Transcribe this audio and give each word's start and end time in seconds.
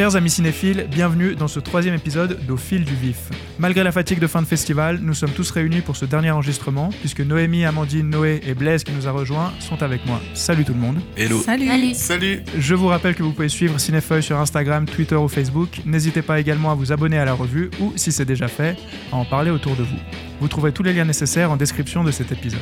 Chers 0.00 0.16
amis 0.16 0.30
cinéphiles, 0.30 0.86
bienvenue 0.90 1.34
dans 1.34 1.46
ce 1.46 1.60
troisième 1.60 1.94
épisode 1.94 2.38
d'Au 2.46 2.56
fil 2.56 2.86
du 2.86 2.94
vif. 2.94 3.28
Malgré 3.58 3.84
la 3.84 3.92
fatigue 3.92 4.18
de 4.18 4.26
fin 4.26 4.40
de 4.40 4.46
festival, 4.46 4.98
nous 5.02 5.12
sommes 5.12 5.32
tous 5.32 5.50
réunis 5.50 5.82
pour 5.82 5.94
ce 5.94 6.06
dernier 6.06 6.30
enregistrement, 6.30 6.88
puisque 7.00 7.20
Noémie, 7.20 7.66
Amandine, 7.66 8.08
Noé 8.08 8.40
et 8.46 8.54
Blaise 8.54 8.82
qui 8.82 8.92
nous 8.92 9.06
a 9.06 9.10
rejoints 9.10 9.52
sont 9.58 9.82
avec 9.82 10.06
moi. 10.06 10.18
Salut 10.32 10.64
tout 10.64 10.72
le 10.72 10.78
monde. 10.78 11.00
Hello. 11.18 11.42
Salut. 11.42 11.92
Salut. 11.92 12.42
Je 12.58 12.74
vous 12.74 12.86
rappelle 12.86 13.14
que 13.14 13.22
vous 13.22 13.32
pouvez 13.32 13.50
suivre 13.50 13.78
Cinéfeuille 13.78 14.22
sur 14.22 14.38
Instagram, 14.38 14.86
Twitter 14.86 15.16
ou 15.16 15.28
Facebook. 15.28 15.82
N'hésitez 15.84 16.22
pas 16.22 16.40
également 16.40 16.70
à 16.70 16.74
vous 16.74 16.92
abonner 16.92 17.18
à 17.18 17.26
la 17.26 17.34
revue 17.34 17.70
ou, 17.78 17.92
si 17.96 18.10
c'est 18.10 18.24
déjà 18.24 18.48
fait, 18.48 18.78
à 19.12 19.16
en 19.16 19.26
parler 19.26 19.50
autour 19.50 19.76
de 19.76 19.82
vous. 19.82 19.98
Vous 20.40 20.48
trouverez 20.48 20.72
tous 20.72 20.82
les 20.82 20.94
liens 20.94 21.04
nécessaires 21.04 21.50
en 21.50 21.58
description 21.58 22.04
de 22.04 22.10
cet 22.10 22.32
épisode. 22.32 22.58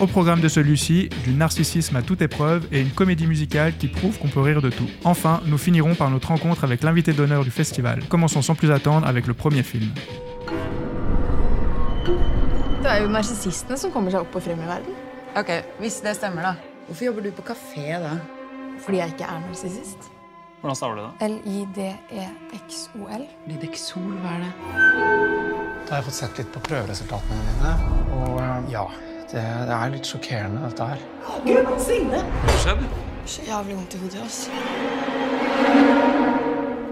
Au 0.00 0.06
programme 0.06 0.40
de 0.40 0.48
celui-ci, 0.48 1.08
du 1.24 1.32
narcissisme 1.32 1.96
à 1.96 2.02
toute 2.02 2.20
épreuve 2.20 2.66
et 2.72 2.80
une 2.80 2.90
comédie 2.90 3.26
musicale 3.26 3.72
qui 3.78 3.88
prouve 3.88 4.18
qu'on 4.18 4.28
peut 4.28 4.40
rire 4.40 4.60
de 4.60 4.70
tout. 4.70 4.88
Enfin, 5.04 5.40
nous 5.46 5.58
finirons 5.58 5.94
par 5.94 6.10
notre 6.10 6.28
rencontre 6.28 6.64
avec 6.64 6.82
l'invité 6.82 7.12
d'honneur 7.12 7.44
du 7.44 7.50
festival. 7.50 8.02
Commençons 8.08 8.42
sans 8.42 8.54
plus 8.56 8.70
attendre 8.72 9.06
avec 9.06 9.26
le 9.26 9.34
premier 9.34 9.62
film. 9.62 9.90
Det 12.84 12.90
er 12.92 13.00
jo 13.00 13.08
narsissistene 13.08 13.78
som 13.80 13.88
kommer 13.94 14.12
seg 14.12 14.26
opp 14.26 14.34
og 14.36 14.42
frem 14.44 14.58
i 14.60 14.66
verden. 14.68 14.96
Ok, 15.40 15.48
hvis 15.80 16.02
det 16.04 16.12
stemmer, 16.18 16.44
da. 16.44 16.50
Hvorfor 16.84 17.06
jobber 17.06 17.24
du 17.24 17.30
på 17.32 17.44
kafé 17.48 17.96
da? 18.02 18.18
Fordi 18.84 18.98
jeg 18.98 19.14
ikke 19.14 19.24
er 19.24 19.38
narsissist. 19.46 20.10
Hvordan 20.60 20.76
staver 20.76 20.98
du 20.98 21.02
det? 21.06 21.30
L-I-D-E-X-O-L. 21.30 23.24
Lidexol, 23.48 24.12
hva 24.20 24.34
er 24.36 24.44
det? 24.44 24.52
Da 25.86 25.94
har 25.94 26.02
jeg 26.02 26.06
fått 26.10 26.18
sett 26.18 26.42
litt 26.42 26.52
på 26.52 26.60
prøveresultatene 26.68 27.40
dine. 27.48 27.72
Og 28.18 28.36
eh, 28.44 28.70
ja, 28.76 28.84
det, 29.34 29.42
det 29.68 29.74
er 29.74 29.90
litt 29.94 30.06
sjokkerende, 30.06 30.62
dette 30.68 30.86
her. 30.92 31.00
Hva 31.24 31.64
har 31.66 32.60
skjedd? 32.62 32.84
Så 33.26 33.42
jævlig 33.48 33.76
vondt 33.78 33.94
i 33.96 34.02
hodet, 34.02 34.20
ass. 34.24 34.50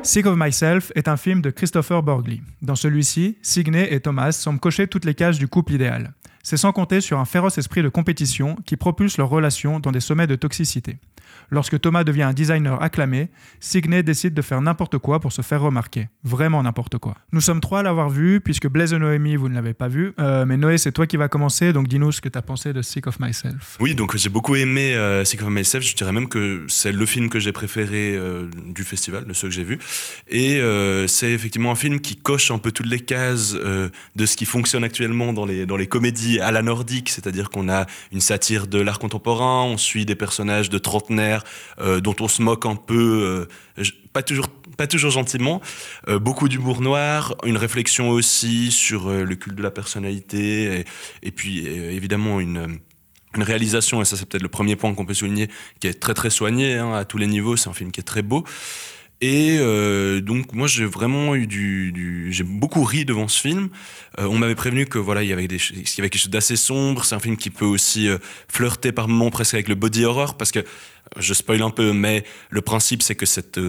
Sick 0.02 0.26
of 0.26 0.36
Myself 0.36 0.90
est 0.96 1.06
un 1.08 1.16
film 1.16 1.42
de 1.42 1.50
Christopher 1.50 2.02
Borgli. 2.02 2.42
Dans 2.60 2.74
celui-ci, 2.74 3.38
Signe 3.42 3.86
et 3.88 4.00
Thomas 4.00 4.32
semblent 4.32 4.58
cocher 4.58 4.88
toutes 4.88 5.04
les 5.04 5.14
cases 5.14 5.38
du 5.38 5.46
couple 5.46 5.74
idéal. 5.74 6.12
C'est 6.42 6.56
sans 6.56 6.72
compter 6.72 7.00
sur 7.00 7.18
un 7.18 7.24
féroce 7.24 7.58
esprit 7.58 7.82
de 7.82 7.88
compétition 7.88 8.56
qui 8.66 8.76
propulse 8.76 9.16
leur 9.16 9.28
relation 9.28 9.78
dans 9.78 9.92
des 9.92 10.00
sommets 10.00 10.26
de 10.26 10.34
toxicité. 10.34 10.98
Lorsque 11.50 11.78
Thomas 11.80 12.02
devient 12.02 12.22
un 12.22 12.32
designer 12.32 12.82
acclamé, 12.82 13.28
Signe 13.60 14.02
décide 14.02 14.32
de 14.32 14.42
faire 14.42 14.62
n'importe 14.62 14.98
quoi 14.98 15.20
pour 15.20 15.32
se 15.32 15.42
faire 15.42 15.60
remarquer. 15.60 16.08
Vraiment 16.24 16.62
n'importe 16.62 16.96
quoi. 16.96 17.14
Nous 17.32 17.42
sommes 17.42 17.60
trois 17.60 17.80
à 17.80 17.82
l'avoir 17.82 18.08
vu, 18.08 18.40
puisque 18.40 18.68
Blaise 18.68 18.94
et 18.94 18.98
Noémie, 18.98 19.36
vous 19.36 19.50
ne 19.50 19.54
l'avez 19.54 19.74
pas 19.74 19.88
vu. 19.88 20.14
Euh, 20.18 20.46
mais 20.46 20.56
Noé, 20.56 20.78
c'est 20.78 20.92
toi 20.92 21.06
qui 21.06 21.16
va 21.16 21.28
commencer, 21.28 21.72
donc 21.72 21.88
dis-nous 21.88 22.10
ce 22.10 22.20
que 22.22 22.30
tu 22.30 22.38
as 22.38 22.42
pensé 22.42 22.72
de 22.72 22.80
Sick 22.80 23.06
of 23.06 23.20
Myself. 23.20 23.76
Oui, 23.80 23.94
donc 23.94 24.16
j'ai 24.16 24.30
beaucoup 24.30 24.56
aimé 24.56 24.94
euh, 24.94 25.24
Sick 25.24 25.42
of 25.42 25.48
Myself. 25.50 25.84
Je 25.84 25.94
dirais 25.94 26.12
même 26.12 26.28
que 26.28 26.64
c'est 26.68 26.92
le 26.92 27.04
film 27.04 27.28
que 27.28 27.38
j'ai 27.38 27.52
préféré 27.52 28.16
euh, 28.16 28.48
du 28.66 28.82
festival, 28.82 29.26
de 29.26 29.32
ceux 29.34 29.48
que 29.48 29.54
j'ai 29.54 29.64
vus. 29.64 29.78
Et 30.28 30.60
c'est 31.06 31.32
effectivement 31.32 31.70
un 31.70 31.76
film 31.76 32.00
qui 32.00 32.16
coche 32.16 32.50
un 32.50 32.58
peu 32.58 32.72
toutes 32.72 32.86
les 32.86 33.00
cases 33.00 33.52
de 33.54 34.26
ce 34.26 34.36
qui 34.36 34.46
fonctionne 34.46 34.84
actuellement 34.84 35.32
dans 35.32 35.44
les, 35.44 35.66
dans 35.66 35.76
les 35.76 35.86
comédies 35.86 36.31
à 36.40 36.50
la 36.50 36.62
nordique, 36.62 37.08
c'est-à-dire 37.08 37.50
qu'on 37.50 37.68
a 37.68 37.86
une 38.12 38.20
satire 38.20 38.66
de 38.66 38.80
l'art 38.80 38.98
contemporain, 38.98 39.64
on 39.64 39.76
suit 39.76 40.04
des 40.04 40.14
personnages 40.14 40.70
de 40.70 40.78
trentenaires 40.78 41.44
euh, 41.80 42.00
dont 42.00 42.16
on 42.20 42.28
se 42.28 42.42
moque 42.42 42.66
un 42.66 42.76
peu, 42.76 43.48
euh, 43.78 43.84
pas 44.12 44.22
toujours 44.22 44.48
pas 44.78 44.86
toujours 44.86 45.10
gentiment, 45.10 45.60
Euh, 46.08 46.18
beaucoup 46.18 46.48
d'humour 46.48 46.80
noir, 46.80 47.36
une 47.44 47.58
réflexion 47.58 48.08
aussi 48.08 48.72
sur 48.72 49.10
le 49.10 49.34
culte 49.36 49.56
de 49.56 49.62
la 49.62 49.70
personnalité, 49.70 50.84
et, 51.22 51.30
puis 51.30 51.66
évidemment 51.66 52.40
une, 52.40 52.80
réalisation, 53.34 54.00
et 54.00 54.04
ça 54.06 54.16
c'est 54.16 54.26
peut-être 54.26 54.42
le 54.42 54.48
premier 54.48 54.76
point 54.76 54.94
qu'on 54.94 55.04
peut 55.04 55.14
souligner, 55.14 55.48
qui 55.80 55.88
est 55.88 56.00
très 56.00 56.14
très 56.14 56.30
soigné 56.30 56.76
hein, 56.76 56.94
à 56.94 57.04
tous 57.04 57.18
les 57.18 57.26
niveaux, 57.26 57.56
c'est 57.56 57.68
un 57.68 57.74
film 57.74 57.92
qui 57.92 58.00
est 58.00 58.04
très 58.14 58.22
beau. 58.22 58.44
Et 59.24 59.58
euh, 59.60 60.20
donc 60.20 60.52
moi 60.52 60.66
j'ai 60.66 60.84
vraiment 60.84 61.36
eu 61.36 61.46
du, 61.46 62.26
j'ai 62.32 62.42
beaucoup 62.42 62.82
ri 62.82 63.04
devant 63.04 63.28
ce 63.28 63.40
film. 63.40 63.68
Euh, 64.18 64.26
on 64.26 64.36
m'avait 64.36 64.56
prévenu 64.56 64.84
que 64.86 64.98
voilà 64.98 65.22
il 65.22 65.28
y 65.28 65.32
avait 65.32 65.46
des, 65.46 65.58
il 65.70 65.76
y 65.78 66.00
avait 66.00 66.10
quelque 66.10 66.18
chose 66.22 66.28
d'assez 66.30 66.56
sombre. 66.56 67.04
C'est 67.04 67.14
un 67.14 67.20
film 67.20 67.36
qui 67.36 67.50
peut 67.50 67.64
aussi 67.64 68.08
euh, 68.08 68.18
flirter 68.48 68.90
par 68.90 69.06
moments 69.06 69.30
presque 69.30 69.54
avec 69.54 69.68
le 69.68 69.76
body 69.76 70.04
horror 70.04 70.36
parce 70.36 70.50
que 70.50 70.64
je 71.18 71.34
spoil 71.34 71.62
un 71.62 71.70
peu, 71.70 71.92
mais 71.92 72.24
le 72.50 72.62
principe 72.62 73.00
c'est 73.00 73.14
que 73.14 73.26
cette 73.26 73.60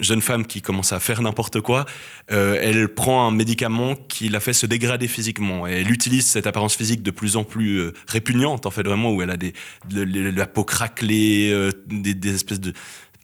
jeune 0.00 0.22
femme 0.22 0.44
qui 0.46 0.60
commence 0.62 0.92
à 0.92 0.98
faire 1.00 1.22
n'importe 1.22 1.60
quoi, 1.60 1.84
elle 2.26 2.88
prend 2.88 3.28
un 3.28 3.30
médicament 3.30 3.94
qui 3.94 4.28
la 4.28 4.40
fait 4.40 4.52
se 4.52 4.66
dégrader 4.66 5.06
physiquement. 5.06 5.68
Et 5.68 5.72
elle 5.82 5.90
utilise 5.92 6.26
cette 6.26 6.48
apparence 6.48 6.74
physique 6.74 7.02
de 7.04 7.12
plus 7.12 7.36
en 7.36 7.44
plus 7.44 7.92
répugnante, 8.08 8.66
en 8.66 8.72
fait, 8.72 8.82
vraiment, 8.82 9.12
où 9.12 9.22
elle 9.22 9.30
a 9.30 9.36
des, 9.36 9.52
de- 9.88 10.02
la 10.30 10.46
peau 10.48 10.64
craquelée, 10.64 11.70
des 11.86 12.34
espèces 12.34 12.58
de 12.58 12.72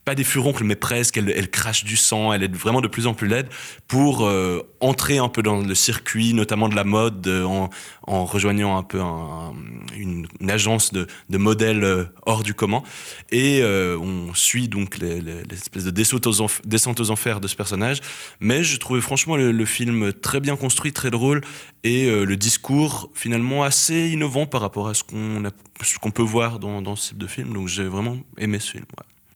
pas 0.05 0.15
des 0.15 0.25
furoncles, 0.25 0.65
mais 0.65 0.77
presque. 0.77 1.16
Elle, 1.16 1.50
crache 1.50 1.84
du 1.84 1.97
sang. 1.97 2.33
Elle 2.33 2.43
est 2.43 2.55
vraiment 2.55 2.81
de 2.81 2.88
plus 2.88 3.06
en 3.06 3.15
plus 3.15 3.28
laide 3.28 3.49
pour 3.87 4.27
euh, 4.27 4.62
entrer 4.81 5.19
un 5.19 5.28
peu 5.28 5.43
dans 5.43 5.61
le 5.61 5.75
circuit, 5.75 6.34
notamment 6.34 6.69
de 6.69 6.75
la 6.75 6.84
mode, 6.84 7.27
euh, 7.27 7.44
en, 7.44 8.25
rejoignant 8.25 8.77
un 8.77 8.83
peu 8.83 9.00
un- 9.00 9.53
une, 9.97 10.27
agence 10.49 10.93
de, 10.93 11.06
modèles 11.31 11.84
euh, 11.84 12.05
hors 12.27 12.43
du 12.43 12.55
commun. 12.55 12.83
Et 13.31 13.62
on 13.62 14.34
suit 14.34 14.69
donc 14.69 14.99
les- 14.99 15.21
les- 15.21 15.43
l'espèce 15.44 15.84
de 15.84 16.17
aux, 16.27 16.49
descente 16.65 17.00
aux 17.00 17.11
enfers 17.11 17.41
de 17.41 17.49
ce 17.49 17.56
personnage. 17.56 18.00
Mais 18.41 18.65
je 18.65 18.77
trouvais 18.78 19.00
franchement 19.00 19.37
le, 19.37 19.65
film 19.65 20.12
très 20.12 20.41
bien 20.41 20.56
construit, 20.56 20.93
très 20.93 21.11
drôle, 21.11 21.43
et 21.84 22.11
le 22.11 22.37
discours 22.37 23.11
finalement 23.15 23.62
assez 23.62 24.09
innovant 24.11 24.47
par 24.47 24.61
rapport 24.61 24.88
à 24.88 24.94
ce 24.94 25.05
qu'on 25.05 26.11
peut 26.11 26.22
voir 26.22 26.59
dans, 26.59 26.97
ce 26.97 27.11
type 27.11 27.19
de 27.19 27.27
film. 27.27 27.53
Donc 27.53 27.69
j'ai 27.69 27.84
vraiment 27.84 28.17
aimé 28.38 28.59
ce 28.59 28.72
film. 28.72 28.84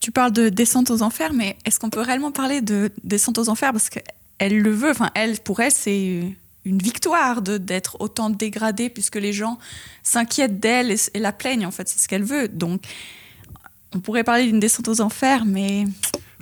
Tu 0.01 0.11
parles 0.11 0.33
de 0.33 0.49
descente 0.49 0.91
aux 0.91 1.03
enfers, 1.03 1.33
mais 1.33 1.57
est-ce 1.65 1.79
qu'on 1.81 1.91
peut 1.91 2.01
réellement 2.01 2.33
parler 2.33 2.61
de 2.61 2.91
descente 3.03 3.39
aux 3.39 3.49
enfers? 3.49 3.73
Parce 3.73 3.89
qu'elle 3.89 4.59
le 4.59 4.71
veut, 4.71 4.91
enfin, 4.91 5.11
elle, 5.15 5.39
pour 5.41 5.61
elle, 5.61 5.73
c'est 5.73 6.37
une 6.67 6.79
victoire 6.79 7.43
de 7.43 7.59
d'être 7.59 7.97
autant 8.01 8.31
dégradée, 8.31 8.91
puisque 8.91 9.17
les 9.17 9.33
gens 9.33 9.59
s'inquiètent 10.03 10.61
d'elle 10.61 10.91
et, 10.91 10.97
et 11.15 11.19
la 11.19 11.33
plaignent, 11.33 11.67
en 11.67 11.71
fait, 11.71 11.89
c'est 11.89 11.99
ce 11.99 12.09
qu'elle 12.09 12.25
veut. 12.25 12.49
Donc, 12.49 12.83
on 13.95 14.01
pourrait 14.01 14.25
parler 14.25 14.47
d'une 14.47 14.61
descente 14.61 14.89
aux 14.89 15.01
enfers, 15.01 15.45
mais 15.45 15.85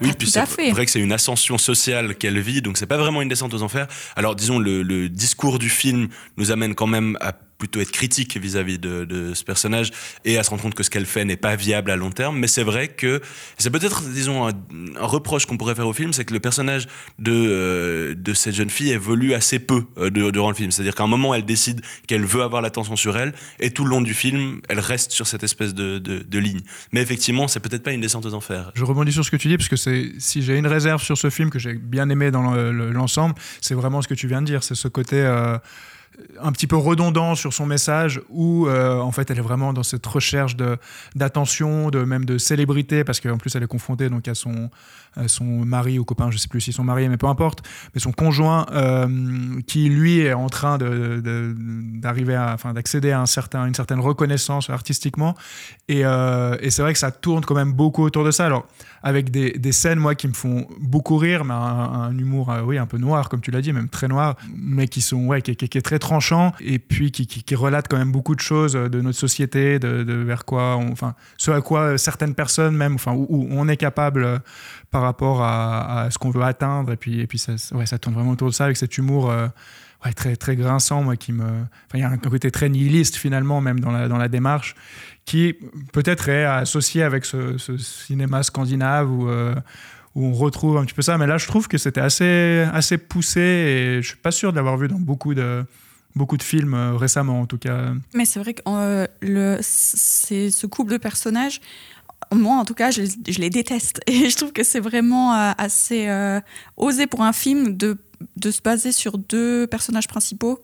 Oui, 0.01 0.09
pas 0.09 0.15
puis 0.15 0.31
c'est 0.31 0.71
vrai 0.71 0.85
que 0.87 0.91
c'est 0.91 1.01
une 1.01 1.13
ascension 1.13 1.59
sociale 1.59 2.17
qu'elle 2.17 2.41
vit, 2.41 2.63
donc 2.63 2.79
c'est 2.79 2.87
pas 2.87 2.97
vraiment 2.97 3.21
une 3.23 3.29
descente 3.29 3.53
aux 3.55 3.63
enfers. 3.63 3.87
Alors 4.17 4.35
disons, 4.35 4.59
le, 4.59 4.83
le 4.83 5.09
discours 5.09 5.59
du 5.59 5.69
film 5.69 6.09
nous 6.37 6.51
amène 6.51 6.75
quand 6.75 6.87
même 6.87 7.19
à 7.21 7.33
plutôt 7.63 7.81
être 7.81 7.93
critique 7.93 8.37
vis-à-vis 8.37 8.81
de, 8.81 9.35
ce 9.35 9.45
personnage 9.45 9.93
et 10.25 10.37
à 10.37 10.43
se 10.43 10.51
rendre 10.51 10.63
compte 10.63 10.75
que 10.75 10.83
ce 10.83 10.91
qu'elle 10.91 11.07
fait 11.07 11.25
n'est 11.25 11.37
pas 11.37 11.55
viable 11.55 11.93
à 11.93 11.97
long 11.97 12.11
terme. 12.11 12.37
Mais 12.37 12.49
c'est 12.49 12.65
vrai 12.65 12.89
que 12.89 13.21
c'est 13.57 13.71
peut-être, 13.71 14.03
disons, 14.03 14.49
un, 14.49 14.53
reproche 14.97 15.47
qu'on 15.47 15.57
pourrait 15.57 15.77
faire 15.77 15.87
au 15.87 15.93
film, 15.93 16.13
c'est 16.13 16.25
que 16.25 16.35
le 16.35 16.41
personnage 16.41 16.89
de, 17.21 17.31
euh, 17.33 18.15
de 18.17 18.35
cette 18.35 18.57
jeune 18.57 18.69
fille 18.69 18.91
évolue 18.91 19.33
assez 19.33 19.61
peu 19.61 19.85
euh, 19.97 20.11
durant 20.11 20.49
le 20.49 20.57
film. 20.57 20.73
C'est-à-dire 20.73 20.97
qu'à 20.97 21.05
un 21.05 21.07
moment, 21.07 21.35
elle 21.35 21.45
décide 21.45 21.83
qu'elle 22.09 22.25
veut 22.25 22.43
avoir 22.43 22.63
l'attention 22.63 22.97
sur 22.97 23.17
elle 23.17 23.33
et 23.61 23.71
tout 23.71 23.85
le 23.85 23.91
long 23.91 24.01
du 24.01 24.13
film, 24.13 24.61
elle 24.69 24.81
reste 24.81 25.13
sur 25.13 25.29
cette 25.29 25.45
espèce 25.45 25.73
de, 25.73 25.99
de, 25.99 26.39
ligne. 26.41 26.63
Mais 26.91 27.01
effectivement, 27.01 27.47
c'est 27.47 27.61
peut-être 27.61 27.85
pas 27.85 27.93
une 27.93 28.01
descente 28.01 28.27
aux 28.27 28.35
enfers. 28.35 28.73
Je 28.75 28.85
rebondis 28.85 29.13
sur 29.13 29.25
ce 29.25 29.31
que 29.31 29.37
tu 29.37 29.47
dis, 29.47 29.57
parce 29.57 29.69
que 29.69 29.77
si 29.77 30.43
j'ai 30.43 30.57
une 30.57 30.67
réserve 30.67 31.01
sur 31.01 31.17
ce 31.17 31.31
film 31.31 31.51
que 31.51 31.61
j'ai 31.61 31.75
bien 31.75 32.09
aimé 32.09 32.33
dans 32.33 32.51
le- 32.51 32.73
le- 32.73 32.91
l'ensemble, 32.91 33.37
c'est 33.61 33.75
vraiment 33.75 34.03
ce 34.03 34.09
que 34.09 34.15
tu 34.15 34.27
viens 34.27 34.41
de 34.43 34.47
dire. 34.47 34.65
C'est 34.65 34.75
ce 34.75 34.89
côté 34.89 35.21
euh, 35.21 35.59
un 36.41 36.53
petit 36.53 36.67
peu 36.67 36.77
redondant 36.77 37.35
sur 37.35 37.53
son 37.53 37.67
message, 37.67 38.21
où 38.29 38.67
euh, 38.67 38.99
en 38.99 39.13
fait 39.13 39.31
elle 39.31 39.39
est 39.39 39.43
vraiment 39.43 39.73
dans 39.73 39.83
cette 39.83 40.05
recherche 40.07 40.57
de, 40.57 40.77
d'attention, 41.15 41.91
de, 41.91 42.05
même 42.05 42.25
de 42.25 42.39
célébrité, 42.39 43.05
parce 43.05 43.21
qu'en 43.21 43.39
plus 43.39 43.55
elle 43.55 43.63
est 43.63 43.69
confrontée 43.69 44.09
donc, 44.09 44.29
à, 44.29 44.35
son, 44.35 44.71
son 45.27 45.45
mari 45.45 45.99
ou 45.99 46.05
copain, 46.05 46.31
je 46.31 46.39
sais 46.39 46.49
plus 46.49 46.61
s'ils 46.61 46.73
sont 46.73 46.85
mariés, 46.85 47.09
mais 47.09 47.17
peu 47.17 47.27
importe, 47.27 47.63
mais 47.95 48.01
son 48.01 48.13
conjoint 48.13 48.67
euh, 48.73 49.61
qui 49.67 49.89
lui 49.89 50.21
est 50.21 50.33
en 50.33 50.49
train 50.49 50.79
d'arriver 50.79 52.35
à, 52.35 52.53
enfin, 52.55 52.73
d'accéder 52.73 53.11
à 53.11 53.21
un 53.21 53.27
certain, 53.27 53.67
une 53.67 53.75
certaine 53.75 54.01
reconnaissance 54.01 54.71
artistiquement. 54.71 55.35
Et, 55.89 56.05
euh, 56.05 56.57
et 56.61 56.71
c'est 56.71 56.83
vrai 56.83 56.93
que 56.93 56.99
ça 56.99 57.11
tourne 57.11 57.45
quand 57.45 57.55
même 57.55 57.73
beaucoup 57.73 58.03
autour 58.03 58.25
de 58.25 58.31
ça. 58.31 58.47
Alors, 58.47 58.67
avec 59.03 59.31
des, 59.31 59.53
des 59.53 59.73
scènes, 59.73 59.99
moi, 59.99 60.15
qui 60.15 60.29
me 60.29 60.33
font 60.33 60.67
beaucoup 60.81 61.17
rire, 61.17 61.45
mais 61.45 61.55
un, 61.55 61.57
un 61.57 62.17
humour, 62.19 62.51
euh, 62.51 62.63
oui, 62.63 62.79
un 62.79 62.87
peu 62.87 62.99
noir, 62.99 63.29
comme 63.29 63.41
tu 63.41 63.51
l'as 63.51 63.61
dit, 63.61 63.73
même 63.73 63.89
très 63.89 64.07
noir, 64.09 64.37
mais 64.57 64.87
qui 64.89 65.01
sont, 65.01 65.27
ouais, 65.27 65.43
qui, 65.43 65.57
qui- 65.57 65.69
qui 65.69 65.79
est 65.79 65.83
très 65.83 65.99
tranchant, 65.99 66.53
et 66.61 66.79
puis 66.79 67.11
qui, 67.11 67.27
qui, 67.27 67.55
relate 67.55 67.87
quand 67.89 67.99
même 67.99 68.13
beaucoup 68.13 68.35
de 68.35 68.41
choses 68.41 68.77
euh, 68.77 68.89
de 68.89 69.01
notre 69.01 69.19
société, 69.19 69.79
de, 69.79 70.05
de 70.05 70.15
vers 70.15 70.45
quoi, 70.45 70.77
enfin, 70.77 71.15
ce 71.37 71.51
à 71.51 71.61
quoi 71.61 71.81
euh, 71.81 71.97
certaines 71.97 72.35
personnes 72.35 72.77
même, 72.77 72.95
enfin, 72.95 73.13
où, 73.13 73.27
où 73.29 73.49
on 73.51 73.69
est 73.69 73.77
capable 73.77 74.25
euh, 74.25 74.39
rapport 75.03 75.43
à, 75.43 76.09
ce 76.11 76.19
qu'on 76.19 76.31
veut 76.31 76.43
atteindre, 76.43 76.93
et 76.93 76.97
puis, 76.97 77.21
et 77.21 77.27
puis 77.27 77.39
ça, 77.39 77.53
ouais, 77.73 77.87
ça 77.87 77.99
tourne 77.99 78.15
vraiment 78.15 78.31
autour 78.33 78.49
de 78.49 78.55
ça, 78.55 78.65
avec 78.65 78.77
cet 78.77 78.97
humour. 78.99 79.31
euh, 79.31 79.47
ouais, 80.05 80.13
très, 80.13 80.37
très 80.37 80.57
grinçant, 80.57 81.03
moi, 81.03 81.17
qui 81.17 81.33
me. 81.33 81.45
Il 81.95 82.01
y 82.01 82.03
a 82.03 82.09
un 82.09 82.17
côté 82.19 82.51
très 82.51 82.69
nihiliste, 82.69 83.17
finalement, 83.17 83.61
même 83.61 83.81
dans 83.81 83.91
la, 83.93 84.09
dans 84.09 84.19
la 84.19 84.29
démarche, 84.29 84.75
qui 85.25 85.55
peut-être 85.93 86.29
est 86.29 86.45
associé 86.45 87.03
avec 87.03 87.25
ce, 87.25 87.57
cinéma 87.79 88.43
scandinave 88.43 89.11
où, 89.11 89.29
euh, 89.29 89.55
où 90.15 90.27
on 90.27 90.33
retrouve 90.33 90.79
un 90.79 90.85
petit 90.85 90.95
peu 90.95 91.03
ça. 91.03 91.19
Mais 91.19 91.27
là, 91.27 91.39
je 91.39 91.47
trouve 91.47 91.69
que 91.69 91.79
c'était 91.79 92.01
assez, 92.01 92.67
assez 92.73 92.99
poussé 92.99 93.41
et 93.41 94.03
je 94.03 94.09
suis 94.09 94.17
pas 94.17 94.31
sûr 94.33 94.51
de 94.53 94.57
l'avoir 94.57 94.77
vu 94.77 94.89
dans 94.89 94.99
beaucoup 94.99 95.35
de, 95.35 95.65
beaucoup 96.17 96.37
de 96.37 96.43
films 96.43 96.75
euh, 96.75 96.97
récemment, 96.97 97.41
en 97.41 97.47
tout 97.47 97.59
cas. 97.59 97.93
Mais 98.15 98.25
c'est 98.25 98.41
vrai 98.41 98.55
que 98.55 98.63
le- 99.23 99.59
c'est 99.63 100.51
ce 100.51 100.67
couple 100.67 100.93
de 100.93 100.99
personnages, 100.99 101.61
moi 102.33 102.57
en 102.57 102.65
tout 102.65 102.75
cas, 102.75 102.91
je, 102.91 103.03
les 103.39 103.51
déteste. 103.51 104.01
Et 104.07 104.31
je 104.31 104.37
trouve 104.37 104.53
que 104.53 104.63
c'est 104.63 104.81
vraiment 104.81 105.35
euh, 105.35 105.53
assez 105.59 106.09
euh, 106.09 106.41
osé 106.77 107.07
pour 107.07 107.23
un 107.23 107.33
film 107.33 107.77
de, 107.77 107.99
de 108.37 108.51
se 108.51 108.61
baser 108.61 108.93
sur 108.93 109.19
deux 109.19 109.67
personnages 109.67 110.09
principaux 110.09 110.61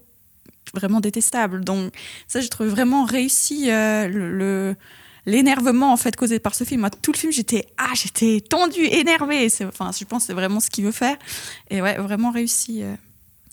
vraiment 0.75 1.01
détestables. 1.01 1.65
Donc 1.65 1.93
ça, 2.27 2.41
j'ai 2.41 2.49
trouvé 2.49 2.69
vraiment 2.69 3.05
réussi 3.05 3.71
euh, 3.71 4.07
le, 4.09 4.77
l'énervement 5.25 5.93
en 5.93 5.97
fait 5.97 6.15
causé 6.15 6.39
par 6.39 6.55
ce 6.55 6.65
film. 6.65 6.81
Moi, 6.81 6.91
tout 6.91 7.13
le 7.13 7.19
film, 7.19 7.33
j'étais 7.33 7.67
ah, 7.79 7.93
j'étais 7.95 8.41
tendue, 8.41 8.85
énervée. 8.85 9.49
Enfin, 9.65 9.91
je 9.99 10.05
pense 10.05 10.27
c'est 10.27 10.35
vraiment 10.35 10.61
ce 10.61 10.71
qu'il 10.71 10.85
veut 10.85 10.93
faire. 10.93 11.17
Et 11.71 11.81
ouais, 11.81 11.97
vraiment 11.97 12.31
réussi 12.31 12.83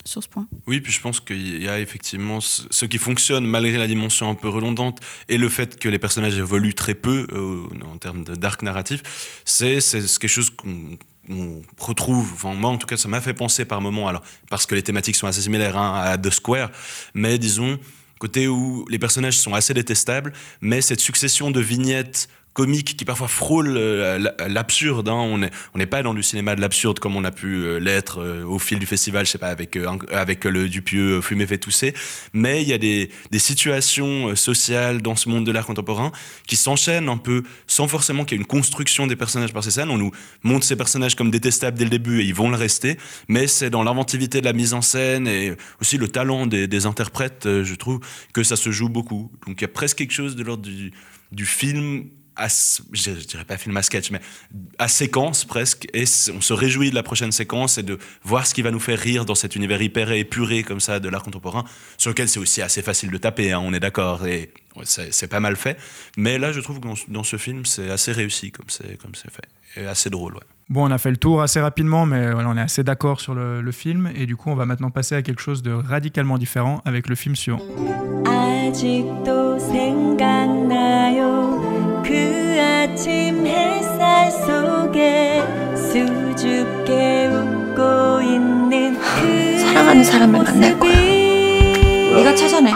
sur 0.06 0.24
ce 0.24 0.30
point. 0.30 0.48
Oui, 0.68 0.82
puis 0.82 0.94
je 0.94 1.02
pense 1.02 1.20
qu'il 1.20 1.62
y 1.62 1.68
a 1.68 1.80
effectivement 1.80 2.40
ce 2.40 2.86
qui 2.86 2.98
fonctionne 2.98 3.46
malgré 3.46 3.78
la 3.78 3.88
dimension 3.88 4.30
un 4.30 4.36
peu 4.36 4.50
redondante 4.50 5.00
et 5.30 5.38
le 5.38 5.50
fait 5.50 5.80
que 5.80 5.90
les 5.90 6.00
personnages 6.00 6.38
évoluent 6.38 6.76
très 6.76 6.94
peu 6.94 7.28
euh, 7.34 7.64
en 7.86 7.98
termes 7.98 8.24
d'arc 8.24 8.62
narratif, 8.62 9.02
c'est 9.46 9.80
quelque 9.82 10.28
chose 10.28 10.52
qu'on 10.52 10.98
retrouve, 11.80 12.32
enfin 12.34 12.54
moi 12.54 12.70
en 12.70 12.78
tout 12.78 12.88
cas 12.88 12.98
ça 12.98 13.08
m'a 13.08 13.20
fait 13.20 13.34
penser 13.34 13.66
par 13.66 13.82
moments, 13.82 14.08
alors 14.08 14.22
parce 14.50 14.68
que 14.68 14.76
les 14.76 14.84
thématiques 14.84 15.16
sont 15.16 15.28
assez 15.28 15.42
similaires 15.42 15.78
hein, 15.78 16.00
à 16.00 16.18
The 16.18 16.30
Square, 16.30 16.70
mais 17.16 17.40
disons 17.40 17.80
côté 18.20 18.48
où 18.48 18.86
les 18.90 19.00
personnages 19.00 19.38
sont 19.38 19.54
assez 19.54 19.74
détestables, 19.74 20.34
mais 20.62 20.82
cette 20.82 21.00
succession 21.00 21.52
de 21.52 21.60
vignettes 21.60 22.30
comique 22.56 22.96
qui 22.96 23.04
parfois 23.06 23.28
frôle 23.28 23.76
euh, 23.78 24.18
l'absurde. 24.48 25.10
Hein. 25.10 25.14
On 25.14 25.38
n'est 25.38 25.52
on 25.76 25.78
n'est 25.78 25.86
pas 25.86 26.02
dans 26.02 26.14
du 26.14 26.24
cinéma 26.24 26.56
de 26.56 26.62
l'absurde 26.62 27.00
comme 27.00 27.16
on 27.16 27.26
a 27.26 27.32
pu 27.32 27.58
euh, 27.58 27.80
l'être 27.80 28.22
euh, 28.22 28.46
au 28.46 28.60
fil 28.60 28.80
du 28.80 28.86
festival, 28.86 29.26
je 29.26 29.32
sais 29.32 29.38
pas, 29.38 29.50
avec, 29.50 29.78
avec 30.10 30.46
le 30.46 30.70
Dupieux 30.70 31.22
Fumé 31.22 31.46
fait 31.46 31.58
tousser. 31.58 31.94
Mais 32.34 32.62
il 32.64 32.68
y 32.68 32.74
a 32.74 32.78
des, 32.78 33.12
des 33.30 33.40
situations 33.40 34.36
sociales 34.36 35.02
dans 35.02 35.18
ce 35.18 35.28
monde 35.28 35.46
de 35.46 35.52
l'art 35.52 35.66
contemporain 35.66 36.14
qui 36.48 36.56
s'enchaînent 36.56 37.10
un 37.10 37.18
peu 37.18 37.44
sans 37.68 37.90
forcément 37.90 38.24
qu'il 38.24 38.38
y 38.38 38.40
ait 38.40 38.42
une 38.42 38.48
construction 38.48 39.06
des 39.06 39.18
personnages 39.18 39.52
par 39.54 39.64
ces 39.64 39.72
scènes. 39.72 39.90
On 39.90 39.98
nous 39.98 40.12
montre 40.44 40.66
ces 40.66 40.78
personnages 40.78 41.16
comme 41.16 41.32
détestables 41.32 41.78
dès 41.78 41.84
le 41.84 41.90
début 41.90 42.22
et 42.22 42.24
ils 42.24 42.34
vont 42.34 42.50
le 42.50 42.56
rester. 42.56 42.98
Mais 43.28 43.48
c'est 43.48 43.70
dans 43.70 43.84
l'inventivité 43.84 44.40
de 44.40 44.46
la 44.46 44.54
mise 44.54 44.74
en 44.74 44.82
scène 44.82 45.28
et 45.28 45.58
aussi 45.82 45.98
le 45.98 46.08
talent 46.08 46.48
des, 46.48 46.68
des 46.68 46.86
interprètes, 46.86 47.44
je 47.44 47.76
trouve, 47.76 48.00
que 48.32 48.44
ça 48.44 48.56
se 48.56 48.72
joue 48.72 48.88
beaucoup. 48.88 49.30
Donc 49.46 49.60
il 49.60 49.64
y 49.64 49.66
a 49.66 49.68
presque 49.68 49.98
quelque 49.98 50.14
chose 50.14 50.38
de 50.38 50.44
l'ordre 50.44 50.64
du, 50.64 50.94
du 51.34 51.46
film 51.46 52.06
à, 52.36 52.48
je, 52.48 53.12
dirais 53.12 53.46
pas 53.46 53.58
film 53.58 53.76
à 53.78 53.82
sketch, 53.82 54.12
mais 54.12 54.22
à 54.78 54.88
séquence 54.88 55.46
presque, 55.46 55.88
et 55.94 56.06
on 56.34 56.42
se 56.42 56.54
réjouit 56.54 56.90
de 56.90 56.96
la 56.96 57.04
prochaine 57.04 57.32
séquence 57.32 57.78
et 57.78 57.84
de 57.84 57.98
voir 58.24 58.46
ce 58.46 58.54
qui 58.54 58.62
va 58.62 58.72
nous 58.72 58.80
faire 58.80 59.00
rire 59.00 59.26
dans 59.26 59.36
cet 59.36 59.56
univers 59.56 59.82
hyper 59.82 60.12
épuré 60.12 60.64
comme 60.64 60.80
ça 60.80 61.00
de 61.00 61.10
l'art 61.10 61.24
contemporain, 61.24 61.64
sur 61.98 62.10
lequel 62.10 62.30
c'est 62.30 62.40
aussi 62.40 62.62
assez 62.62 62.82
facile 62.82 63.12
de 63.12 63.18
taper, 63.18 63.52
hein, 63.52 63.62
on 63.64 63.74
est 63.74 63.80
d'accord, 63.80 64.26
et 64.28 64.52
c'est 64.84 65.28
pas 65.28 65.40
mal 65.40 65.56
fait. 65.56 65.78
Mais 66.18 66.38
là, 66.38 66.52
je 66.52 66.60
trouve 66.60 66.80
que 66.80 66.88
dans, 67.08 67.24
ce 67.24 67.38
film, 67.38 67.66
c'est 67.66 67.90
assez 67.90 68.12
réussi 68.12 68.52
comme 68.52 68.70
c'est 68.70 68.98
comme 68.98 69.16
c'est 69.16 69.32
fait, 69.32 69.82
et 69.82 69.86
assez 69.86 70.10
drôle. 70.10 70.34
Ouais. 70.34 70.42
Bon, 70.68 70.88
on 70.88 70.92
a 70.92 70.98
fait 70.98 71.12
le 71.12 71.18
tour 71.18 71.44
assez 71.44 71.62
rapidement, 71.62 72.06
mais 72.08 72.32
voilà, 72.32 72.50
on 72.50 72.58
est 72.58 72.62
assez 72.62 72.84
d'accord 72.84 73.22
sur 73.22 73.36
le, 73.36 73.62
le, 73.62 73.72
film, 73.72 74.12
et 74.16 74.26
du 74.26 74.36
coup, 74.36 74.50
on 74.50 74.56
va 74.56 74.66
maintenant 74.66 74.90
passer 74.90 75.16
à 75.16 75.22
quelque 75.22 75.42
chose 75.42 75.62
de 75.62 75.72
radicalement 75.72 76.40
différent 76.40 76.82
avec 76.86 77.08
le 77.08 77.16
film 77.16 77.36
suivant. 77.36 77.62
그 82.08 82.62
아침 82.62 83.46
햇살 83.48 84.32
속에 84.32 85.42
수줍게 85.76 87.28
웃고 87.28 88.22
있는 88.22 88.94
그 89.00 89.60
사랑하는 89.60 90.04
사람을 90.04 90.44
만날 90.44 90.80
거야. 90.80 90.94
네가 90.94 92.36
찾아내. 92.36 92.72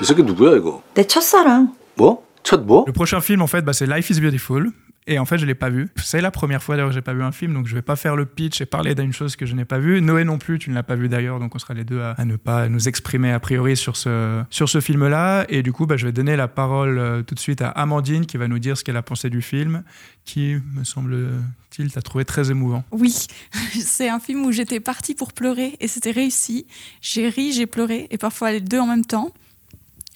이 0.00 0.04
새끼 0.04 0.22
누구야 0.22 0.56
이거? 0.56 0.82
내 0.94 1.06
첫사랑. 1.06 1.74
뭐? 1.94 2.24
첫 2.42 2.64
뭐? 2.64 2.84
Le 2.86 2.92
prochain 2.92 3.20
film 3.22 3.40
en 3.42 3.46
fait, 3.46 3.64
bah, 3.64 3.72
c'est 3.72 3.86
Life 3.88 4.10
is 4.10 4.20
Beautiful. 4.20 4.72
Et 5.06 5.18
en 5.18 5.26
fait, 5.26 5.36
je 5.36 5.44
l'ai 5.44 5.54
pas 5.54 5.68
vu. 5.68 5.88
C'est 6.02 6.22
la 6.22 6.30
première 6.30 6.62
fois 6.62 6.76
d'ailleurs 6.76 6.88
que 6.88 6.94
j'ai 6.94 7.02
pas 7.02 7.12
vu 7.12 7.22
un 7.22 7.32
film, 7.32 7.52
donc 7.52 7.66
je 7.66 7.74
vais 7.74 7.82
pas 7.82 7.96
faire 7.96 8.16
le 8.16 8.24
pitch 8.24 8.62
et 8.62 8.66
parler 8.66 8.94
d'une 8.94 9.12
chose 9.12 9.36
que 9.36 9.44
je 9.44 9.54
n'ai 9.54 9.66
pas 9.66 9.78
vue. 9.78 10.00
Noé 10.00 10.24
non 10.24 10.38
plus, 10.38 10.58
tu 10.58 10.70
ne 10.70 10.74
l'as 10.74 10.82
pas 10.82 10.94
vu 10.94 11.10
d'ailleurs, 11.10 11.40
donc 11.40 11.54
on 11.54 11.58
sera 11.58 11.74
les 11.74 11.84
deux 11.84 12.00
à, 12.00 12.24
ne 12.24 12.36
pas 12.36 12.70
nous 12.70 12.88
exprimer 12.88 13.30
a 13.30 13.38
priori 13.38 13.76
sur 13.76 13.96
ce, 13.96 14.42
sur 14.48 14.70
ce 14.70 14.80
film-là. 14.80 15.44
Et 15.50 15.62
du 15.62 15.72
coup, 15.72 15.84
bah, 15.84 15.98
je 15.98 16.06
vais 16.06 16.12
donner 16.12 16.36
la 16.36 16.48
parole 16.48 16.98
euh, 16.98 17.22
tout 17.22 17.34
de 17.34 17.40
suite 17.40 17.60
à 17.60 17.68
Amandine 17.68 18.24
qui 18.24 18.38
va 18.38 18.48
nous 18.48 18.58
dire 18.58 18.78
ce 18.78 18.84
qu'elle 18.84 18.96
a 18.96 19.02
pensé 19.02 19.28
du 19.28 19.42
film, 19.42 19.82
qui, 20.24 20.56
me 20.72 20.84
semble-t-il, 20.84 21.92
t'a 21.92 22.00
trouvé 22.00 22.24
très 22.24 22.50
émouvant. 22.50 22.82
Oui, 22.90 23.14
c'est 23.78 24.08
un 24.08 24.20
film 24.20 24.46
où 24.46 24.52
j'étais 24.52 24.80
partie 24.80 25.14
pour 25.14 25.34
pleurer 25.34 25.76
et 25.80 25.88
c'était 25.88 26.12
réussi. 26.12 26.66
J'ai 27.02 27.28
ri, 27.28 27.52
j'ai 27.52 27.66
pleuré 27.66 28.06
et 28.10 28.16
parfois 28.16 28.52
les 28.52 28.62
deux 28.62 28.80
en 28.80 28.86
même 28.86 29.04
temps. 29.04 29.32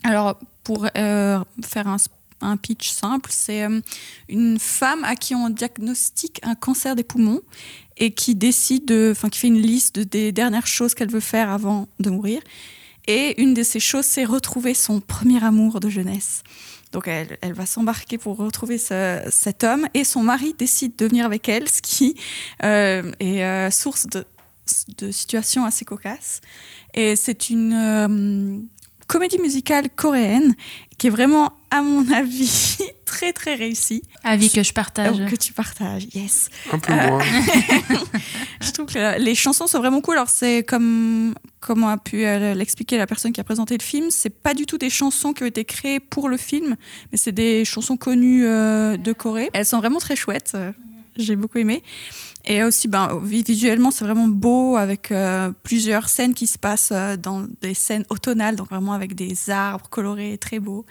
Alors, 0.03 0.39
pour 0.65 0.87
euh, 0.97 1.39
faire 1.63 1.89
un 1.89 1.99
un 2.41 2.57
pitch 2.57 2.91
simple, 2.91 3.31
c'est 3.33 3.65
euh, 3.65 3.81
une 4.29 4.59
femme 4.59 5.05
à 5.05 5.17
qui 5.17 5.35
on 5.35 5.51
diagnostique 5.51 6.41
un 6.43 6.55
cancer 6.55 6.95
des 6.97 7.05
poumons 7.05 7.41
et 7.97 8.13
qui 8.13 8.35
décide, 8.35 8.85
de, 8.85 9.11
enfin 9.13 9.29
qui 9.29 9.39
fait 9.41 9.49
une 9.49 9.61
liste 9.61 9.99
des 9.99 10.33
dernières 10.33 10.67
choses 10.67 10.95
qu'elle 10.95 11.11
veut 11.11 11.21
faire 11.21 11.51
avant 11.51 11.89
de 12.01 12.11
mourir. 12.11 12.41
Et 13.07 13.41
une 13.41 13.55
de 13.55 13.63
ces 13.63 13.81
choses, 13.81 14.05
c'est 14.05 14.25
retrouver 14.25 14.75
son 14.75 15.01
premier 15.01 15.43
amour 15.43 15.81
de 15.81 15.89
jeunesse. 15.89 16.43
Donc 16.93 17.09
elle, 17.09 17.39
elle 17.41 17.53
va 17.53 17.67
s'embarquer 17.67 18.19
pour 18.19 18.37
retrouver 18.37 18.79
cet 18.79 19.65
homme 19.65 19.89
et 19.95 20.05
son 20.05 20.23
mari 20.23 20.55
décide 20.57 20.97
de 20.97 21.07
venir 21.07 21.27
avec 21.27 21.49
elle, 21.49 21.69
ce 21.69 21.83
qui 21.83 22.17
euh, 22.65 23.13
est 23.21 23.43
euh, 23.45 23.71
source 23.71 24.07
de, 24.07 24.25
de, 24.99 25.11
situations 25.11 25.65
assez 25.65 25.85
cocasses. 25.85 26.41
Et 26.95 27.17
c'est 27.17 27.51
une 27.51 28.69
comédie 29.09 29.39
musicale 29.39 29.89
coréenne 29.91 30.55
qui 30.99 31.09
est 31.09 31.11
vraiment, 31.11 31.53
à 31.71 31.83
mon 31.83 32.09
avis, 32.13 32.79
très 33.05 33.33
très 33.33 33.55
réussie. 33.55 34.03
Avis 34.23 34.51
que 34.51 34.63
je 34.63 34.73
partage. 34.73 35.17
que 35.29 35.37
tu 35.37 35.53
partages, 35.53 36.07
yes. 36.15 36.51
Un 36.73 36.79
peu 36.79 36.93
moins. 36.93 37.21
je 38.61 38.71
trouve 38.71 38.87
que 38.87 39.19
les 39.19 39.35
chansons 39.35 39.67
sont 39.67 39.79
vraiment 39.79 40.01
cool. 40.01 40.17
Alors 40.17 40.29
c'est 40.29 40.63
comme 40.63 41.35
comme 41.61 41.83
a 41.85 41.97
pu 41.97 42.25
euh, 42.25 42.55
l'expliquer 42.55 42.99
la 42.99 43.07
personne 43.07 43.33
qui 43.33 43.41
a 43.41 43.45
présenté 43.45 43.77
le 43.77 43.83
film, 43.83 44.11
c'est 44.11 44.31
pas 44.31 44.55
du 44.55 44.65
tout 44.65 44.79
des 44.79 44.91
chansons 44.91 45.33
qui 45.33 45.43
ont 45.43 45.47
été 45.47 45.65
créées 45.65 45.99
pour 45.99 46.29
le 46.29 46.37
film, 46.37 46.77
mais 47.11 47.19
c'est 47.19 47.33
des 47.33 47.65
chansons 47.65 47.97
connues 47.97 48.47
euh, 48.47 48.97
de 48.97 49.13
Corée. 49.13 49.51
Elles 49.55 49.67
sont 49.67 49.79
vraiment 49.79 49.99
très 49.99 50.15
chouettes. 50.15 50.57
J'ai 51.17 51.35
beaucoup 51.35 51.59
aimé. 51.59 51.83
Et 52.51 52.65
aussi, 52.65 52.89
ben, 52.89 53.21
visuellement, 53.23 53.91
c'est 53.91 54.07
vraiment 54.07 54.27
beau 54.27 54.77
avec 54.77 55.13
euh, 55.13 55.53
plusieurs 55.65 56.09
scènes 56.09 56.33
qui 56.33 56.47
se 56.47 56.59
passent 56.59 56.93
euh, 56.93 57.19
dans 57.19 57.47
des 57.61 57.75
scènes 57.75 58.07
automnales, 58.09 58.57
donc 58.57 58.71
vraiment 58.71 58.95
avec 58.95 59.15
des 59.15 59.51
arbres 59.51 59.91
colorés 59.91 60.39
très 60.39 60.59
beaux, 60.59 60.87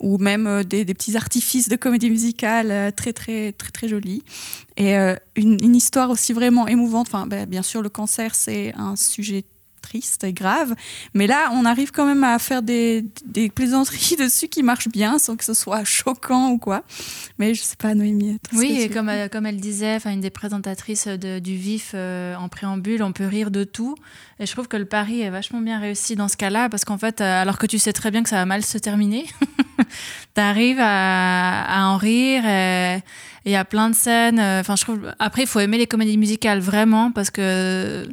ou 0.00 0.18
même 0.18 0.46
euh, 0.46 0.62
des, 0.64 0.84
petits 0.84 1.16
artifices 1.16 1.70
de 1.70 1.76
comédie 1.76 2.10
musicale 2.10 2.92
très, 2.94 3.14
très, 3.14 3.52
très, 3.52 3.70
très 3.70 3.88
jolis. 3.88 4.22
Et 4.76 4.94
une, 5.34 5.56
une, 5.62 5.74
histoire 5.74 6.10
aussi 6.10 6.32
vraiment 6.32 6.68
émouvante. 6.68 7.08
Enfin, 7.08 7.26
ben, 7.26 7.48
bien 7.48 7.62
sûr, 7.62 7.82
le 7.82 7.88
cancer, 7.88 8.34
c'est 8.34 8.72
un 8.76 8.94
sujet 8.94 9.44
triste 9.80 10.24
et 10.24 10.32
grave. 10.32 10.74
Mais 11.14 11.26
là, 11.26 11.50
on 11.52 11.64
arrive 11.64 11.90
quand 11.90 12.06
même 12.06 12.24
à 12.24 12.38
faire 12.38 12.62
des, 12.62 13.04
des 13.24 13.48
plaisanteries 13.50 14.16
dessus 14.18 14.48
qui 14.48 14.62
marchent 14.62 14.88
bien 14.88 15.18
sans 15.18 15.36
que 15.36 15.44
ce 15.44 15.54
soit 15.54 15.84
choquant 15.84 16.50
ou 16.50 16.58
quoi. 16.58 16.84
Mais 17.38 17.54
je 17.54 17.62
sais 17.62 17.76
pas, 17.76 17.94
Noémie. 17.94 18.38
Oui, 18.52 18.80
et 18.80 18.88
comme, 18.88 19.08
euh, 19.08 19.28
comme 19.28 19.46
elle 19.46 19.60
disait, 19.60 19.98
une 20.06 20.20
des 20.20 20.30
présentatrices 20.30 21.06
de, 21.06 21.38
du 21.38 21.56
VIF 21.56 21.92
euh, 21.94 22.34
en 22.36 22.48
préambule, 22.48 23.02
on 23.02 23.12
peut 23.12 23.26
rire 23.26 23.50
de 23.50 23.64
tout. 23.64 23.94
Et 24.40 24.46
je 24.46 24.52
trouve 24.52 24.68
que 24.68 24.76
le 24.76 24.84
pari 24.84 25.20
est 25.20 25.30
vachement 25.30 25.60
bien 25.60 25.78
réussi 25.78 26.16
dans 26.16 26.28
ce 26.28 26.36
cas-là 26.36 26.68
parce 26.68 26.84
qu'en 26.84 26.98
fait, 26.98 27.20
euh, 27.20 27.42
alors 27.42 27.58
que 27.58 27.66
tu 27.66 27.78
sais 27.78 27.92
très 27.92 28.10
bien 28.10 28.22
que 28.22 28.28
ça 28.28 28.36
va 28.36 28.46
mal 28.46 28.64
se 28.64 28.78
terminer, 28.78 29.26
tu 30.34 30.40
arrives 30.40 30.80
à, 30.80 31.62
à, 31.62 31.86
en 31.86 31.96
rire. 31.96 32.46
Et 32.46 33.02
il 33.44 33.52
y 33.52 33.56
a 33.56 33.64
plein 33.64 33.90
de 33.90 33.94
scènes. 33.94 34.40
Enfin, 34.40 34.76
je 34.76 34.82
trouve. 34.82 35.12
Après, 35.18 35.42
il 35.42 35.48
faut 35.48 35.60
aimer 35.60 35.78
les 35.78 35.86
comédies 35.86 36.18
musicales 36.18 36.60
vraiment 36.60 37.10
parce 37.12 37.30
que 37.30 38.08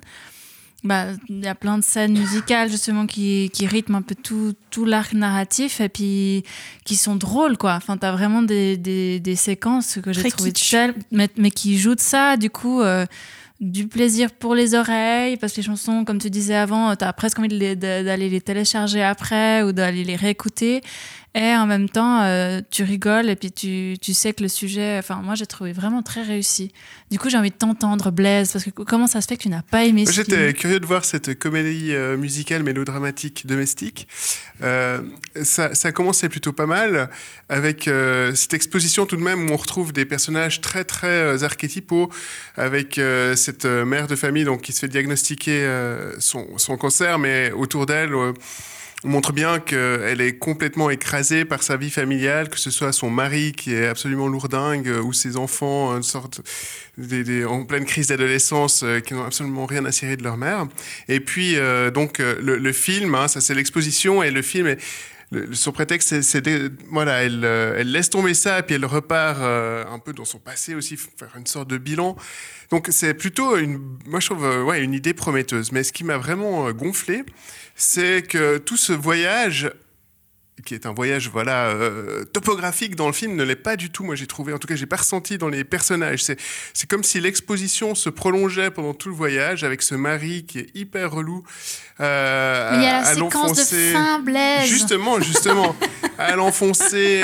bah, 0.85 1.07
il 1.29 1.43
y 1.43 1.47
a 1.47 1.55
plein 1.55 1.77
de 1.79 1.83
scènes 1.83 2.17
musicales 2.17 2.69
justement 2.69 3.07
qui, 3.07 3.49
qui 3.51 3.65
rythment 3.65 3.95
un 3.95 4.01
peu 4.03 4.15
tout, 4.15 4.53
tout 4.69 4.85
l'arc 4.85 5.13
narratif 5.13 5.81
et 5.81 5.89
puis 5.89 6.43
qui 6.85 6.95
sont 6.95 7.15
drôles 7.15 7.57
quoi. 7.57 7.73
Enfin, 7.73 7.97
t'as 7.97 8.11
vraiment 8.11 8.43
des, 8.43 8.77
des, 8.77 9.19
des, 9.19 9.35
séquences 9.35 9.99
que 10.01 10.13
j'ai 10.13 10.29
trouvé 10.29 10.53
telles, 10.53 10.93
mais, 11.11 11.27
mais, 11.37 11.49
qui 11.49 11.77
jouent 11.79 11.95
de 11.95 11.99
ça, 11.99 12.37
du 12.37 12.51
coup, 12.51 12.81
euh, 12.81 13.05
du 13.59 13.87
plaisir 13.87 14.31
pour 14.31 14.53
les 14.53 14.75
oreilles, 14.75 15.37
parce 15.37 15.53
que 15.53 15.57
les 15.57 15.63
chansons, 15.63 16.05
comme 16.05 16.19
tu 16.19 16.29
disais 16.29 16.55
avant, 16.55 16.95
t'as 16.95 17.13
presque 17.13 17.39
envie 17.39 17.47
d'aller 17.47 18.17
les, 18.17 18.29
les 18.29 18.41
télécharger 18.41 19.01
après 19.01 19.63
ou 19.63 19.71
d'aller 19.71 20.03
les 20.03 20.15
réécouter. 20.15 20.81
Et 21.35 21.53
en 21.53 21.65
même 21.65 21.89
temps, 21.89 22.21
euh, 22.21 22.61
tu 22.71 22.83
rigoles 22.83 23.29
et 23.29 23.35
puis 23.35 23.51
tu, 23.51 23.95
tu, 24.01 24.13
sais 24.13 24.31
que 24.31 24.41
le 24.41 24.47
sujet, 24.47 24.97
enfin, 24.97 25.21
moi 25.21 25.35
j'ai 25.35 25.45
trouvé 25.45 25.73
vraiment 25.73 26.01
très 26.01 26.23
réussi. 26.23 26.71
Du 27.11 27.19
coup, 27.19 27.29
j'ai 27.29 27.37
envie 27.37 27.49
de 27.49 27.55
t'entendre, 27.55 28.09
Blaise, 28.09 28.53
parce 28.53 28.63
que 28.63 28.69
comment 28.69 29.05
ça 29.05 29.19
se 29.19 29.27
fait 29.27 29.35
que 29.35 29.43
tu 29.43 29.49
n'as 29.49 29.61
pas 29.61 29.83
aimé 29.83 30.05
J'étais 30.09 30.53
curieux 30.53 30.79
de 30.79 30.85
voir 30.85 31.03
cette 31.03 31.37
comédie 31.37 31.93
euh, 31.93 32.15
musicale 32.15 32.63
mélodramatique 32.63 33.45
domestique. 33.45 34.07
Euh, 34.63 35.01
ça, 35.43 35.75
ça 35.75 35.91
commençait 35.91 36.29
plutôt 36.29 36.53
pas 36.53 36.67
mal, 36.67 37.09
avec 37.49 37.89
euh, 37.89 38.33
cette 38.33 38.53
exposition 38.53 39.05
tout 39.05 39.17
de 39.17 39.21
même 39.21 39.49
où 39.49 39.53
on 39.53 39.57
retrouve 39.57 39.91
des 39.91 40.05
personnages 40.05 40.61
très 40.61 40.85
très 40.85 41.43
archétypaux, 41.43 42.09
avec 42.55 42.97
cette 43.35 43.65
mère 43.65 44.07
de 44.07 44.15
famille 44.15 44.45
donc, 44.45 44.61
qui 44.61 44.71
se 44.71 44.79
fait 44.79 44.87
diagnostiquer 44.87 45.69
son, 46.19 46.57
son 46.57 46.77
cancer, 46.77 47.19
mais 47.19 47.51
autour 47.51 47.85
d'elle 47.85 48.13
on 49.05 49.09
montre 49.09 49.33
bien 49.33 49.59
qu'elle 49.59 50.19
est 50.19 50.37
complètement 50.39 50.89
écrasée 50.89 51.45
par 51.45 51.61
sa 51.61 51.77
vie 51.77 51.91
familiale, 51.91 52.49
que 52.49 52.57
ce 52.57 52.71
soit 52.71 52.91
son 52.91 53.11
mari 53.11 53.51
qui 53.51 53.73
est 53.73 53.85
absolument 53.85 54.27
lourdingue 54.27 54.87
ou 55.03 55.13
ses 55.13 55.37
enfants 55.37 55.95
euh, 55.95 57.45
en 57.45 57.65
pleine 57.65 57.85
crise 57.85 58.07
d'adolescence 58.07 58.81
euh, 58.83 58.99
qui 59.01 59.13
n'ont 59.13 59.23
absolument 59.23 59.67
rien 59.67 59.85
à 59.85 59.91
cirer 59.91 60.17
de 60.17 60.23
leur 60.23 60.37
mère. 60.37 60.65
Et 61.07 61.19
puis, 61.19 61.55
euh, 61.55 61.91
donc, 61.91 62.19
euh, 62.19 62.35
le, 62.41 62.57
le 62.57 62.71
film, 62.71 63.13
hein, 63.13 63.27
ça 63.27 63.41
c'est 63.41 63.53
l'exposition 63.53 64.23
et 64.23 64.31
le 64.31 64.41
film 64.41 64.67
est. 64.67 64.79
le- 65.31 65.53
son 65.53 65.71
prétexte, 65.71 66.21
c'est- 66.21 66.47
voilà, 66.91 67.23
elle, 67.23 67.41
euh, 67.43 67.75
elle 67.77 67.91
laisse 67.91 68.09
tomber 68.09 68.33
ça 68.33 68.61
puis 68.63 68.75
elle 68.75 68.85
repart 68.85 69.39
euh, 69.41 69.83
un 69.89 69.99
peu 69.99 70.13
dans 70.13 70.25
son 70.25 70.39
passé 70.39 70.75
aussi, 70.75 70.97
faire 70.97 71.33
une 71.37 71.45
sorte 71.47 71.69
de 71.69 71.77
bilan. 71.77 72.15
Donc 72.71 72.87
c'est 72.91 73.13
plutôt 73.13 73.57
une, 73.57 73.97
moi 74.05 74.19
je 74.19 74.27
trouve, 74.29 74.45
euh, 74.45 74.63
ouais, 74.63 74.81
une 74.83 74.93
idée 74.93 75.13
prometteuse. 75.13 75.71
Mais 75.71 75.83
ce 75.83 75.91
qui 75.93 76.03
m'a 76.03 76.17
vraiment 76.17 76.71
gonflé, 76.71 77.23
c'est 77.75 78.21
que 78.27 78.57
tout 78.57 78.77
ce 78.77 78.93
voyage 78.93 79.71
qui 80.63 80.73
est 80.73 80.85
un 80.85 80.93
voyage 80.93 81.29
voilà 81.29 81.65
euh, 81.67 82.23
topographique 82.23 82.95
dans 82.95 83.07
le 83.07 83.13
film 83.13 83.35
ne 83.35 83.43
l'est 83.43 83.57
pas 83.57 83.75
du 83.75 83.89
tout 83.89 84.03
moi 84.05 84.15
j'ai 84.15 84.25
trouvé 84.25 84.53
en 84.53 84.57
tout 84.57 84.67
cas 84.67 84.75
j'ai 84.75 84.85
pas 84.85 84.95
ressenti 84.95 85.37
dans 85.37 85.49
les 85.49 85.65
personnages 85.65 86.23
c'est 86.23 86.39
c'est 86.73 86.89
comme 86.89 87.03
si 87.03 87.19
l'exposition 87.19 87.93
se 87.93 88.09
prolongeait 88.09 88.71
pendant 88.71 88.93
tout 88.93 89.09
le 89.09 89.15
voyage 89.15 89.63
avec 89.65 89.81
ce 89.81 89.95
mari 89.95 90.45
qui 90.45 90.59
est 90.59 90.69
hyper 90.73 91.11
relou 91.11 91.43
euh, 91.99 92.71
Mais 92.71 92.77
il 92.77 92.83
y 92.83 92.87
a 92.87 92.97
à- 92.97 93.01
la 93.01 93.07
à 93.09 93.13
séquence 93.15 93.71
de 93.71 93.93
fin, 93.93 94.19
Blaise. 94.19 94.65
Justement, 94.65 95.19
justement, 95.21 95.75
à 96.17 96.35
l'enfoncer, 96.35 97.21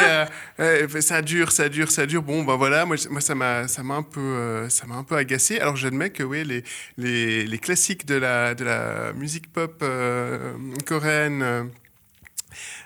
euh, 0.60 0.88
ça 1.02 1.22
dure, 1.22 1.52
ça 1.52 1.68
dure, 1.68 1.92
ça 1.92 2.06
dure. 2.06 2.22
Bon, 2.24 2.44
bah 2.44 2.56
voilà, 2.56 2.86
moi, 2.86 2.96
moi 3.10 3.20
ça 3.20 3.36
m'a, 3.36 3.68
ça 3.68 3.84
m'a 3.84 3.96
un 3.96 4.04
peu, 4.04 4.66
ça 4.70 4.86
m'a 4.88 4.96
un 4.96 5.04
peu 5.04 5.16
agacé. 5.18 5.60
Alors 5.60 5.76
j'admets 5.76 6.10
que 6.12 6.24
oui, 6.24 6.46
les, 6.46 6.64
les, 6.98 7.46
les 7.46 7.58
classiques 7.60 8.06
de 8.06 8.16
la, 8.16 8.56
de 8.56 8.64
la 8.64 9.12
musique 9.14 9.52
pop 9.52 9.84
coréenne. 10.86 11.70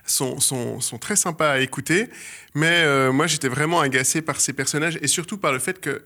Sont, 0.05 0.39
sont, 0.39 0.79
sont 0.79 0.97
très 0.97 1.15
sympas 1.15 1.51
à 1.51 1.59
écouter, 1.59 2.07
mais 2.53 2.83
euh, 2.83 3.11
moi 3.11 3.27
j'étais 3.27 3.47
vraiment 3.47 3.79
agacé 3.79 4.21
par 4.21 4.39
ces 4.39 4.53
personnages 4.53 4.97
et 5.01 5.07
surtout 5.07 5.37
par 5.37 5.51
le 5.51 5.59
fait 5.59 5.79
que 5.79 6.03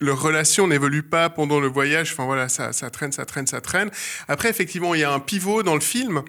leur 0.00 0.20
relation 0.20 0.66
n'évolue 0.66 1.02
pas 1.02 1.28
pendant 1.28 1.60
le 1.60 1.68
voyage. 1.68 2.12
Enfin 2.12 2.24
voilà, 2.24 2.48
ça, 2.48 2.72
ça 2.72 2.88
traîne, 2.90 3.12
ça 3.12 3.26
traîne, 3.26 3.46
ça 3.46 3.60
traîne. 3.60 3.90
Après, 4.28 4.48
effectivement, 4.48 4.94
il 4.94 5.00
y 5.00 5.04
a 5.04 5.12
un 5.12 5.20
pivot 5.20 5.62
dans 5.62 5.74
le 5.74 5.82
film 5.82 6.22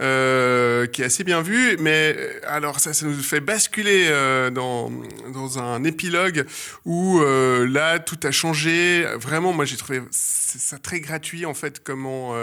euh, 0.00 0.86
qui 0.86 1.02
est 1.02 1.04
assez 1.04 1.22
bien 1.22 1.42
vu, 1.42 1.76
mais 1.78 2.16
euh, 2.16 2.40
alors 2.46 2.80
ça, 2.80 2.94
ça 2.94 3.04
nous 3.04 3.22
fait 3.22 3.40
basculer 3.40 4.08
dans, 4.54 4.90
dans 5.34 5.58
un 5.58 5.84
épilogue 5.84 6.46
où 6.86 7.20
là 7.20 7.98
tout 7.98 8.20
a 8.22 8.30
changé. 8.30 9.04
Vraiment, 9.16 9.52
moi 9.52 9.66
j'ai 9.66 9.76
trouvé 9.76 10.00
ça 10.10 10.78
très 10.78 11.00
gratuit 11.00 11.44
en 11.44 11.54
fait 11.54 11.84
comment 11.84 12.34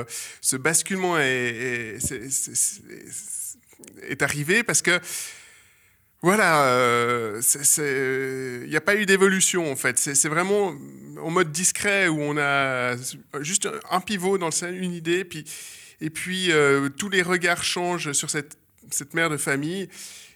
ce 0.41 0.55
basculement 0.55 1.17
est, 1.17 1.97
est 4.07 4.21
arrivé 4.21 4.63
parce 4.63 4.81
que 4.81 4.99
voilà, 6.21 6.65
euh, 6.65 7.41
il 8.63 8.69
n'y 8.69 8.75
a 8.75 8.81
pas 8.81 8.95
eu 8.95 9.05
d'évolution 9.05 9.71
en 9.71 9.75
fait. 9.77 9.97
C'est 9.97 10.27
vraiment 10.27 10.73
en 11.21 11.29
mode 11.29 11.51
discret 11.51 12.09
où 12.09 12.19
on 12.21 12.37
a 12.37 12.95
juste 13.39 13.69
un 13.89 14.01
pivot 14.01 14.37
dans 14.37 14.47
le 14.47 14.51
scène, 14.51 14.75
une 14.75 14.93
idée, 14.93 15.23
puis, 15.23 15.45
et 16.01 16.09
puis 16.09 16.51
euh, 16.51 16.89
tous 16.89 17.09
les 17.09 17.21
regards 17.21 17.63
changent 17.63 18.11
sur 18.11 18.29
cette, 18.29 18.57
cette 18.93 19.13
mère 19.13 19.29
de 19.29 19.37
famille. 19.37 19.89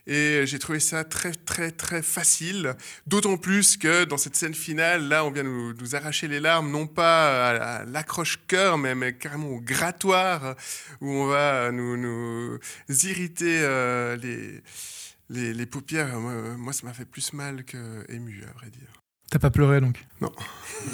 Et 0.05 0.43
j'ai 0.45 0.59
trouvé 0.59 0.81
ça 0.81 1.05
très, 1.05 1.31
très, 1.31 1.71
très 1.71 2.01
facile. 2.01 2.75
D'autant 3.07 3.37
plus 3.37 3.77
que 3.77 4.03
dans 4.03 4.17
cette 4.17 4.35
scène 4.35 4.53
finale, 4.53 5.07
là, 5.07 5.23
on 5.23 5.31
vient 5.31 5.43
nous, 5.43 5.95
arracher 5.95 6.27
les 6.27 6.41
larmes, 6.41 6.69
non 6.69 6.87
pas 6.87 7.51
à, 7.51 7.85
l'accroche-cœur, 7.85 8.77
mais, 8.77 9.13
carrément 9.13 9.47
au 9.47 9.61
grattoir, 9.61 10.55
où 10.99 11.09
on 11.09 11.27
va 11.27 11.71
nous, 11.71 11.95
nous 11.95 12.59
irriter 12.89 13.59
euh, 13.61 14.17
les, 14.17 14.61
les, 15.29 15.53
les 15.53 15.65
paupières. 15.65 16.19
Moi, 16.19 16.33
moi, 16.57 16.73
ça 16.73 16.85
m'a 16.85 16.93
fait 16.93 17.05
plus 17.05 17.31
mal 17.31 17.63
que 17.63 18.05
ému, 18.11 18.43
à 18.49 18.51
vrai 18.57 18.69
dire. 18.69 19.02
T'as 19.33 19.39
pas 19.39 19.49
pleuré 19.49 19.81
donc 19.81 20.05
Non. 20.21 20.31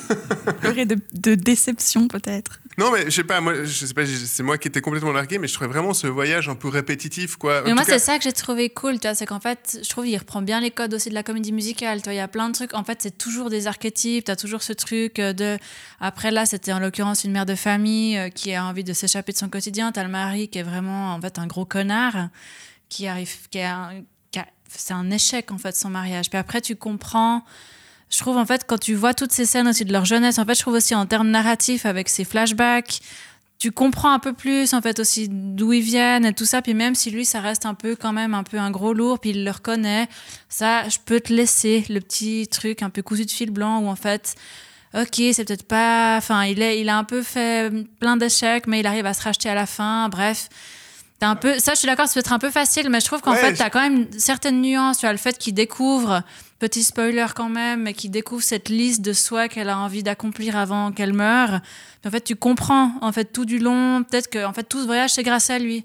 Pleurer 0.61 0.85
de, 0.85 0.97
de 1.11 1.35
déception 1.35 2.07
peut-être. 2.07 2.61
Non, 2.77 2.89
mais 2.89 3.03
je 3.05 3.09
sais 3.09 3.25
pas, 3.25 3.41
moi, 3.41 3.65
je 3.65 3.85
sais 3.85 3.93
pas, 3.93 4.05
c'est 4.05 4.43
moi 4.43 4.57
qui 4.57 4.69
étais 4.69 4.79
complètement 4.79 5.11
largué, 5.11 5.39
mais 5.39 5.49
je 5.49 5.53
trouvais 5.55 5.69
vraiment 5.69 5.93
ce 5.93 6.07
voyage 6.07 6.47
un 6.47 6.55
peu 6.55 6.69
répétitif, 6.69 7.35
quoi. 7.35 7.63
Mais 7.65 7.73
En 7.73 7.75
moi, 7.75 7.83
cas- 7.83 7.93
c'est 7.93 7.99
ça 8.05 8.17
que 8.17 8.23
j'ai 8.23 8.31
trouvé 8.31 8.69
cool, 8.69 8.93
tu 8.97 9.07
vois, 9.07 9.13
c'est 9.15 9.25
qu'en 9.25 9.41
fait, 9.41 9.79
je 9.83 9.89
trouve 9.89 10.05
qu'il 10.05 10.17
reprend 10.17 10.41
bien 10.41 10.61
les 10.61 10.71
codes 10.71 10.93
aussi 10.93 11.09
de 11.09 11.13
la 11.15 11.23
comédie 11.23 11.51
musicale, 11.51 11.97
tu 11.99 12.05
vois, 12.05 12.13
il 12.13 12.17
y 12.17 12.21
a 12.21 12.29
plein 12.29 12.47
de 12.47 12.53
trucs, 12.53 12.73
en 12.73 12.85
fait, 12.85 13.01
c'est 13.01 13.17
toujours 13.17 13.49
des 13.49 13.67
archétypes, 13.67 14.23
tu 14.23 14.31
as 14.31 14.37
toujours 14.37 14.63
ce 14.63 14.71
truc 14.71 15.19
euh, 15.19 15.33
de... 15.33 15.57
Après, 15.99 16.31
là, 16.31 16.45
c'était 16.45 16.71
en 16.71 16.79
l'occurrence 16.79 17.25
une 17.25 17.33
mère 17.33 17.45
de 17.45 17.55
famille 17.55 18.17
euh, 18.17 18.29
qui 18.29 18.53
a 18.53 18.63
envie 18.63 18.85
de 18.85 18.93
s'échapper 18.93 19.33
de 19.33 19.37
son 19.37 19.49
quotidien, 19.49 19.91
tu 19.91 19.99
as 19.99 20.03
le 20.03 20.09
mari 20.09 20.47
qui 20.47 20.59
est 20.59 20.63
vraiment, 20.63 21.13
en 21.13 21.19
fait, 21.19 21.39
un 21.39 21.47
gros 21.47 21.65
connard, 21.65 22.29
qui 22.87 23.05
arrive... 23.07 23.49
Qui 23.49 23.59
a 23.59 23.75
un- 23.75 24.01
qui 24.31 24.39
a- 24.39 24.47
C'est 24.69 24.93
un 24.93 25.11
échec, 25.11 25.51
en 25.51 25.57
fait, 25.57 25.75
son 25.75 25.89
mariage. 25.89 26.29
Puis 26.29 26.39
après, 26.39 26.61
tu 26.61 26.77
comprends... 26.77 27.43
Je 28.09 28.17
trouve, 28.17 28.37
en 28.37 28.45
fait, 28.45 28.65
quand 28.65 28.79
tu 28.79 28.95
vois 28.95 29.13
toutes 29.13 29.31
ces 29.31 29.45
scènes 29.45 29.67
aussi 29.67 29.85
de 29.85 29.93
leur 29.93 30.05
jeunesse, 30.05 30.39
en 30.39 30.45
fait, 30.45 30.55
je 30.55 30.61
trouve 30.61 30.75
aussi 30.75 30.95
en 30.95 31.05
termes 31.05 31.29
narratifs, 31.29 31.85
avec 31.85 32.09
ces 32.09 32.23
flashbacks, 32.23 33.01
tu 33.59 33.73
comprends 33.73 34.13
un 34.13 34.19
peu 34.19 34.31
plus 34.31 34.73
en 34.73 34.81
fait 34.81 34.99
aussi 34.99 35.27
d'où 35.29 35.73
ils 35.73 35.83
viennent 35.83 36.25
et 36.25 36.33
tout 36.33 36.45
ça. 36.45 36.61
Puis 36.61 36.73
même 36.73 36.95
si 36.95 37.11
lui 37.11 37.25
ça 37.25 37.41
reste 37.41 37.65
un 37.65 37.73
peu 37.73 37.95
quand 37.95 38.13
même 38.13 38.33
un 38.33 38.43
peu 38.43 38.57
un 38.57 38.71
gros 38.71 38.93
lourd 38.93 39.19
puis 39.19 39.31
il 39.31 39.43
le 39.43 39.51
reconnaît 39.51 40.07
ça 40.47 40.87
je 40.87 40.97
peux 41.03 41.19
te 41.19 41.33
laisser 41.33 41.83
le 41.89 41.99
petit 41.99 42.47
truc 42.47 42.81
un 42.81 42.89
peu 42.89 43.01
cousu 43.01 43.25
de 43.25 43.31
fil 43.31 43.51
blanc 43.51 43.79
où 43.81 43.87
en 43.87 43.97
fait 43.97 44.35
ok 44.93 45.21
c'est 45.33 45.43
peut-être 45.43 45.67
pas 45.67 46.15
enfin 46.17 46.45
il 46.45 46.61
est 46.61 46.79
il 46.79 46.87
a 46.87 46.97
un 46.97 47.03
peu 47.03 47.21
fait 47.21 47.69
plein 47.99 48.15
d'échecs 48.15 48.65
mais 48.65 48.79
il 48.79 48.87
arrive 48.87 49.05
à 49.05 49.13
se 49.13 49.23
racheter 49.23 49.49
à 49.49 49.55
la 49.55 49.65
fin. 49.65 50.07
Bref 50.07 50.47
Un 51.21 51.35
peu 51.35 51.59
ça 51.59 51.73
je 51.73 51.79
suis 51.79 51.85
d'accord 51.87 52.07
c'est 52.07 52.13
peut-être 52.15 52.31
un 52.33 52.39
peu 52.39 52.49
facile 52.49 52.89
mais 52.89 52.99
je 53.01 53.05
trouve 53.05 53.19
qu'en 53.21 53.31
Ouais, 53.33 53.37
fait 53.37 53.53
t'as 53.53 53.69
quand 53.69 53.81
même 53.81 54.07
certaines 54.17 54.61
nuances 54.61 54.99
tu 54.99 55.05
as 55.05 55.11
le 55.11 55.17
fait 55.17 55.37
qu'il 55.37 55.53
découvre 55.53 56.23
petit 56.59 56.81
spoiler 56.83 57.25
quand 57.35 57.49
même 57.49 57.83
mais 57.83 57.93
qu'il 57.93 58.09
découvre 58.11 58.41
cette 58.43 58.69
liste 58.69 59.01
de 59.01 59.11
souhaits 59.13 59.51
qu'elle 59.51 59.69
a 59.69 59.77
envie 59.77 60.01
d'accomplir 60.03 60.55
avant 60.57 60.91
qu'elle 60.93 61.13
meure 61.13 61.59
puis 62.01 62.07
en 62.07 62.11
fait, 62.11 62.21
tu 62.21 62.35
comprends 62.37 62.93
en 63.01 63.11
fait 63.11 63.25
tout 63.25 63.43
du 63.43 63.59
long. 63.59 64.03
Peut-être 64.03 64.29
que 64.29 64.45
en 64.45 64.53
fait 64.53 64.63
tout 64.63 64.79
ce 64.81 64.85
voyage 64.85 65.09
c'est 65.11 65.23
grâce 65.23 65.49
à 65.49 65.59
lui. 65.59 65.83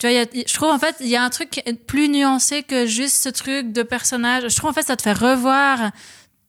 Tu 0.00 0.08
vois, 0.08 0.10
il 0.10 0.16
y 0.16 0.18
a- 0.40 0.44
je 0.48 0.52
trouve 0.54 0.70
en 0.70 0.78
fait 0.80 0.96
il 0.98 1.06
y 1.06 1.14
a 1.14 1.22
un 1.22 1.30
truc 1.30 1.62
plus 1.86 2.08
nuancé 2.08 2.64
que 2.64 2.86
juste 2.86 3.22
ce 3.22 3.28
truc 3.28 3.72
de 3.72 3.84
personnage. 3.84 4.48
Je 4.48 4.56
trouve 4.56 4.70
en 4.70 4.72
fait 4.72 4.82
ça 4.82 4.96
te 4.96 5.02
fait 5.02 5.12
revoir 5.12 5.92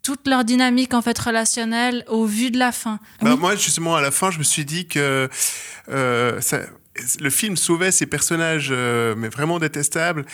toute 0.02 0.28
leur 0.28 0.44
dynamique 0.44 0.96
en 0.96 1.04
fait 1.04 1.18
relationnelle 1.20 2.04
au 2.08 2.26
vu 2.26 2.50
de 2.50 2.58
la 2.58 2.72
fin. 2.72 3.00
Bah, 3.22 3.36
Moi, 3.36 3.56
justement, 3.56 3.96
à 3.96 4.02
la 4.02 4.10
fin, 4.10 4.32
je 4.32 4.40
me 4.40 4.44
suis 4.44 4.66
dit 4.66 4.88
que 4.88 5.30
euh, 5.90 6.42
ça- 6.42 6.62
le 7.20 7.30
film 7.30 7.58
sauvait 7.58 7.92
ces 7.92 8.06
personnages, 8.06 8.70
euh, 8.72 9.16
mais 9.18 9.30
vraiment 9.30 9.60
détestables. 9.60 10.26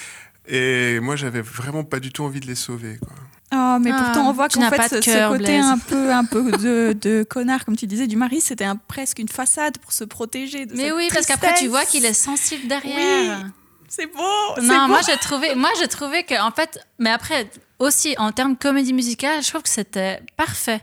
Et 0.47 0.99
moi, 0.99 1.15
j'avais 1.15 1.41
vraiment 1.41 1.83
pas 1.83 1.99
du 1.99 2.11
tout 2.11 2.23
envie 2.23 2.39
de 2.39 2.47
les 2.47 2.55
sauver. 2.55 2.97
Quoi. 2.99 3.13
Oh, 3.53 3.77
mais 3.79 3.91
Ah, 3.93 4.03
pourtant, 4.03 4.29
on 4.29 4.33
voit 4.33 4.47
qu'en 4.49 4.69
fait, 4.69 4.77
pas 4.77 4.89
de 4.89 4.95
ce, 4.95 5.01
ce 5.01 5.05
cœur, 5.05 5.31
côté 5.31 5.43
Blaise. 5.43 5.65
un 5.65 5.77
peu, 5.77 6.11
un 6.11 6.25
peu 6.25 6.51
de, 6.57 6.93
de 6.99 7.23
connard, 7.23 7.65
comme 7.65 7.75
tu 7.75 7.87
disais, 7.87 8.07
du 8.07 8.15
mari, 8.15 8.41
c'était 8.41 8.65
un- 8.65 8.75
presque 8.75 9.19
une 9.19 9.27
façade 9.29 9.77
pour 9.79 9.91
se 9.91 10.03
protéger 10.03 10.65
de 10.65 10.75
Mais 10.75 10.85
cette 10.85 10.93
oui, 10.93 11.07
parce 11.13 11.25
qu'après 11.25 11.53
tu 11.55 11.67
vois 11.67 11.85
qu'il 11.85 12.05
est 12.05 12.13
sensible 12.13 12.67
derrière. 12.67 13.45
C'est 13.87 14.05
beau 14.07 14.61
Non, 14.61 14.81
beau. 14.81 14.87
moi 14.89 14.99
j'ai 15.05 15.17
trouvé, 15.17 15.55
moi 15.55 15.69
j'ai 15.79 15.87
trouvé 15.87 16.23
que 16.23 16.39
en 16.39 16.51
fait, 16.51 16.77
mais 16.99 17.09
après 17.09 17.49
aussi 17.79 18.13
en 18.19 18.31
termes 18.31 18.55
comédie 18.55 18.93
musicale, 18.93 19.41
je 19.43 19.49
trouve 19.49 19.63
que 19.63 19.69
c'était 19.69 20.19
parfait. 20.37 20.79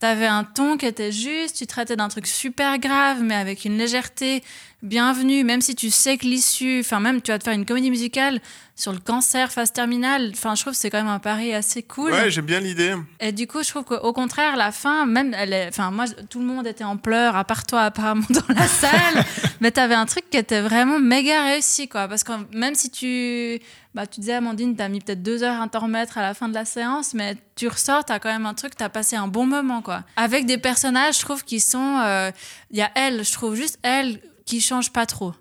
T'avais 0.00 0.26
un 0.26 0.44
ton 0.44 0.76
qui 0.78 0.86
était 0.86 1.12
juste, 1.12 1.56
tu 1.56 1.66
traitais 1.66 1.96
d'un 1.96 2.08
truc 2.08 2.26
super 2.26 2.78
grave, 2.78 3.18
mais 3.22 3.34
avec 3.34 3.64
une 3.66 3.76
légèreté 3.76 4.42
bienvenue, 4.82 5.42
même 5.44 5.60
si 5.60 5.74
tu 5.74 5.90
sais 5.90 6.16
que 6.18 6.24
l'issue, 6.24 6.80
enfin 6.80 7.00
même 7.00 7.20
tu 7.20 7.32
vas 7.32 7.38
te 7.38 7.44
faire 7.44 7.52
une 7.52 7.66
comédie 7.66 7.90
musicale 7.90 8.40
sur 8.76 8.92
le 8.92 9.00
cancer 9.00 9.50
phase 9.50 9.72
terminale, 9.72 10.30
enfin 10.32 10.54
je 10.54 10.62
trouve 10.62 10.72
que 10.72 10.78
c'est 10.78 10.88
quand 10.88 10.98
même 10.98 11.08
un 11.08 11.18
pari 11.18 11.52
assez 11.52 11.82
cool. 11.82 12.12
Ouais, 12.12 12.30
j'aime 12.30 12.46
bien 12.46 12.60
l'idée. 12.60 12.94
Et 13.18 13.32
du 13.32 13.48
coup, 13.48 13.64
je 13.64 13.68
trouve 13.68 13.82
qu'au 13.82 14.12
contraire, 14.12 14.56
la 14.56 14.70
fin, 14.70 15.04
même, 15.04 15.34
elle 15.36 15.52
est, 15.52 15.66
enfin, 15.68 15.90
moi, 15.90 16.04
tout 16.30 16.38
le 16.38 16.44
monde 16.46 16.64
était 16.64 16.84
en 16.84 16.96
pleurs, 16.96 17.34
à 17.34 17.42
part 17.42 17.66
toi, 17.66 17.82
apparemment, 17.82 18.26
dans 18.30 18.54
la 18.54 18.68
salle. 18.68 19.24
mais 19.60 19.72
t'avais 19.72 19.96
un 19.96 20.06
truc 20.06 20.30
qui 20.30 20.36
était 20.36 20.60
vraiment 20.60 21.00
méga 21.00 21.42
réussi, 21.42 21.88
quoi. 21.88 22.06
Parce 22.06 22.22
que 22.22 22.32
même 22.56 22.76
si 22.76 22.88
tu, 22.88 23.58
bah, 23.94 24.06
tu 24.06 24.20
disais, 24.20 24.34
Amandine, 24.34 24.76
t'as 24.76 24.88
mis 24.88 25.00
peut-être 25.00 25.24
deux 25.24 25.42
heures 25.42 25.60
à 25.60 25.66
t'en 25.66 25.80
remettre 25.80 26.16
à 26.18 26.22
la 26.22 26.34
fin 26.34 26.48
de 26.48 26.54
la 26.54 26.64
séance, 26.64 27.14
mais 27.14 27.36
tu 27.56 27.66
ressors, 27.66 28.04
t'as 28.04 28.20
quand 28.20 28.30
même 28.30 28.46
un 28.46 28.54
truc, 28.54 28.76
t'as 28.76 28.88
passé 28.88 29.16
un 29.16 29.26
bon 29.26 29.44
moment, 29.44 29.82
quoi. 29.82 30.04
Avec 30.14 30.46
des 30.46 30.58
personnages, 30.58 31.16
je 31.16 31.22
trouve, 31.22 31.42
qui 31.42 31.58
sont, 31.58 31.98
euh, 32.04 32.30
il 32.70 32.78
y 32.78 32.82
a 32.82 32.92
elle, 32.94 33.24
je 33.24 33.32
trouve 33.32 33.56
juste 33.56 33.80
elle 33.82 34.20
qui 34.48 34.62
change 34.62 34.90
pas 34.92 35.04
trop. 35.04 35.34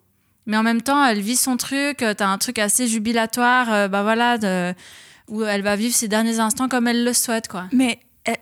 Mais 0.45 0.57
en 0.57 0.63
même 0.63 0.81
temps, 0.81 1.03
elle 1.05 1.21
vit 1.21 1.37
son 1.37 1.55
truc, 1.55 2.01
euh, 2.01 2.13
t'as 2.13 2.27
un 2.27 2.37
truc 2.37 2.59
assez 2.59 2.87
jubilatoire, 2.87 3.71
euh, 3.71 3.87
bah 3.87 4.03
voilà, 4.03 4.37
où 5.29 5.43
elle 5.43 5.61
va 5.61 5.75
vivre 5.77 5.95
ses 5.95 6.09
derniers 6.09 6.39
instants 6.39 6.67
comme 6.67 6.87
elle 6.87 7.05
le 7.05 7.13
souhaite, 7.13 7.47
quoi. 7.47 7.67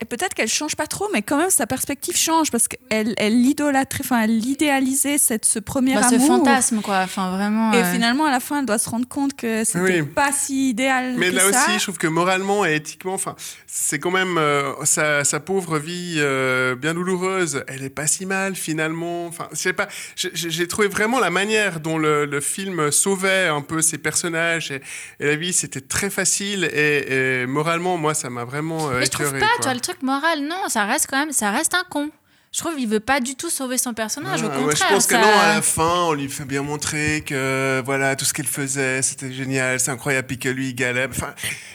Peut-être 0.09 0.33
qu'elle 0.33 0.47
change 0.49 0.75
pas 0.75 0.87
trop, 0.87 1.07
mais 1.13 1.21
quand 1.21 1.37
même 1.37 1.49
sa 1.49 1.67
perspective 1.67 2.17
change 2.17 2.51
parce 2.51 2.67
qu'elle 2.67 3.13
elle 3.17 3.33
idolâtrait, 3.45 4.01
enfin 4.03 4.21
elle 4.23 4.45
idéalisait 4.45 5.17
cette, 5.17 5.45
ce 5.45 5.59
premier 5.59 5.93
Bah, 5.95 6.07
amour. 6.07 6.19
ce 6.21 6.25
fantasme, 6.25 6.81
quoi. 6.81 6.99
Enfin, 7.03 7.35
vraiment. 7.35 7.73
Et 7.73 7.77
euh, 7.77 7.91
finalement, 7.93 8.25
à 8.25 8.31
la 8.31 8.39
fin, 8.39 8.59
elle 8.59 8.65
doit 8.65 8.77
se 8.77 8.89
rendre 8.89 9.07
compte 9.07 9.35
que 9.35 9.63
c'était 9.63 10.01
Oui. 10.01 10.03
pas 10.03 10.31
si 10.31 10.69
idéal 10.69 11.15
Mais 11.17 11.29
que 11.29 11.35
là 11.35 11.51
ça. 11.51 11.65
aussi, 11.67 11.77
je 11.79 11.83
trouve 11.83 11.97
que 11.97 12.07
moralement 12.07 12.65
et 12.65 12.75
éthiquement, 12.75 13.13
enfin, 13.13 13.35
c'est 13.67 13.99
quand 13.99 14.11
même 14.11 14.37
euh, 14.37 14.73
sa, 14.85 15.23
sa 15.23 15.39
pauvre 15.39 15.77
vie 15.79 16.15
euh, 16.17 16.75
bien 16.75 16.93
douloureuse. 16.93 17.63
Elle 17.67 17.83
est 17.83 17.89
pas 17.89 18.07
si 18.07 18.25
mal 18.25 18.55
finalement. 18.55 19.27
Enfin, 19.27 19.47
je 19.51 19.57
sais 19.57 19.73
pas. 19.73 19.87
j'ai- 20.15 20.67
trouvé 20.67 20.87
vraiment 20.87 21.19
la 21.19 21.29
manière 21.29 21.79
dont 21.79 21.97
le, 21.97 22.25
le 22.25 22.41
film 22.41 22.91
sauvait 22.91 23.47
un 23.47 23.61
peu 23.61 23.81
ses 23.81 23.97
personnages 23.99 24.71
et, 24.71 24.81
et 25.19 25.25
la 25.27 25.35
vie, 25.35 25.53
c'était 25.53 25.81
très 25.81 26.09
facile 26.09 26.63
et, 26.73 27.41
et 27.43 27.45
moralement, 27.45 27.97
moi, 27.97 28.13
ça 28.13 28.29
m'a 28.29 28.43
vraiment 28.45 28.89
euh, 28.89 28.99
Mais 28.99 29.05
je 29.05 29.11
trouve 29.11 29.31
pas, 29.31 29.39
quoi. 29.39 29.47
tu 29.57 29.63
vois, 29.63 29.74
le 29.75 29.81
truc 29.81 30.01
moral, 30.01 30.41
non, 30.41 30.67
ça 30.69 30.85
reste 30.85 31.07
quand 31.09 31.17
même, 31.19 31.31
ça 31.31 31.51
reste 31.51 31.73
un 31.73 31.83
con. 31.89 32.09
Je 32.51 32.61
trouve 32.61 32.75
qu'il 32.77 32.87
veut 32.87 33.01
pas 33.01 33.19
du 33.19 33.35
tout 33.35 33.49
sauver 33.49 33.77
son 33.77 33.93
personnage, 33.93 34.41
au 34.41 34.45
contraire. 34.47 34.65
ouais, 34.67 34.75
je 34.77 34.83
pense 34.85 35.07
que 35.07 35.15
ça- 35.15 35.21
non, 35.21 35.27
à 35.41 35.55
la 35.55 35.61
fin, 35.61 36.03
on 36.07 36.13
lui 36.13 36.29
fait 36.29 36.45
bien 36.45 36.61
montrer 36.61 37.21
que 37.27 37.81
voilà 37.85 38.15
tout 38.15 38.23
ce 38.23 38.33
qu'elle 38.33 38.47
faisait, 38.47 39.01
c'était 39.01 39.33
génial, 39.33 39.77
c'est 39.81 39.91
incroyable, 39.91 40.27
puis 40.27 40.39
que 40.39 40.47
lui, 40.47 40.69
il 40.69 40.73
galère. 40.73 41.09
Enfin, 41.11 41.33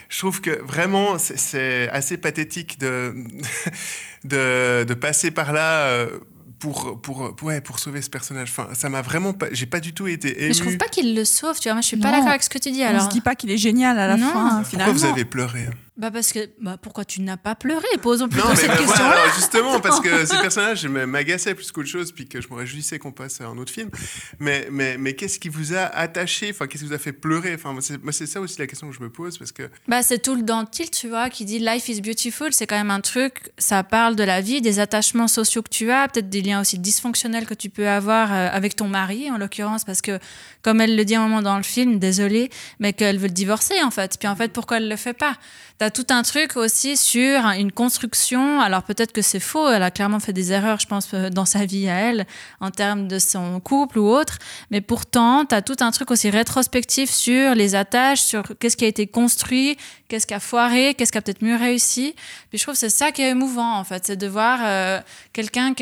je 0.09 0.19
trouve 0.19 0.41
que 0.41 0.59
vraiment, 0.63 1.19
c'est- 1.19 1.91
assez 1.91 2.17
pathétique 2.17 2.79
de, 2.79 3.15
de, 4.25 4.85
de 4.85 4.95
passer 4.95 5.31
par 5.31 5.53
là 5.53 5.83
euh, 5.89 6.19
pour, 6.59 7.01
pour, 7.01 7.33
ouais, 7.43 7.61
pour 7.61 7.79
sauver 7.79 8.03
ce 8.03 8.11
personnage. 8.11 8.49
Enfin, 8.51 8.69
ça 8.75 8.89
m'a 8.89 9.01
vraiment 9.03 9.33
pas. 9.33 9.47
J'ai 9.53 9.67
pas 9.67 9.81
du 9.81 9.93
tout 9.95 10.07
été 10.07 10.29
ému. 10.39 10.49
Mais 10.49 10.55
je 10.55 10.61
trouve 10.63 10.77
pas 10.77 10.89
qu'il 10.89 11.15
le 11.15 11.25
sauve, 11.25 11.59
tu 11.59 11.65
vois. 11.69 11.75
Moi, 11.75 11.81
je 11.83 11.87
suis 11.89 11.97
pas 11.97 12.11
d'accord 12.11 12.29
avec 12.29 12.43
ce 12.43 12.51
que 12.51 12.59
tu 12.59 12.71
dis. 12.71 12.83
On 12.83 12.89
Alors, 12.89 13.03
se 13.05 13.09
dit 13.09 13.21
pas 13.23 13.35
qu'il 13.35 13.51
est 13.51 13.57
génial 13.59 13.99
à 13.99 14.07
la 14.09 14.17
Non. 14.17 14.27
fin, 14.31 14.43
Pourquoi 14.49 14.65
finalement. 14.65 14.93
vous 14.93 15.05
avez 15.07 15.25
pleuré 15.25 15.69
bah 16.01 16.11
parce 16.11 16.33
que, 16.33 16.49
bah 16.61 16.79
pourquoi 16.81 17.05
tu 17.05 17.21
n'as 17.21 17.37
pas 17.37 17.55
pleuré? 17.55 17.87
Posons 18.01 18.29
plutôt 18.29 18.47
Non, 18.47 18.51
mais 18.55 18.57
cette 18.57 18.69
bah, 18.69 18.77
question. 18.79 19.05
voilà, 19.05 19.21
alors, 19.23 19.35
justement, 19.35 19.81
parce 19.81 20.01
que 20.01 20.25
ces 20.27 20.39
personnages 20.39 20.87
m'agaçaient 20.87 21.55
plus 21.55 21.71
qu'autre 21.71 21.89
chose, 21.89 22.11
puis 22.13 22.27
que 22.27 22.41
je 22.41 22.49
me 22.49 22.55
réjouissais 22.55 22.99
qu'on 22.99 23.13
passe 23.13 23.41
à 23.43 23.45
un 23.49 23.59
autre 23.59 23.71
film. 23.71 23.91
Mais, 24.39 24.67
mais, 24.71 24.97
mais 24.97 25.13
qu'est-ce 25.15 25.39
qui 25.39 25.51
vous 25.51 25.75
a 25.75 25.83
attaché? 25.83 26.49
Enfin, 26.51 26.67
qu'est-ce 26.67 26.85
qui 26.85 26.89
vous 26.89 26.95
a 26.95 26.99
fait 26.99 27.13
pleurer? 27.13 27.55
Enfin, 27.55 27.73
moi, 27.75 28.13
c'est 28.13 28.27
ça 28.27 28.41
aussi 28.41 28.59
la 28.59 28.67
question 28.67 28.89
que 28.89 28.97
je 28.97 29.01
me 29.03 29.11
pose, 29.11 29.37
parce 29.37 29.53
que 29.53 29.69
Bah, 29.89 30.03
c'est 30.03 30.21
tout 30.21 30.35
le 30.35 30.43
dentil, 30.43 30.91
tu 30.91 31.09
vois, 31.09 31.29
qui 31.29 31.45
dit 31.45 31.59
Life 31.59 31.89
is 31.91 32.01
beautiful. 32.01 32.53
C'est 32.55 32.67
quand 32.67 32.79
même 32.79 32.91
un 32.91 33.03
truc, 33.03 33.53
ça 33.59 33.83
parle 33.85 34.17
de 34.17 34.25
la 34.25 34.41
vie, 34.41 34.63
des 34.63 34.79
attachements 34.81 35.29
sociaux 35.29 35.61
que 35.63 35.69
tu 35.69 35.91
as, 35.91 36.09
peut-être 36.09 36.31
des 36.31 36.41
liens 36.41 36.63
aussi 36.63 36.79
dysfonctionnels 36.79 37.45
que 37.45 37.55
tu 37.55 37.69
peux 37.69 37.89
avoir 37.89 38.33
euh, 38.33 38.49
avec 38.51 38.75
ton 38.75 38.89
mari, 38.89 39.31
en 39.31 39.37
l'occurrence, 39.37 39.85
parce 39.85 40.01
que, 40.01 40.19
comme 40.63 40.81
elle 40.81 40.97
le 40.97 41.05
dit 41.05 41.15
à 41.15 41.21
un 41.21 41.29
moment 41.29 41.43
dans 41.43 41.59
le 41.59 41.63
film, 41.63 41.99
désolée, 41.99 42.49
mais 42.79 42.95
qu'elle 42.95 43.19
veut 43.19 43.27
le 43.29 43.35
divorcer, 43.35 43.83
en 43.83 43.91
fait. 43.91 44.17
Puis 44.19 44.29
en 44.29 44.37
fait, 44.37 44.51
pourquoi 44.53 44.79
elle 44.79 44.89
le 44.89 44.97
fait 44.97 45.13
pas? 45.13 45.37
T'as 45.79 45.90
tout 45.91 46.07
un 46.11 46.23
truc 46.23 46.57
aussi 46.57 46.97
sur 46.97 47.45
une 47.47 47.73
construction. 47.73 48.61
Alors 48.61 48.83
peut-être 48.83 49.13
que 49.13 49.23
c'est 49.23 49.41
faux, 49.41 49.69
elle 49.69 49.83
a 49.83 49.91
clairement 49.91 50.21
fait 50.21 50.33
des 50.33 50.53
erreurs, 50.53 50.81
je 50.81 50.87
pense, 50.87 51.09
euh, 51.15 51.31
dans 51.31 51.45
sa 51.45 51.65
vie 51.65 51.89
à 51.89 51.95
elle, 51.95 52.27
en 52.61 52.71
termes 52.71 53.09
de 53.09 53.19
son 53.19 53.61
couple 53.61 53.99
ou 53.99 54.09
autre. 54.09 54.39
Mais 54.71 54.81
pourtant, 54.81 55.45
tu 55.45 55.55
as 55.55 55.63
tout 55.63 55.77
un 55.81 55.91
truc 55.91 56.11
aussi 56.11 56.31
rétrospectif 56.31 57.11
sur 57.11 57.55
les 57.55 57.75
attaches, 57.75 58.21
sur 58.21 58.43
qu'est-ce 58.59 58.77
qui 58.77 58.85
a 58.85 58.89
été 58.89 59.07
construit, 59.07 59.77
qu'est-ce 60.09 60.27
qui 60.27 60.35
a 60.35 60.41
foiré, 60.41 60.95
qu'est-ce 60.95 61.13
qui 61.13 61.19
a 61.19 61.23
peut-être 61.23 61.43
mieux 61.43 61.57
réussi. 61.57 62.15
Puis 62.51 62.59
je 62.59 62.65
trouve 62.65 62.75
que 62.75 62.81
c'est 62.81 62.91
ça 62.91 63.13
qui 63.13 63.23
est 63.23 63.31
émouvant, 63.31 63.79
en 63.79 63.85
fait, 63.85 64.07
c'est 64.07 64.17
de 64.17 64.27
voir 64.27 64.61
euh, 64.63 65.01
quelqu'un 65.33 65.75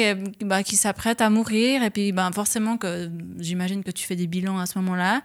bah, 0.42 0.62
qui 0.62 0.76
s'apprête 0.76 1.20
à 1.20 1.30
mourir, 1.30 1.82
et 1.82 1.90
puis 1.90 2.12
ben, 2.12 2.30
forcément 2.32 2.76
que 2.76 3.10
j'imagine 3.38 3.82
que 3.82 3.90
tu 3.90 4.06
fais 4.06 4.16
des 4.16 4.26
bilans 4.26 4.58
à 4.58 4.66
ce 4.66 4.78
moment-là. 4.78 5.22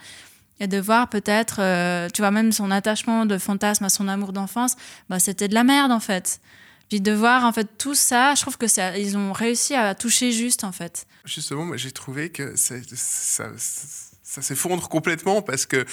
Et 0.59 0.67
de 0.67 0.79
voir 0.79 1.09
peut-être, 1.09 1.57
euh, 1.59 2.09
tu 2.13 2.21
vois, 2.21 2.31
même 2.31 2.51
son 2.51 2.71
attachement 2.71 3.25
de 3.25 3.37
fantasme 3.37 3.83
à 3.85 3.89
son 3.89 4.07
amour 4.07 4.33
d'enfance, 4.33 4.75
bah, 5.09 5.19
c'était 5.19 5.47
de 5.47 5.53
la 5.53 5.63
merde 5.63 5.91
en 5.91 5.99
fait. 5.99 6.39
Puis 6.89 7.01
de 7.01 7.11
voir 7.11 7.43
en 7.45 7.51
fait 7.51 7.67
tout 7.77 7.95
ça, 7.95 8.35
je 8.35 8.41
trouve 8.41 8.57
que 8.57 8.67
ça, 8.67 8.97
ils 8.97 9.17
ont 9.17 9.33
réussi 9.33 9.73
à 9.73 9.95
toucher 9.95 10.31
juste 10.31 10.63
en 10.63 10.71
fait. 10.71 11.05
justement, 11.25 11.75
j'ai 11.75 11.91
trouvé 11.91 12.29
que 12.29 12.55
ça, 12.55 12.75
ça, 12.95 13.51
ça, 13.57 14.13
ça 14.21 14.41
s'effondre 14.41 14.89
complètement 14.89 15.41
parce 15.41 15.65
que 15.65 15.85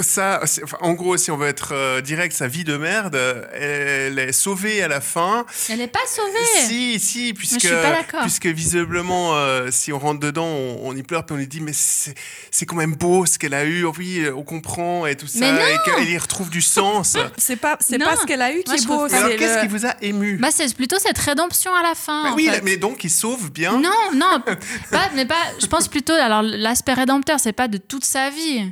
ça, 0.00 0.40
en 0.80 0.92
gros, 0.94 1.16
si 1.16 1.30
on 1.30 1.36
veut 1.36 1.48
être 1.48 1.72
euh, 1.74 2.00
direct, 2.00 2.34
sa 2.34 2.48
vie 2.48 2.64
de 2.64 2.76
merde, 2.76 3.16
elle 3.52 4.18
est 4.18 4.32
sauvée 4.32 4.82
à 4.82 4.88
la 4.88 5.00
fin. 5.00 5.44
Elle 5.68 5.78
n'est 5.78 5.86
pas 5.88 5.98
sauvée. 6.06 6.66
Si, 6.66 6.98
si, 6.98 7.34
puisque, 7.34 7.60
suis 7.60 7.68
pas 7.68 7.90
d'accord. 7.90 8.22
puisque 8.22 8.46
visiblement, 8.46 9.34
euh, 9.36 9.68
si 9.70 9.92
on 9.92 9.98
rentre 9.98 10.20
dedans, 10.20 10.46
on, 10.46 10.80
on 10.84 10.96
y 10.96 11.02
pleure, 11.02 11.24
puis 11.26 11.34
on 11.34 11.38
lui 11.38 11.46
dit, 11.46 11.60
mais 11.60 11.72
c'est 11.74 12.14
c'est 12.50 12.66
quand 12.66 12.76
même 12.76 12.94
beau 12.94 13.26
ce 13.26 13.38
qu'elle 13.38 13.54
a 13.54 13.64
eu, 13.64 13.84
oui, 13.84 14.20
euh, 14.20 14.34
on 14.34 14.42
comprend, 14.42 15.06
et 15.06 15.16
tout 15.16 15.26
ça, 15.26 15.40
Mais 15.40 15.52
non 15.52 15.58
et 15.66 15.76
qu'elle 15.84 16.10
y 16.10 16.18
retrouve 16.18 16.50
du 16.50 16.62
sens. 16.62 17.16
C'est 17.36 17.56
pas, 17.56 17.76
c'est 17.80 17.98
pas 17.98 18.16
ce 18.16 18.24
qu'elle 18.26 18.42
a 18.42 18.52
eu 18.52 18.62
qui 18.62 18.70
Moi, 18.70 18.74
est 18.76 18.82
je 18.82 18.86
beau. 18.86 18.94
alors, 19.04 19.08
c'est 19.30 19.36
qu'est-ce 19.36 19.54
le- 19.56 19.60
qui 19.62 19.66
vous 19.68 19.86
a 19.86 19.94
ému? 20.02 20.36
Bah, 20.36 20.48
c'est 20.50 20.74
plutôt 20.74 20.98
cette 20.98 21.18
rédemption 21.18 21.74
à 21.74 21.82
la 21.82 21.94
fin. 21.94 22.24
Bah 22.24 22.30
en 22.32 22.34
Oui, 22.34 22.46
fait. 22.48 22.60
mais 22.62 22.76
donc, 22.76 23.04
il 23.04 23.10
sauve 23.10 23.50
bien. 23.50 23.72
Non, 23.80 23.90
non, 24.14 24.40
pas, 24.90 25.10
mais 25.14 25.26
pas. 25.26 25.34
Je 25.60 25.66
pense 25.66 25.88
plutôt. 25.88 26.12
Alors, 26.12 26.42
l'aspect 26.42 26.92
rédempteur, 26.94 27.40
c'est 27.40 27.52
pas 27.52 27.68
de 27.68 27.78
toute 27.78 28.04
sa 28.04 28.30
vie. 28.30 28.70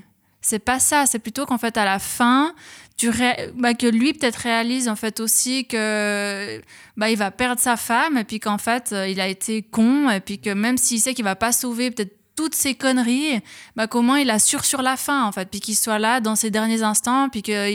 C'est 0.51 0.59
pas 0.59 0.81
ça. 0.81 1.07
C'est 1.07 1.21
plutôt 1.21 1.47
qu'en 1.47 1.59
fait, 1.59 1.77
à 1.77 1.85
la 1.85 2.01
fin, 2.01 2.53
tu 2.97 3.09
ré- 3.09 3.51
bah, 3.55 3.73
que 3.73 3.87
lui 3.87 4.13
peut-être 4.13 4.35
réalise 4.35 4.89
en 4.89 4.97
fait 4.97 5.21
aussi 5.21 5.65
que 5.69 6.61
bah, 6.97 7.09
il 7.09 7.17
va 7.17 7.31
perdre 7.31 7.61
sa 7.61 7.77
femme 7.77 8.19
et 8.19 8.25
puis 8.25 8.41
qu'en 8.41 8.59
fait, 8.59 8.91
euh, 8.93 9.07
il 9.07 9.21
a 9.21 9.29
été 9.29 9.63
con 9.63 10.11
et 10.11 10.19
puis 10.19 10.41
que 10.41 10.51
même 10.51 10.77
s'il 10.77 10.99
sait 10.99 11.15
qu'il 11.15 11.23
va 11.25 11.37
pas 11.37 11.53
sauver 11.53 11.93
peut-être 11.93 12.17
toutes 12.41 12.55
ces 12.55 12.75
conneries, 12.75 13.39
bah 13.77 13.87
comment 13.87 14.17
il 14.17 14.31
assure 14.31 14.65
sur 14.65 14.81
la 14.81 14.97
fin 14.97 15.25
en 15.25 15.31
fait, 15.31 15.47
puis 15.51 15.61
qu'il 15.61 15.77
soit 15.77 15.99
là 15.99 16.21
dans 16.21 16.37
ses 16.37 16.51
derniers 16.51 16.83
instants, 16.83 17.29
puis 17.29 17.43
que 17.43 17.71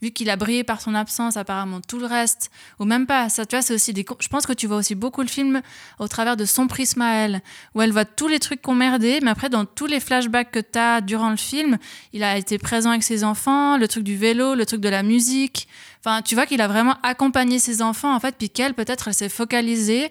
vu 0.00 0.10
qu'il 0.10 0.30
a 0.30 0.36
brillé 0.36 0.64
par 0.64 0.80
son 0.80 0.94
absence 0.94 1.36
apparemment 1.36 1.82
tout 1.86 1.98
le 1.98 2.06
reste, 2.06 2.50
ou 2.78 2.86
même 2.86 3.06
pas, 3.06 3.28
ça 3.28 3.44
tu 3.44 3.54
vois 3.54 3.60
c'est 3.60 3.74
aussi 3.74 3.92
des, 3.92 4.06
je 4.20 4.28
pense 4.28 4.46
que 4.46 4.54
tu 4.54 4.66
vois 4.66 4.78
aussi 4.78 4.94
beaucoup 4.94 5.20
le 5.20 5.28
film 5.28 5.60
au 5.98 6.08
travers 6.08 6.38
de 6.38 6.46
son 6.46 6.66
prisme 6.66 7.02
à 7.02 7.12
elle, 7.12 7.42
où 7.74 7.82
elle 7.82 7.92
voit 7.92 8.06
tous 8.06 8.26
les 8.26 8.38
trucs 8.38 8.62
qu'on 8.62 8.74
merdé, 8.74 9.18
mais 9.22 9.30
après 9.30 9.50
dans 9.50 9.66
tous 9.66 9.84
les 9.84 10.00
flashbacks 10.00 10.50
que 10.50 10.60
tu 10.60 10.78
as 10.78 11.02
durant 11.02 11.28
le 11.28 11.36
film, 11.36 11.76
il 12.14 12.22
a 12.22 12.38
été 12.38 12.56
présent 12.56 12.92
avec 12.92 13.02
ses 13.02 13.22
enfants, 13.22 13.76
le 13.76 13.86
truc 13.86 14.02
du 14.02 14.16
vélo, 14.16 14.54
le 14.54 14.64
truc 14.64 14.80
de 14.80 14.88
la 14.88 15.02
musique, 15.02 15.68
enfin 16.00 16.22
tu 16.22 16.34
vois 16.34 16.46
qu'il 16.46 16.62
a 16.62 16.68
vraiment 16.68 16.96
accompagné 17.02 17.58
ses 17.58 17.82
enfants 17.82 18.14
en 18.16 18.20
fait, 18.20 18.34
puis 18.38 18.48
qu'elle 18.48 18.72
peut-être 18.72 19.08
elle 19.08 19.14
s'est 19.14 19.28
focalisée 19.28 20.10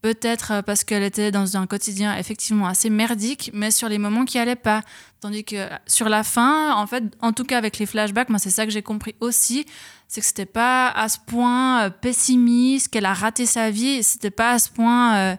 Peut-être 0.00 0.52
euh, 0.52 0.62
parce 0.62 0.84
qu'elle 0.84 1.02
était 1.02 1.32
dans 1.32 1.56
un 1.56 1.66
quotidien 1.66 2.16
effectivement 2.16 2.66
assez 2.68 2.88
merdique, 2.88 3.50
mais 3.52 3.72
sur 3.72 3.88
les 3.88 3.98
moments 3.98 4.24
qui 4.24 4.38
allaient 4.38 4.54
pas. 4.54 4.82
Tandis 5.20 5.44
que 5.44 5.56
euh, 5.56 5.68
sur 5.88 6.08
la 6.08 6.22
fin, 6.22 6.72
en 6.74 6.86
fait, 6.86 7.02
en 7.20 7.32
tout 7.32 7.44
cas 7.44 7.58
avec 7.58 7.78
les 7.78 7.86
flashbacks, 7.86 8.28
moi 8.28 8.38
c'est 8.38 8.50
ça 8.50 8.64
que 8.64 8.70
j'ai 8.70 8.82
compris 8.82 9.16
aussi, 9.20 9.66
c'est 10.06 10.20
que 10.20 10.26
c'était 10.26 10.46
pas 10.46 10.88
à 10.88 11.08
ce 11.08 11.18
point 11.26 11.82
euh, 11.82 11.90
pessimiste, 11.90 12.88
qu'elle 12.88 13.06
a 13.06 13.14
raté 13.14 13.44
sa 13.44 13.70
vie, 13.70 14.04
c'était 14.04 14.30
pas 14.30 14.52
à 14.52 14.58
ce 14.60 14.70
point 14.70 15.36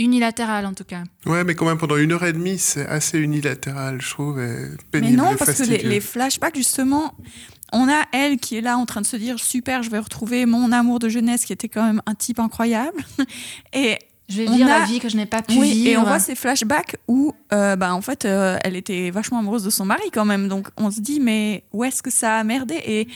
unilatéral 0.00 0.66
en 0.66 0.72
tout 0.74 0.84
cas. 0.84 1.02
Ouais, 1.26 1.44
mais 1.44 1.54
quand 1.54 1.66
même, 1.66 1.78
pendant 1.78 1.96
une 1.96 2.12
heure 2.12 2.24
et 2.24 2.32
demie, 2.32 2.58
c'est 2.58 2.86
assez 2.86 3.18
unilatéral, 3.18 4.00
je 4.00 4.10
trouve, 4.10 4.40
et 4.40 4.56
Mais 4.94 5.10
non, 5.12 5.32
et 5.32 5.36
parce 5.36 5.58
que 5.58 5.64
les, 5.64 6.00
flashbacks, 6.00 6.56
justement, 6.56 7.14
on 7.72 7.88
a 7.88 8.02
elle 8.12 8.38
qui 8.38 8.56
est 8.56 8.60
là 8.60 8.76
en 8.78 8.86
train 8.86 9.00
de 9.00 9.06
se 9.06 9.16
dire 9.16 9.38
super, 9.38 9.82
je 9.82 9.90
vais 9.90 9.98
retrouver 9.98 10.46
mon 10.46 10.72
amour 10.72 10.98
de 10.98 11.08
jeunesse 11.08 11.44
qui 11.44 11.52
était 11.52 11.68
quand 11.68 11.84
même 11.84 12.02
un 12.06 12.14
type 12.14 12.40
incroyable. 12.40 12.98
Et 13.72 13.98
Je 14.28 14.38
vais 14.42 14.48
On 14.48 14.56
vivre 14.56 14.70
a- 14.70 14.78
la 14.80 14.84
vie 14.86 14.98
que 15.00 15.08
je 15.08 15.16
n'ai 15.16 15.26
pas 15.26 15.42
pu 15.42 15.54
oui, 15.58 15.72
vivre. 15.72 15.90
et 15.90 15.96
on 15.96 16.02
voit 16.04 16.18
ces 16.20 16.34
flashbacks 16.34 16.96
où, 17.08 17.32
euh, 17.52 17.76
bah, 17.76 17.92
en 17.94 18.00
fait, 18.00 18.24
euh, 18.24 18.56
elle 18.64 18.76
était 18.76 19.10
vachement 19.10 19.38
amoureuse 19.40 19.64
de 19.64 19.70
son 19.70 19.84
mari 19.84 20.10
quand 20.12 20.24
même. 20.24 20.48
Donc 20.48 20.68
on 20.76 20.90
se 20.90 21.00
dit, 21.00 21.20
mais 21.20 21.64
où 21.72 21.84
est-ce 21.84 22.02
que 22.02 22.10
ça 22.10 22.38
a 22.38 22.44
merdé? 22.44 22.76
Et 22.86 23.08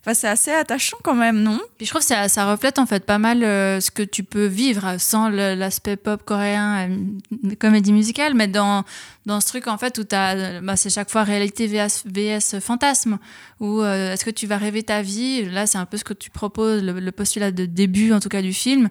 enfin, 0.00 0.14
c'est 0.14 0.28
assez 0.28 0.50
attachant 0.50 0.96
quand 1.02 1.14
même, 1.14 1.42
non? 1.42 1.60
Je 1.80 1.86
trouve 1.88 2.00
que 2.00 2.28
ça, 2.28 2.50
reflète 2.50 2.78
en 2.78 2.86
fait 2.86 3.04
pas 3.04 3.18
mal 3.18 3.44
euh, 3.44 3.80
ce 3.80 3.90
que 3.90 4.02
tu 4.02 4.24
peux 4.24 4.46
vivre 4.46 4.96
sans 4.98 5.28
l'aspect 5.28 5.96
pop 5.96 6.22
coréen, 6.24 6.90
euh, 6.90 7.54
comédie 7.58 7.92
musicale, 7.92 8.34
mais 8.34 8.48
dans, 8.48 8.84
dans 9.26 9.40
ce 9.40 9.46
truc 9.46 9.66
en 9.66 9.78
fait 9.78 9.98
où 9.98 10.04
t'as, 10.04 10.60
bah, 10.60 10.76
c'est 10.76 10.90
chaque 10.90 11.10
fois 11.10 11.22
réalité 11.22 11.66
VS, 11.66 12.04
VS 12.06 12.60
fantasme, 12.60 13.18
où 13.60 13.80
euh, 13.80 14.12
est-ce 14.12 14.24
que 14.24 14.30
tu 14.30 14.46
vas 14.46 14.56
rêver 14.56 14.82
ta 14.82 15.02
vie? 15.02 15.44
Là, 15.44 15.66
c'est 15.66 15.78
un 15.78 15.86
peu 15.86 15.96
ce 15.96 16.04
que 16.04 16.14
tu 16.14 16.30
proposes, 16.30 16.82
le, 16.82 16.98
le 16.98 17.12
postulat 17.12 17.50
de 17.50 17.66
début 17.66 18.12
en 18.12 18.20
tout 18.20 18.28
cas 18.28 18.42
du 18.42 18.52
film, 18.52 18.88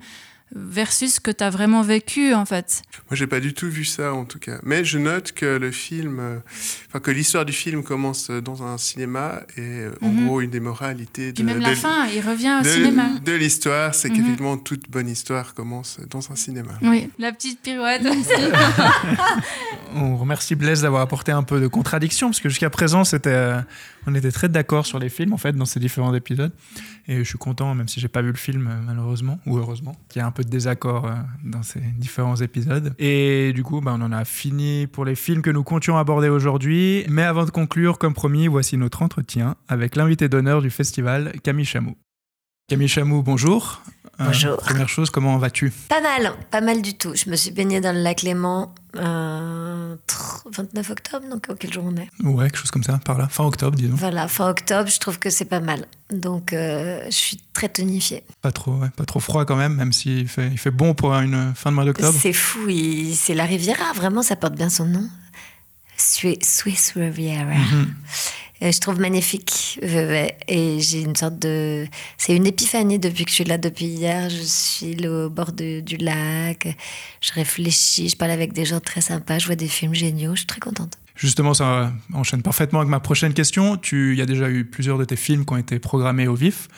versus 0.56 1.16
ce 1.16 1.20
que 1.20 1.32
tu 1.32 1.44
as 1.44 1.50
vraiment 1.50 1.82
vécu 1.84 2.34
en 2.34 2.46
fait. 2.46 2.82
Moi, 3.10 3.16
j'ai 3.16 3.28
pas 3.28 3.40
du 3.40 3.54
tout 3.54 3.70
vu 3.70 3.86
ça, 3.86 4.14
en 4.14 4.26
tout 4.26 4.40
cas. 4.40 4.60
Mais 4.64 4.84
je 4.84 4.98
note 4.98 5.32
que 5.32 5.46
le 5.46 5.72
film, 5.72 6.20
euh, 6.20 6.40
enfin, 6.88 7.00
que 7.00 7.12
l'histoire 7.12 7.46
du 7.46 7.54
film 7.54 7.84
commence 7.84 8.30
dans 8.32 8.64
un 8.64 8.78
cinéma, 8.78 9.42
et 9.58 9.62
euh, 9.62 9.92
en 10.02 10.10
Mhm. 10.10 10.26
gros, 10.26 10.42
une 10.42 10.50
des 10.50 10.60
moralités 10.60 11.32
de, 11.34 11.44
même 11.44 11.60
de- 11.60 11.64
la 11.64 11.76
fin, 11.76 12.06
il 12.08 12.22
revient 12.22 12.58
au 12.60 12.64
de- 12.64 12.70
cinéma. 12.70 13.10
de 13.24 13.32
l'histoire, 13.34 13.94
c'est 13.96 14.10
qu'effectivement, 14.10 14.58
toute 14.58 14.90
bonne 14.90 15.08
histoire 15.10 15.54
commence 15.54 16.00
dans 16.10 16.32
un 16.32 16.36
cinéma. 16.36 16.72
Oui, 16.82 17.10
la 17.20 17.32
petite 17.32 17.62
pirouette. 17.62 18.02
On 19.96 20.18
remercie 20.18 20.56
Blaise 20.56 20.82
d'avoir 20.84 21.02
apporté 21.02 21.32
un 21.32 21.44
peu 21.44 21.60
de 21.60 21.68
contradiction, 21.68 22.28
parce 22.28 22.40
que 22.40 22.50
jusqu'à 22.50 22.70
présent, 22.70 23.04
c'était, 23.04 23.30
euh, 23.32 23.60
on 24.06 24.14
était 24.14 24.32
très 24.32 24.48
d'accord 24.50 24.86
sur 24.86 25.00
les 25.00 25.10
films, 25.10 25.34
en 25.34 25.38
fait, 25.38 25.54
dans 25.54 25.66
ces 25.66 25.80
différents 25.80 26.14
épisodes. 26.14 26.52
Et 27.08 27.18
je 27.18 27.24
suis 27.24 27.40
content, 27.40 27.74
même 27.74 27.88
si 27.88 28.00
j'ai 28.00 28.08
pas 28.08 28.22
vu 28.22 28.28
le 28.32 28.38
film, 28.38 28.70
malheureusement, 28.86 29.40
ou 29.48 29.58
heureusement, 29.58 29.96
qu'il 30.10 30.20
y 30.20 30.24
a 30.24 30.28
un 30.28 30.32
peu 30.32 30.39
de 30.44 30.50
désaccord 30.50 31.06
euh, 31.06 31.16
dans 31.44 31.64
ces 31.64 31.80
différents 31.80 32.36
épisodes. 32.36 32.94
Et 33.00 33.54
du 33.54 33.64
coup, 33.64 33.82
bah, 33.82 33.96
on 33.98 34.02
en 34.02 34.12
a 34.12 34.26
fini 34.26 34.88
pour 34.88 35.06
les 35.06 35.16
films 35.16 35.42
que 35.42 35.50
nous 35.50 35.64
comptions 35.64 35.98
aborder 35.98 36.30
aujourd'hui. 36.30 37.06
Mais 37.10 37.24
avant 37.24 37.46
de 37.46 37.52
conclure, 37.52 37.98
comme 37.98 38.14
promis, 38.14 38.48
voici 38.48 38.78
notre 38.78 39.02
entretien 39.02 39.56
avec 39.68 39.96
l'invité 39.96 40.30
d'honneur 40.30 40.62
du 40.62 40.70
festival, 40.70 41.34
Camille 41.44 41.66
Chameau. 41.66 41.96
Camille 42.70 42.88
Chamou, 42.88 43.24
bonjour. 43.24 43.82
Euh, 44.20 44.26
bonjour. 44.26 44.58
première 44.58 44.88
chose, 44.88 45.10
comment 45.10 45.40
vas-tu? 45.40 45.72
Pas 45.90 46.02
mal, 46.02 46.34
pas 46.52 46.62
mal 46.62 46.84
du 46.84 46.94
tout. 46.94 47.16
Je 47.16 47.28
me 47.32 47.36
suis 47.36 47.50
baignée 47.50 47.82
dans 47.82 47.94
le 47.94 48.04
lac 48.04 48.22
Léman 48.22 48.72
euh, 48.96 49.96
29 50.52 50.92
octobre, 50.92 51.28
donc 51.32 51.48
quel 51.58 51.74
jour 51.74 51.84
on 51.88 51.96
est? 51.96 52.08
Ouais, 52.24 52.46
quelque 52.46 52.58
chose 52.60 52.70
comme 52.70 52.84
ça, 52.84 53.00
par 53.04 53.18
là, 53.18 53.28
fin 53.28 53.44
octobre, 53.44 53.76
disons. 53.76 53.96
Voilà, 53.96 54.28
fin 54.28 54.48
octobre, 54.48 54.88
je 54.88 55.00
trouve 55.00 55.18
que 55.18 55.32
c'est 55.32 55.46
pas 55.46 55.62
mal. 55.62 55.88
Donc 56.12 56.54
euh, 56.54 57.04
je 57.06 57.16
suis 57.16 57.42
très 57.54 57.70
tonifiée. 57.70 58.24
Pas 58.44 58.52
trop, 58.52 58.74
ouais, 58.74 58.90
pas 58.96 59.06
trop 59.06 59.20
froid 59.20 59.46
quand 59.46 59.56
même, 59.56 59.74
même 59.74 59.92
s'il 59.92 60.28
fait, 60.28 60.50
il 60.50 60.60
fait 60.60 60.70
bon 60.70 60.94
pour 60.94 61.16
une 61.16 61.54
fin 61.56 61.72
de 61.72 61.76
mois 61.76 61.86
d'octobre. 61.86 62.16
C'est 62.22 62.34
fou, 62.34 62.68
c'est 63.16 63.34
la 63.34 63.46
Riviera, 63.46 63.94
vraiment, 63.96 64.22
ça 64.22 64.36
porte 64.36 64.54
bien 64.54 64.70
son 64.70 64.86
nom. 64.86 65.10
Swiss 65.98 66.94
Riviera. 66.96 67.46
Mhm. 67.46 67.96
Euh, 68.62 68.72
je 68.72 68.80
trouve 68.80 69.00
magnifique. 69.00 69.80
Et 70.48 70.80
j'ai 70.80 71.02
une 71.02 71.16
sorte 71.16 71.40
de. 71.40 71.88
C'est 72.18 72.36
une 72.36 72.46
épiphanie 72.46 73.00
depuis 73.00 73.26
que 73.26 73.32
je 73.32 73.36
suis 73.36 73.44
là, 73.44 73.58
depuis 73.58 73.86
hier. 73.86 74.30
Je 74.30 74.44
suis 74.44 75.08
au 75.08 75.30
bord 75.30 75.52
du 75.54 75.98
lac. 75.98 76.76
Je 77.22 77.34
réfléchis, 77.34 78.10
je 78.10 78.16
parle 78.16 78.32
avec 78.32 78.54
des 78.54 78.66
gens 78.66 78.80
très 78.80 79.02
sympas, 79.02 79.40
je 79.40 79.46
vois 79.46 79.56
des 79.56 79.68
films 79.68 79.94
géniaux. 79.94 80.32
Je 80.34 80.40
suis 80.40 80.48
très 80.48 80.60
contente. 80.60 80.98
Justement, 81.16 81.54
ça 81.54 81.92
enchaîne 82.14 82.42
parfaitement 82.42 82.80
avec 82.80 82.90
ma 82.90 83.02
prochaine 83.02 83.34
question. 83.34 83.76
Tu, 83.76 84.14
il 84.14 84.20
y 84.20 84.22
a 84.22 84.26
déjà 84.26 84.50
eu 84.50 84.64
plusieurs 84.64 84.98
de 84.98 85.04
tes 85.04 85.18
films 85.18 85.46
qui 85.46 85.54
ont 85.54 85.58
été 85.58 85.78
programmés 85.78 86.30
au 86.30 86.34
vif, 86.34 86.70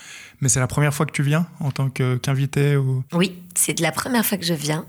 mais 0.42 0.50
c'est 0.50 0.60
la 0.60 0.66
première 0.66 0.96
fois 0.96 1.06
que 1.06 1.12
tu 1.12 1.22
viens 1.22 1.46
en 1.60 1.70
tant 1.70 1.92
qu'invité 1.92 2.76
ou... 2.76 3.04
Oui, 3.14 3.36
c'est 3.54 3.80
la 3.80 3.92
première 3.92 4.26
fois 4.26 4.40
que 4.40 4.46
je 4.46 4.56
viens 4.56 4.88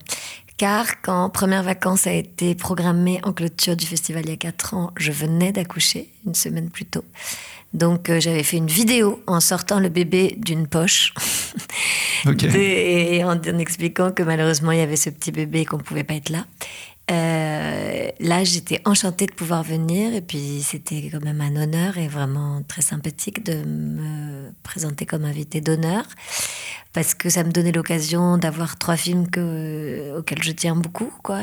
car 0.62 1.00
quand 1.02 1.28
Première 1.28 1.64
Vacances 1.64 2.06
a 2.06 2.12
été 2.12 2.54
programmée 2.54 3.18
en 3.24 3.32
clôture 3.32 3.74
du 3.74 3.84
festival 3.84 4.22
il 4.26 4.30
y 4.30 4.34
a 4.34 4.36
4 4.36 4.74
ans, 4.74 4.92
je 4.96 5.10
venais 5.10 5.50
d'accoucher 5.50 6.08
une 6.24 6.36
semaine 6.36 6.70
plus 6.70 6.84
tôt. 6.84 7.02
Donc 7.74 8.08
euh, 8.08 8.20
j'avais 8.20 8.44
fait 8.44 8.58
une 8.58 8.68
vidéo 8.68 9.20
en 9.26 9.40
sortant 9.40 9.80
le 9.80 9.88
bébé 9.88 10.36
d'une 10.38 10.68
poche 10.68 11.14
et 12.54 13.24
en, 13.24 13.42
expliquant 13.58 14.12
que 14.12 14.22
malheureusement 14.22 14.70
il 14.70 14.78
y 14.78 14.82
avait 14.82 14.94
ce 14.94 15.10
petit 15.10 15.32
bébé 15.32 15.62
et 15.62 15.64
qu'on 15.64 15.78
ne 15.78 15.82
pouvait 15.82 16.04
pas 16.04 16.14
être 16.14 16.30
là. 16.30 16.46
Euh, 17.10 18.08
là, 18.20 18.44
j'étais 18.44 18.80
enchantée 18.84 19.26
de 19.26 19.32
pouvoir 19.32 19.62
venir 19.62 20.14
et 20.14 20.20
puis 20.20 20.62
c'était 20.62 21.10
quand 21.10 21.22
même 21.22 21.40
un 21.40 21.56
honneur 21.56 21.98
et 21.98 22.08
vraiment 22.08 22.62
très 22.68 22.82
sympathique 22.82 23.44
de 23.44 23.64
me 23.64 24.50
présenter 24.62 25.04
comme 25.04 25.24
invité 25.24 25.60
d'honneur 25.60 26.04
parce 26.92 27.14
que 27.14 27.28
ça 27.30 27.42
me 27.42 27.50
donnait 27.50 27.72
l'occasion 27.72 28.38
d'avoir 28.38 28.78
trois 28.78 28.96
films 28.96 29.28
que, 29.28 30.16
auxquels 30.18 30.42
je 30.42 30.52
tiens 30.52 30.76
beaucoup, 30.76 31.10
quoi, 31.22 31.40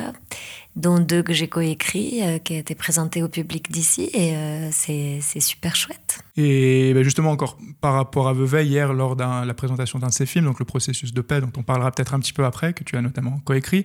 dont 0.75 0.99
deux 0.99 1.23
que 1.23 1.33
j'ai 1.33 1.47
coécrits, 1.47 2.19
euh, 2.21 2.37
qui 2.37 2.53
ont 2.53 2.59
été 2.59 2.75
présentés 2.75 3.23
au 3.23 3.27
public 3.27 3.71
d'ici, 3.71 4.09
et 4.13 4.35
euh, 4.35 4.69
c'est 4.71 5.39
super 5.39 5.75
chouette. 5.75 6.19
Et 6.37 6.93
ben, 6.93 7.03
justement, 7.03 7.31
encore 7.31 7.57
par 7.81 7.93
rapport 7.93 8.27
à 8.27 8.33
Vevey, 8.33 8.65
hier, 8.65 8.93
lors 8.93 9.15
de 9.15 9.23
la 9.23 9.53
présentation 9.53 9.99
d'un 9.99 10.07
de 10.07 10.13
ces 10.13 10.25
films, 10.25 10.45
donc 10.45 10.59
le 10.59 10.65
processus 10.65 11.13
de 11.13 11.21
paix, 11.21 11.41
dont 11.41 11.51
on 11.57 11.63
parlera 11.63 11.91
peut-être 11.91 12.13
un 12.13 12.19
petit 12.19 12.33
peu 12.33 12.45
après, 12.45 12.73
que 12.73 12.83
tu 12.83 12.95
as 12.95 13.01
notamment 13.01 13.39
coécrit, 13.43 13.83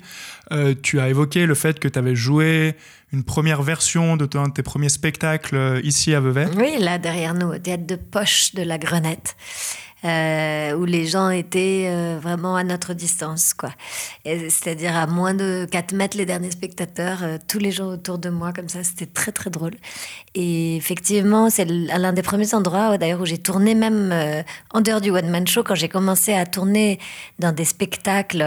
euh, 0.53 0.75
tu 0.81 1.01
as 1.01 1.09
évoqué 1.09 1.47
le 1.47 1.55
fait 1.55 1.81
que 1.81 1.89
tu 1.89 1.99
avais 1.99 2.15
joué 2.15 2.75
une 3.13 3.25
première 3.25 3.63
version 3.63 4.17
de, 4.17 4.27
de 4.27 4.51
tes 4.51 4.63
premiers 4.63 4.89
spectacles 4.89 5.81
ici 5.85 6.15
à 6.15 6.21
Vevey. 6.21 6.47
Oui, 6.57 6.77
là, 6.79 6.99
derrière 6.99 7.35
nous, 7.35 7.49
au 7.49 7.59
théâtre 7.59 7.87
de 7.87 7.97
poche 7.97 8.55
de 8.55 8.63
la 8.63 8.79
Grenette. 8.79 9.37
Euh, 10.05 10.75
où 10.75 10.85
les 10.85 11.07
gens 11.07 11.31
étaient 11.31 11.87
euh, 11.89 12.19
vraiment 12.21 12.57
à 12.57 12.65
notre 12.65 12.93
distance, 12.93 13.55
quoi. 13.55 13.71
C'est-à-dire 14.25 14.95
à 14.95 15.07
moins 15.07 15.33
de 15.33 15.67
4 15.71 15.95
mètres 15.95 16.19
les 16.19 16.27
derniers 16.27 16.51
spectateurs, 16.51 17.21
euh, 17.23 17.39
tous 17.49 17.59
les 17.59 17.73
gens 17.73 17.87
autour 17.87 18.19
de 18.19 18.29
moi, 18.29 18.53
comme 18.53 18.69
ça, 18.69 18.85
c'était 18.85 19.07
très 19.07 19.33
très 19.33 19.49
drôle. 19.49 19.73
Et 20.35 20.77
effectivement, 20.77 21.49
c'est 21.49 21.65
l'un 21.65 22.13
des 22.13 22.21
premiers 22.21 22.53
endroits, 22.53 22.99
d'ailleurs, 22.99 23.23
où 23.23 23.25
j'ai 23.25 23.39
tourné 23.39 23.75
même 23.75 24.13
en 24.73 24.81
dehors 24.83 25.01
du 25.01 25.11
one 25.11 25.31
man 25.31 25.47
show, 25.47 25.63
quand 25.63 25.75
j'ai 25.75 25.89
commencé 25.89 26.35
à 26.35 26.45
tourner 26.45 26.99
dans 27.39 27.53
des 27.53 27.65
spectacles. 27.65 28.45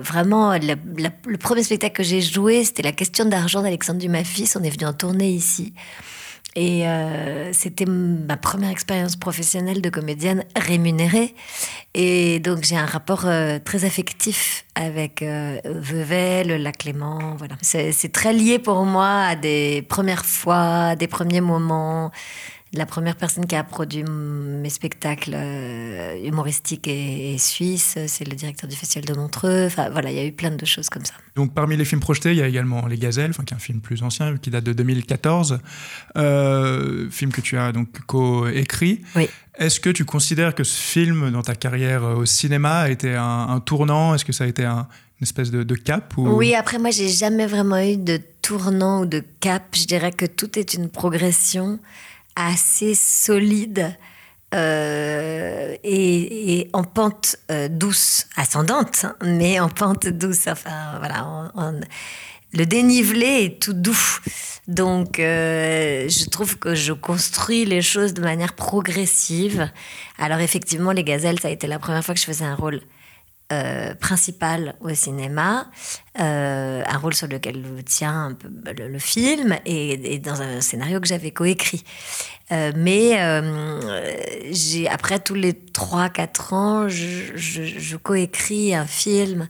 vraiment, 0.00 0.54
le 0.54 1.36
premier 1.36 1.62
spectacle 1.62 1.96
que 1.96 2.02
j'ai 2.02 2.22
joué, 2.22 2.64
c'était 2.64 2.82
La 2.82 2.92
question 2.92 3.26
d'argent 3.26 3.62
d'Alexandre 3.62 3.98
Dumas 3.98 4.24
fils. 4.24 4.56
On 4.56 4.62
est 4.62 4.70
venu 4.70 4.86
en 4.86 4.94
tournée 4.94 5.30
ici. 5.30 5.74
Et 6.56 6.86
euh, 6.86 7.52
c'était 7.52 7.86
ma 7.86 8.36
première 8.36 8.70
expérience 8.70 9.16
professionnelle 9.16 9.82
de 9.82 9.90
comédienne 9.90 10.44
rémunérée. 10.56 11.34
Et 11.94 12.38
donc 12.38 12.62
j'ai 12.62 12.76
un 12.76 12.86
rapport 12.86 13.26
euh, 13.26 13.58
très 13.58 13.84
affectif 13.84 14.64
avec 14.76 15.22
euh, 15.22 15.58
Vevey, 15.64 16.44
Léman. 16.84 17.36
Voilà. 17.38 17.56
C'est 17.60 18.12
très 18.12 18.32
lié 18.32 18.58
pour 18.58 18.84
moi 18.84 19.08
à 19.08 19.36
des 19.36 19.82
premières 19.82 20.24
fois, 20.24 20.94
des 20.94 21.08
premiers 21.08 21.40
moments 21.40 22.12
la 22.74 22.86
première 22.86 23.16
personne 23.16 23.46
qui 23.46 23.54
a 23.56 23.64
produit 23.64 24.04
mes 24.04 24.70
spectacles 24.70 25.32
euh, 25.34 26.16
humoristiques 26.24 26.88
et, 26.88 27.36
suisses, 27.38 27.98
c'est 28.06 28.28
le 28.28 28.34
directeur 28.34 28.68
du 28.68 28.76
Festival 28.76 29.04
de 29.04 29.14
Montreux. 29.14 29.66
Enfin, 29.66 29.90
voilà, 29.90 30.10
il 30.10 30.16
y 30.16 30.20
a 30.20 30.24
eu 30.24 30.32
plein 30.32 30.50
de 30.50 30.64
choses 30.64 30.88
comme 30.88 31.04
ça. 31.04 31.14
Donc, 31.36 31.54
parmi 31.54 31.76
les 31.76 31.84
films 31.84 32.00
projetés, 32.00 32.32
il 32.32 32.38
y 32.38 32.42
a 32.42 32.48
également 32.48 32.86
Les 32.86 32.96
Gazelles, 32.96 33.32
qui 33.32 33.40
est 33.40 33.54
un 33.54 33.58
film 33.58 33.80
plus 33.80 34.02
ancien, 34.02 34.36
qui 34.36 34.50
date 34.50 34.64
de 34.64 34.72
2014, 34.72 35.60
euh, 36.16 37.10
film 37.10 37.32
que 37.32 37.40
tu 37.40 37.58
as 37.58 37.72
donc 37.72 37.88
co-écrit. 38.06 39.02
Oui. 39.16 39.28
Est-ce 39.56 39.78
que 39.78 39.90
tu 39.90 40.04
considères 40.04 40.54
que 40.54 40.64
ce 40.64 40.80
film, 40.80 41.30
dans 41.30 41.42
ta 41.42 41.54
carrière 41.54 42.02
au 42.02 42.26
cinéma, 42.26 42.80
a 42.80 42.90
été 42.90 43.14
un, 43.14 43.60
tournant? 43.60 44.14
Est-ce 44.14 44.24
que 44.24 44.32
ça 44.32 44.44
a 44.44 44.46
été 44.48 44.64
un, 44.64 44.88
une 45.20 45.24
espèce 45.24 45.50
de, 45.50 45.74
cap 45.74 46.16
ou... 46.18 46.28
Oui, 46.28 46.54
après 46.54 46.78
moi, 46.78 46.90
j'ai 46.90 47.08
jamais 47.08 47.46
vraiment 47.46 47.78
eu 47.78 47.96
de 47.96 48.18
tournant 48.42 49.02
ou 49.02 49.06
de 49.06 49.22
cap. 49.40 49.62
Je 49.74 49.86
dirais 49.86 50.10
que 50.10 50.26
tout 50.26 50.58
est 50.58 50.74
une 50.74 50.88
progression 50.88 51.78
assez 52.36 52.94
solide 52.94 53.96
euh, 54.54 55.76
et, 55.82 56.68
en 56.72 56.84
pente 56.84 57.36
euh, 57.50 57.68
douce, 57.68 58.26
ascendante, 58.36 59.04
hein, 59.04 59.16
mais 59.24 59.58
en 59.58 59.68
pente 59.68 60.06
douce. 60.06 60.46
Enfin, 60.46 60.98
voilà, 60.98 61.50
le 62.52 62.66
dénivelé 62.66 63.44
est 63.44 63.62
tout 63.62 63.72
doux. 63.72 64.18
Donc, 64.68 65.18
euh, 65.18 66.08
je 66.08 66.28
trouve 66.28 66.56
que 66.58 66.74
je 66.74 66.92
construis 66.92 67.64
les 67.64 67.82
choses 67.82 68.14
de 68.14 68.22
manière 68.22 68.54
progressive. 68.54 69.68
Alors, 70.18 70.38
effectivement, 70.38 70.92
Les 70.92 71.04
Gazelles, 71.04 71.40
ça 71.40 71.48
a 71.48 71.50
été 71.50 71.66
la 71.66 71.78
première 71.78 72.04
fois 72.04 72.14
que 72.14 72.20
je 72.20 72.26
faisais 72.26 72.44
un 72.44 72.54
rôle 72.54 72.80
euh, 73.52 73.94
principal 73.94 74.74
au 74.80 74.94
cinéma, 74.94 75.66
euh, 76.18 76.82
un 76.86 76.96
rôle 76.96 77.12
sur 77.12 77.28
lequel 77.28 77.62
tient 77.84 78.34
peu 78.40 78.48
le, 78.72 78.98
film 78.98 79.54
et, 79.66 80.18
dans 80.18 80.40
un 80.40 80.62
scénario 80.62 80.98
que 80.98 81.06
j'avais 81.06 81.30
coécrit. 81.30 81.84
Euh, 82.52 82.72
mais 82.74 83.18
après 84.88 85.18
tous 85.18 85.34
les 85.34 85.52
3-4 85.52 86.54
ans, 86.54 86.88
je, 86.88 87.36
je, 87.36 87.96
coécris 87.98 88.74
un 88.74 88.86
film 88.86 89.46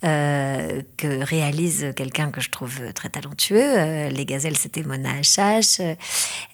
que 0.00 1.24
réalise 1.24 1.92
quelqu'un 1.94 2.30
que 2.30 2.40
je 2.40 2.48
trouve 2.48 2.92
très 2.94 3.10
talentueux. 3.10 4.08
les 4.08 4.24
Gazelles, 4.24 4.56
c'était 4.56 4.82
Mona 4.82 5.18
Hachache. 5.18 5.82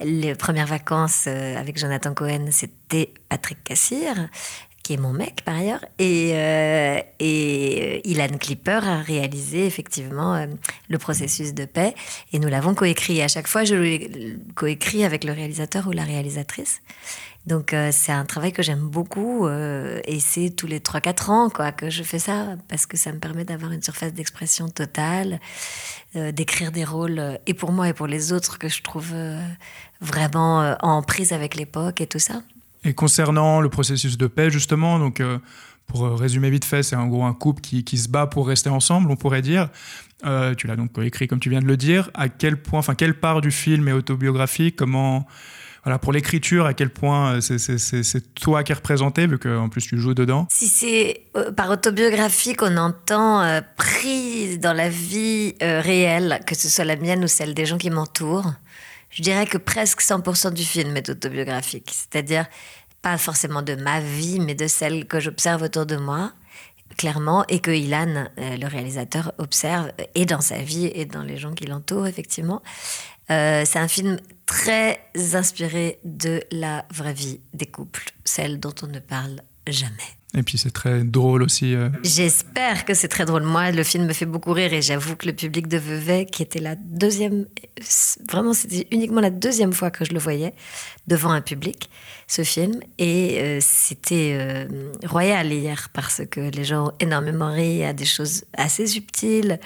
Les 0.01 0.35
premières 0.35 0.67
vacances 0.67 1.29
avec 1.29 1.79
Jonathan 1.79 2.15
Cohen, 2.15 2.49
c'était 2.51 3.15
Patrick 3.29 3.63
Cassir 3.63 4.29
qui 4.91 4.95
est 4.95 4.97
mon 4.97 5.13
mec 5.13 5.43
par 5.45 5.55
ailleurs. 5.55 5.85
Et, 6.01 6.33
euh, 6.35 7.01
et 7.21 8.01
euh, 8.05 8.11
Ilan 8.11 8.39
Clipper 8.41 8.81
a 8.83 8.97
réalisé 8.97 9.65
effectivement 9.65 10.35
euh, 10.35 10.47
le 10.89 10.99
processus 10.99 11.55
de 11.55 11.65
paix. 11.65 11.95
Et 12.33 12.41
nous 12.41 12.49
l'avons 12.49 12.75
coécrit. 12.75 13.23
À 13.23 13.29
chaque 13.29 13.47
fois, 13.47 13.63
je 13.63 13.77
l'ai 13.77 14.37
coécrit 14.57 15.05
avec 15.05 15.23
le 15.23 15.33
réalisateur 15.33 15.87
ou 15.87 15.93
la 15.93 16.03
réalisatrice. 16.03 16.83
Donc 17.47 17.75
c'est 17.91 18.13
un 18.13 18.27
travail 18.27 18.53
que 18.53 18.63
j'aime 18.63 18.87
beaucoup 18.87 19.49
et 19.49 20.21
c'est 20.21 20.51
tous 20.51 20.67
les 20.67 20.81
3-4 20.81 21.31
ans 21.31 21.49
quoi, 21.49 21.73
que 21.73 21.89
je 21.89 22.03
fais 22.03 22.19
ça 22.19 22.49
parce 22.69 22.85
que 22.85 22.99
ça 22.99 23.13
me 23.13 23.19
permet 23.19 23.45
d'avoir 23.45 23.73
une 23.73 23.83
surface 23.83 24.13
d'expression 24.13 24.69
totale, 24.69 25.41
d'écrire 26.15 26.71
des 26.71 26.85
rôles 26.85 27.39
et 27.47 27.55
pour 27.55 27.73
moi 27.73 27.89
et 27.89 27.95
pour 27.95 28.07
les 28.07 28.35
autres 28.35 28.59
que 28.59 28.69
je 28.69 28.83
trouve 28.83 29.15
vraiment 30.03 30.77
en 30.83 31.03
prise 31.03 31.33
avec 31.33 31.55
l'époque 31.55 32.03
et 32.03 32.07
tout 32.07 32.19
ça. 32.19 32.43
Et 32.85 32.95
concernant 32.95 33.61
le 33.61 33.69
processus 33.69 34.17
de 34.17 34.27
paix, 34.27 34.51
justement, 34.51 34.99
donc 34.99 35.21
euh, 35.21 35.39
pour 35.87 36.19
résumer 36.19 36.51
vite 36.51 36.65
fait, 36.65 36.83
c'est 36.83 36.97
en 36.97 37.09
gros 37.09 37.25
un 37.25 37.35
couple 37.35 37.61
qui, 37.61 37.85
qui, 37.85 37.99
se 37.99 38.09
bat 38.09 38.27
pour 38.27 38.49
rester 38.49 38.71
ensemble, 38.71 39.11
on 39.11 39.17
pourrait 39.17 39.43
dire. 39.43 39.69
Euh, 40.25 40.55
tu 40.55 40.67
l'as 40.67 40.77
donc 40.77 40.91
écrit 40.99 41.29
comme 41.29 41.41
tu 41.41 41.51
viens 41.51 41.61
de 41.61 41.67
le 41.67 41.77
dire. 41.77 42.11
À 42.15 42.29
quel 42.29 42.57
point, 42.57 42.79
enfin, 42.79 42.95
quelle 42.95 43.19
part 43.19 43.41
du 43.43 43.51
film 43.51 43.89
est 43.89 43.93
autobiographique? 43.93 44.77
Comment, 44.77 45.27
voilà, 45.85 45.99
pour 45.99 46.13
l'écriture, 46.13 46.65
à 46.65 46.73
quel 46.73 46.89
point 46.89 47.35
euh, 47.35 47.41
c'est 47.41 48.35
toi 48.35 48.65
qui 48.65 48.73
es 48.73 48.75
représenté, 48.75 49.27
vu 49.27 49.39
qu'en 49.39 49.69
plus 49.69 49.87
tu 49.87 49.99
joues 49.99 50.15
dedans? 50.15 50.47
Si 50.51 50.67
c'est 50.67 51.25
par 51.57 51.69
autobiographique, 51.69 52.63
on 52.63 52.79
entend 52.79 53.61
prise 53.77 54.59
dans 54.59 54.73
la 54.73 54.89
vie 54.89 55.55
réelle, 55.61 56.41
que 56.47 56.55
ce 56.55 56.71
soit 56.71 56.85
la 56.85 56.97
mienne 56.97 57.25
ou 57.25 57.29
celle 57.29 57.53
des 57.53 57.67
gens 57.67 57.79
qui 57.79 57.91
m'entourent 57.91 58.53
je 59.11 59.23
dirais 59.23 59.47
que 59.47 59.59
presque 59.59 60.03
100% 60.03 60.53
du 60.53 60.65
film 60.65 60.97
est 60.97 61.09
autobiographique. 61.09 61.91
C'est-à-dire, 61.93 62.47
pas 63.03 63.19
forcément 63.19 63.63
de 63.63 63.75
ma 63.75 64.01
vie, 64.01 64.41
mais 64.41 64.55
de 64.55 64.67
celle 64.67 65.07
que 65.07 65.21
j'observe 65.21 65.63
autour 65.63 65.87
de 65.87 65.97
moi. 65.97 66.33
clairement, 66.97 67.45
et 67.47 67.61
que 67.61 67.71
Ilan, 67.71 68.27
euh, 68.39 68.57
le 68.57 68.67
réalisateur, 68.67 69.33
observe, 69.39 69.93
et 70.17 70.27
dans 70.27 70.41
sa 70.41 70.59
vie, 70.59 70.91
et 70.93 71.05
dans 71.05 71.23
les 71.23 71.37
gens 71.37 71.55
qui 71.55 71.65
l'entourent, 71.65 72.09
effectivement. 72.09 72.63
Euh, 73.31 73.63
c'est 73.65 73.79
un 73.79 73.87
film 73.87 74.19
très 74.45 75.01
inspiré 75.35 76.01
de 76.05 76.43
la 76.51 76.85
vraie 76.93 77.13
vie 77.13 77.41
des 77.55 77.67
couples, 77.67 78.11
celle 78.25 78.59
dont 78.59 78.75
on 78.83 78.89
ne 78.89 78.99
parle 78.99 79.41
jamais. 79.69 80.20
Et 80.37 80.45
puis 80.45 80.59
c'est 80.59 80.71
très 80.71 81.03
drôle 81.03 81.43
aussi. 81.43 81.75
euh. 81.75 81.89
J'espère 82.05 82.85
que 82.85 82.95
c'est 82.95 83.09
très 83.09 83.25
drôle. 83.25 83.43
Moi, 83.43 83.73
le 83.73 83.83
film 83.83 84.07
me 84.07 84.13
fait 84.13 84.27
beaucoup 84.27 84.53
rire 84.53 84.73
et 84.73 84.81
j'avoue 84.81 85.17
que 85.17 85.27
le 85.27 85.33
public 85.33 85.67
de 85.67 85.77
Vevey, 85.77 86.27
qui 86.27 86.45
était 86.45 86.61
la 86.61 86.77
deuxième, 86.77 87.47
vraiment, 88.31 88.53
c'était 88.53 88.87
uniquement 88.93 89.21
la 89.21 89.31
deuxième 89.31 89.73
fois 89.73 89.91
que 89.91 90.05
je 90.05 90.13
le 90.13 90.21
voyais 90.21 90.55
devant 91.09 91.31
un 91.31 91.41
public, 91.41 91.91
ce 92.29 92.45
film. 92.45 92.79
Et 92.99 93.41
euh, 93.41 93.59
c'était 93.61 94.37
euh, 94.39 94.93
royal 95.05 95.53
hier 95.53 95.89
parce 95.93 96.23
que 96.31 96.41
les 96.41 96.63
gens 96.63 96.87
ont 96.87 96.93
énormément 97.01 97.53
ri 97.53 97.85
à 97.85 97.93
des 97.93 98.05
choses 98.05 98.45
assez 98.57 98.87
subtiles 98.87 99.59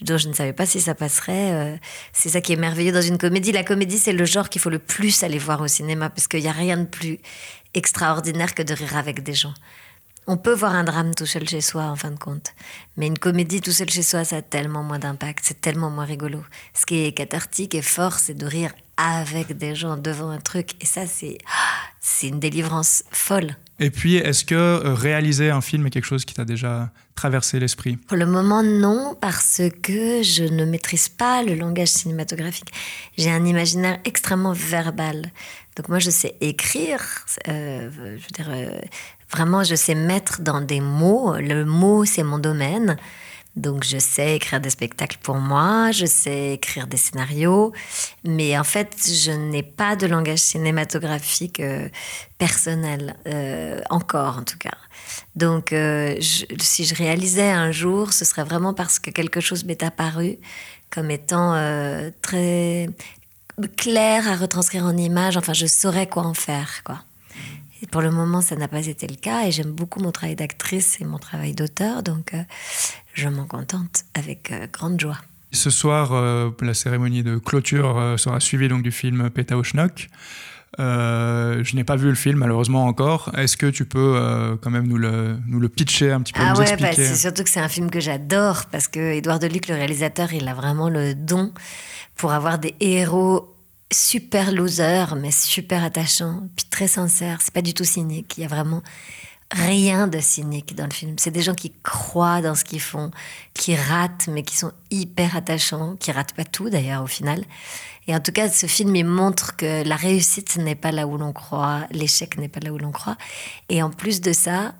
dont 0.00 0.16
je 0.16 0.28
ne 0.28 0.32
savais 0.32 0.52
pas 0.52 0.66
si 0.66 0.80
ça 0.80 0.94
passerait. 0.94 1.80
C'est 2.12 2.28
ça 2.28 2.40
qui 2.40 2.52
est 2.52 2.56
merveilleux 2.56 2.92
dans 2.92 3.02
une 3.02 3.18
comédie. 3.18 3.50
La 3.50 3.64
comédie, 3.64 3.98
c'est 3.98 4.12
le 4.12 4.24
genre 4.26 4.48
qu'il 4.48 4.60
faut 4.60 4.70
le 4.70 4.78
plus 4.78 5.24
aller 5.24 5.38
voir 5.38 5.60
au 5.60 5.68
cinéma 5.68 6.08
parce 6.10 6.28
qu'il 6.28 6.40
n'y 6.40 6.48
a 6.48 6.52
rien 6.52 6.76
de 6.76 6.84
plus 6.84 7.18
extraordinaire 7.74 8.54
que 8.54 8.62
de 8.62 8.74
rire 8.74 8.96
avec 8.96 9.22
des 9.22 9.34
gens. 9.34 9.54
On 10.26 10.36
peut 10.38 10.54
voir 10.54 10.74
un 10.74 10.84
drame 10.84 11.14
tout 11.14 11.26
seul 11.26 11.46
chez 11.46 11.60
soi, 11.60 11.84
en 11.84 11.96
fin 11.96 12.10
de 12.10 12.18
compte. 12.18 12.52
Mais 12.96 13.06
une 13.06 13.18
comédie 13.18 13.60
tout 13.60 13.72
seul 13.72 13.90
chez 13.90 14.02
soi, 14.02 14.24
ça 14.24 14.36
a 14.36 14.42
tellement 14.42 14.82
moins 14.82 14.98
d'impact, 14.98 15.40
c'est 15.42 15.60
tellement 15.60 15.90
moins 15.90 16.06
rigolo. 16.06 16.42
Ce 16.72 16.86
qui 16.86 17.04
est 17.04 17.12
cathartique 17.12 17.74
et 17.74 17.82
fort, 17.82 18.14
c'est 18.14 18.34
de 18.34 18.46
rire 18.46 18.72
avec 18.96 19.56
des 19.56 19.74
gens 19.74 19.96
devant 19.96 20.30
un 20.30 20.40
truc. 20.40 20.82
Et 20.82 20.86
ça, 20.86 21.06
c'est 21.06 21.38
c'est 22.00 22.28
une 22.28 22.38
délivrance 22.38 23.02
folle. 23.10 23.56
Et 23.80 23.90
puis, 23.90 24.16
est-ce 24.16 24.44
que 24.44 24.54
euh, 24.54 24.94
réaliser 24.94 25.50
un 25.50 25.60
film 25.60 25.86
est 25.86 25.90
quelque 25.90 26.04
chose 26.04 26.24
qui 26.24 26.34
t'a 26.34 26.44
déjà 26.44 26.90
traversé 27.16 27.58
l'esprit? 27.58 27.96
Pour 27.96 28.16
le 28.16 28.26
moment, 28.26 28.62
non, 28.62 29.16
parce 29.20 29.62
que 29.82 30.22
je 30.22 30.44
ne 30.44 30.64
maîtrise 30.64 31.08
pas 31.08 31.42
le 31.42 31.54
langage 31.54 31.88
cinématographique. 31.88 32.72
J'ai 33.16 33.30
un 33.30 33.44
imaginaire 33.44 33.98
extrêmement 34.04 34.52
verbal. 34.52 35.32
Donc 35.76 35.88
moi, 35.88 35.98
je 35.98 36.10
sais 36.10 36.36
écrire, 36.40 37.02
euh, 37.48 37.90
je 37.90 38.22
veux 38.22 38.30
dire, 38.32 38.48
euh, 38.50 38.78
vraiment, 39.34 39.64
je 39.64 39.74
sais 39.74 39.94
mettre 39.94 40.40
dans 40.40 40.60
des 40.60 40.80
mots. 40.80 41.34
Le 41.36 41.64
mot, 41.64 42.04
c'est 42.04 42.22
mon 42.22 42.38
domaine. 42.38 42.96
Donc 43.56 43.84
je 43.84 43.98
sais 43.98 44.34
écrire 44.34 44.60
des 44.60 44.70
spectacles 44.70 45.18
pour 45.22 45.36
moi, 45.36 45.92
je 45.92 46.06
sais 46.06 46.54
écrire 46.54 46.88
des 46.88 46.96
scénarios, 46.96 47.72
mais 48.24 48.58
en 48.58 48.64
fait 48.64 48.96
je 49.06 49.30
n'ai 49.30 49.62
pas 49.62 49.94
de 49.94 50.06
langage 50.08 50.40
cinématographique 50.40 51.60
euh, 51.60 51.88
personnel, 52.36 53.14
euh, 53.28 53.80
encore 53.90 54.38
en 54.38 54.42
tout 54.42 54.58
cas. 54.58 54.76
Donc 55.36 55.72
euh, 55.72 56.16
si 56.20 56.84
je 56.84 56.96
réalisais 56.96 57.50
un 57.50 57.70
jour, 57.70 58.12
ce 58.12 58.24
serait 58.24 58.42
vraiment 58.42 58.74
parce 58.74 58.98
que 58.98 59.10
quelque 59.10 59.40
chose 59.40 59.64
m'est 59.64 59.84
apparu 59.84 60.38
comme 60.90 61.12
étant 61.12 61.52
très 62.22 62.88
clair 63.76 64.28
à 64.28 64.34
retranscrire 64.34 64.84
en 64.84 64.96
images, 64.96 65.36
enfin 65.36 65.52
je 65.52 65.66
saurais 65.66 66.08
quoi 66.08 66.24
en 66.24 66.34
faire. 66.34 66.82
quoi. 66.84 66.98
Et 67.84 67.86
pour 67.86 68.00
le 68.00 68.10
moment, 68.10 68.40
ça 68.40 68.56
n'a 68.56 68.66
pas 68.66 68.86
été 68.86 69.06
le 69.06 69.16
cas 69.16 69.46
et 69.46 69.52
j'aime 69.52 69.70
beaucoup 69.70 70.00
mon 70.00 70.10
travail 70.10 70.36
d'actrice 70.36 70.98
et 71.02 71.04
mon 71.04 71.18
travail 71.18 71.52
d'auteur, 71.52 72.02
donc 72.02 72.32
euh, 72.32 72.42
je 73.12 73.28
m'en 73.28 73.44
contente 73.44 74.04
avec 74.14 74.50
euh, 74.50 74.66
grande 74.72 74.98
joie. 74.98 75.18
Ce 75.52 75.68
soir, 75.68 76.12
euh, 76.12 76.50
la 76.62 76.72
cérémonie 76.72 77.22
de 77.22 77.36
clôture 77.36 78.14
sera 78.16 78.40
suivie 78.40 78.68
donc 78.68 78.82
du 78.82 78.90
film 78.90 79.28
Peta 79.28 79.62
Schnock. 79.62 80.08
Euh, 80.80 81.62
je 81.62 81.76
n'ai 81.76 81.84
pas 81.84 81.96
vu 81.96 82.08
le 82.08 82.14
film 82.14 82.38
malheureusement 82.38 82.86
encore. 82.86 83.30
Est-ce 83.36 83.56
que 83.56 83.66
tu 83.66 83.84
peux 83.84 84.14
euh, 84.16 84.56
quand 84.60 84.70
même 84.70 84.86
nous 84.86 84.96
le, 84.96 85.36
nous 85.46 85.60
le 85.60 85.68
pitcher 85.68 86.10
un 86.10 86.20
petit 86.20 86.32
peu, 86.32 86.40
Ah 86.42 86.52
nous 86.52 86.60
ouais, 86.60 86.76
bah, 86.76 86.88
c'est 86.94 87.14
surtout 87.14 87.44
que 87.44 87.50
c'est 87.50 87.60
un 87.60 87.68
film 87.68 87.90
que 87.90 88.00
j'adore 88.00 88.64
parce 88.72 88.88
que 88.88 89.12
Édouard 89.12 89.38
Deluc, 89.38 89.68
le 89.68 89.74
réalisateur, 89.74 90.32
il 90.32 90.48
a 90.48 90.54
vraiment 90.54 90.88
le 90.88 91.14
don 91.14 91.52
pour 92.16 92.32
avoir 92.32 92.58
des 92.58 92.74
héros 92.80 93.53
super 93.92 94.52
losers, 94.52 95.16
mais 95.16 95.30
super 95.30 95.84
attachants, 95.84 96.42
puis 96.56 96.66
très 96.70 96.88
sincères. 96.88 97.38
C'est 97.42 97.54
pas 97.54 97.62
du 97.62 97.74
tout 97.74 97.84
cynique. 97.84 98.34
Il 98.36 98.42
y 98.42 98.44
a 98.44 98.48
vraiment 98.48 98.82
rien 99.50 100.08
de 100.08 100.18
cynique 100.18 100.74
dans 100.74 100.84
le 100.84 100.92
film. 100.92 101.14
C'est 101.18 101.30
des 101.30 101.42
gens 101.42 101.54
qui 101.54 101.72
croient 101.82 102.40
dans 102.40 102.54
ce 102.54 102.64
qu'ils 102.64 102.80
font, 102.80 103.10
qui 103.52 103.76
ratent, 103.76 104.28
mais 104.28 104.42
qui 104.42 104.56
sont 104.56 104.72
hyper 104.90 105.36
attachants, 105.36 105.96
qui 105.96 106.12
ratent 106.12 106.34
pas 106.34 106.44
tout 106.44 106.70
d'ailleurs 106.70 107.02
au 107.02 107.06
final. 107.06 107.44
Et 108.06 108.14
en 108.14 108.20
tout 108.20 108.32
cas, 108.32 108.50
ce 108.50 108.66
film, 108.66 108.94
il 108.96 109.04
montre 109.04 109.56
que 109.56 109.86
la 109.86 109.96
réussite 109.96 110.56
n'est 110.56 110.74
pas 110.74 110.92
là 110.92 111.06
où 111.06 111.16
l'on 111.16 111.32
croit, 111.32 111.86
l'échec 111.90 112.36
n'est 112.36 112.48
pas 112.48 112.60
là 112.60 112.72
où 112.72 112.78
l'on 112.78 112.92
croit. 112.92 113.16
Et 113.68 113.82
en 113.82 113.90
plus 113.90 114.20
de 114.20 114.32
ça, 114.32 114.74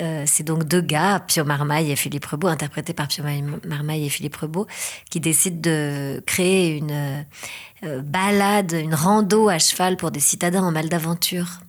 euh, 0.00 0.24
c'est 0.26 0.44
donc 0.44 0.64
deux 0.64 0.80
gars, 0.80 1.20
Pio 1.26 1.44
Marmaille 1.44 1.90
et 1.90 1.96
Philippe 1.96 2.26
Rebaud, 2.26 2.48
interprétés 2.48 2.92
par 2.92 3.08
Pio 3.08 3.24
Marmaille 3.66 4.06
et 4.06 4.08
Philippe 4.08 4.36
Rebaud, 4.36 4.66
qui 5.10 5.20
décident 5.20 5.60
de 5.60 6.22
créer 6.26 6.76
une 6.76 7.24
euh, 7.84 8.02
balade, 8.02 8.72
une 8.72 8.94
rando 8.94 9.48
à 9.48 9.58
cheval 9.58 9.96
pour 9.96 10.10
des 10.10 10.20
citadins 10.20 10.62
en 10.62 10.72
mal 10.72 10.88
d'aventure. 10.88 11.60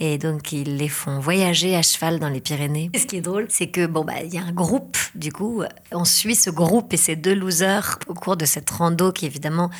Et 0.00 0.16
donc, 0.16 0.52
ils 0.52 0.76
les 0.76 0.88
font 0.88 1.18
voyager 1.18 1.74
à 1.74 1.82
cheval 1.82 2.20
dans 2.20 2.28
les 2.28 2.40
Pyrénées. 2.40 2.90
Et 2.94 2.98
ce 3.00 3.06
qui 3.06 3.16
est 3.16 3.20
drôle, 3.20 3.46
c'est 3.48 3.66
que, 3.66 3.86
bon, 3.86 4.04
bah, 4.04 4.22
il 4.22 4.32
y 4.32 4.38
a 4.38 4.42
un 4.42 4.52
groupe, 4.52 4.96
du 5.16 5.32
coup, 5.32 5.64
on 5.90 6.04
suit 6.04 6.36
ce 6.36 6.50
groupe 6.50 6.92
et 6.92 6.96
ces 6.96 7.16
deux 7.16 7.34
losers 7.34 7.98
au 8.06 8.14
cours 8.14 8.36
de 8.36 8.44
cette 8.44 8.70
rando 8.70 9.10
qui, 9.10 9.26
évidemment, 9.26 9.70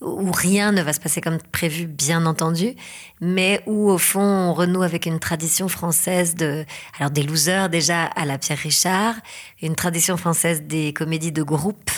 où 0.00 0.30
rien 0.32 0.72
ne 0.72 0.82
va 0.82 0.92
se 0.92 1.00
passer 1.00 1.20
comme 1.20 1.38
prévu, 1.52 1.86
bien 1.86 2.26
entendu, 2.26 2.74
mais 3.20 3.62
où 3.66 3.90
au 3.90 3.98
fond 3.98 4.20
on 4.20 4.54
renoue 4.54 4.82
avec 4.82 5.06
une 5.06 5.18
tradition 5.18 5.68
française 5.68 6.34
de, 6.34 6.64
alors 6.98 7.10
des 7.10 7.22
losers 7.22 7.68
déjà 7.68 8.04
à 8.04 8.24
la 8.24 8.38
Pierre 8.38 8.58
Richard, 8.58 9.14
une 9.62 9.74
tradition 9.74 10.16
française 10.16 10.62
des 10.62 10.92
comédies 10.92 11.32
de 11.32 11.42
groupe 11.42 11.90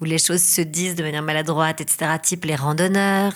où 0.00 0.04
les 0.04 0.18
choses 0.18 0.42
se 0.42 0.60
disent 0.60 0.94
de 0.94 1.02
manière 1.02 1.22
maladroite, 1.22 1.80
etc., 1.80 2.12
type 2.22 2.44
les 2.44 2.56
randonneurs. 2.56 3.34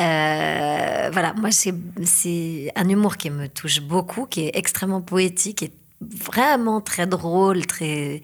Euh, 0.00 1.10
voilà, 1.12 1.32
moi 1.34 1.50
c'est 1.52 2.72
un 2.76 2.88
humour 2.88 3.16
qui 3.16 3.30
me 3.30 3.48
touche 3.48 3.80
beaucoup, 3.80 4.26
qui 4.26 4.46
est 4.46 4.56
extrêmement 4.56 5.00
poétique, 5.00 5.62
et 5.62 5.72
vraiment 6.00 6.80
très 6.80 7.06
drôle, 7.06 7.66
très 7.66 8.22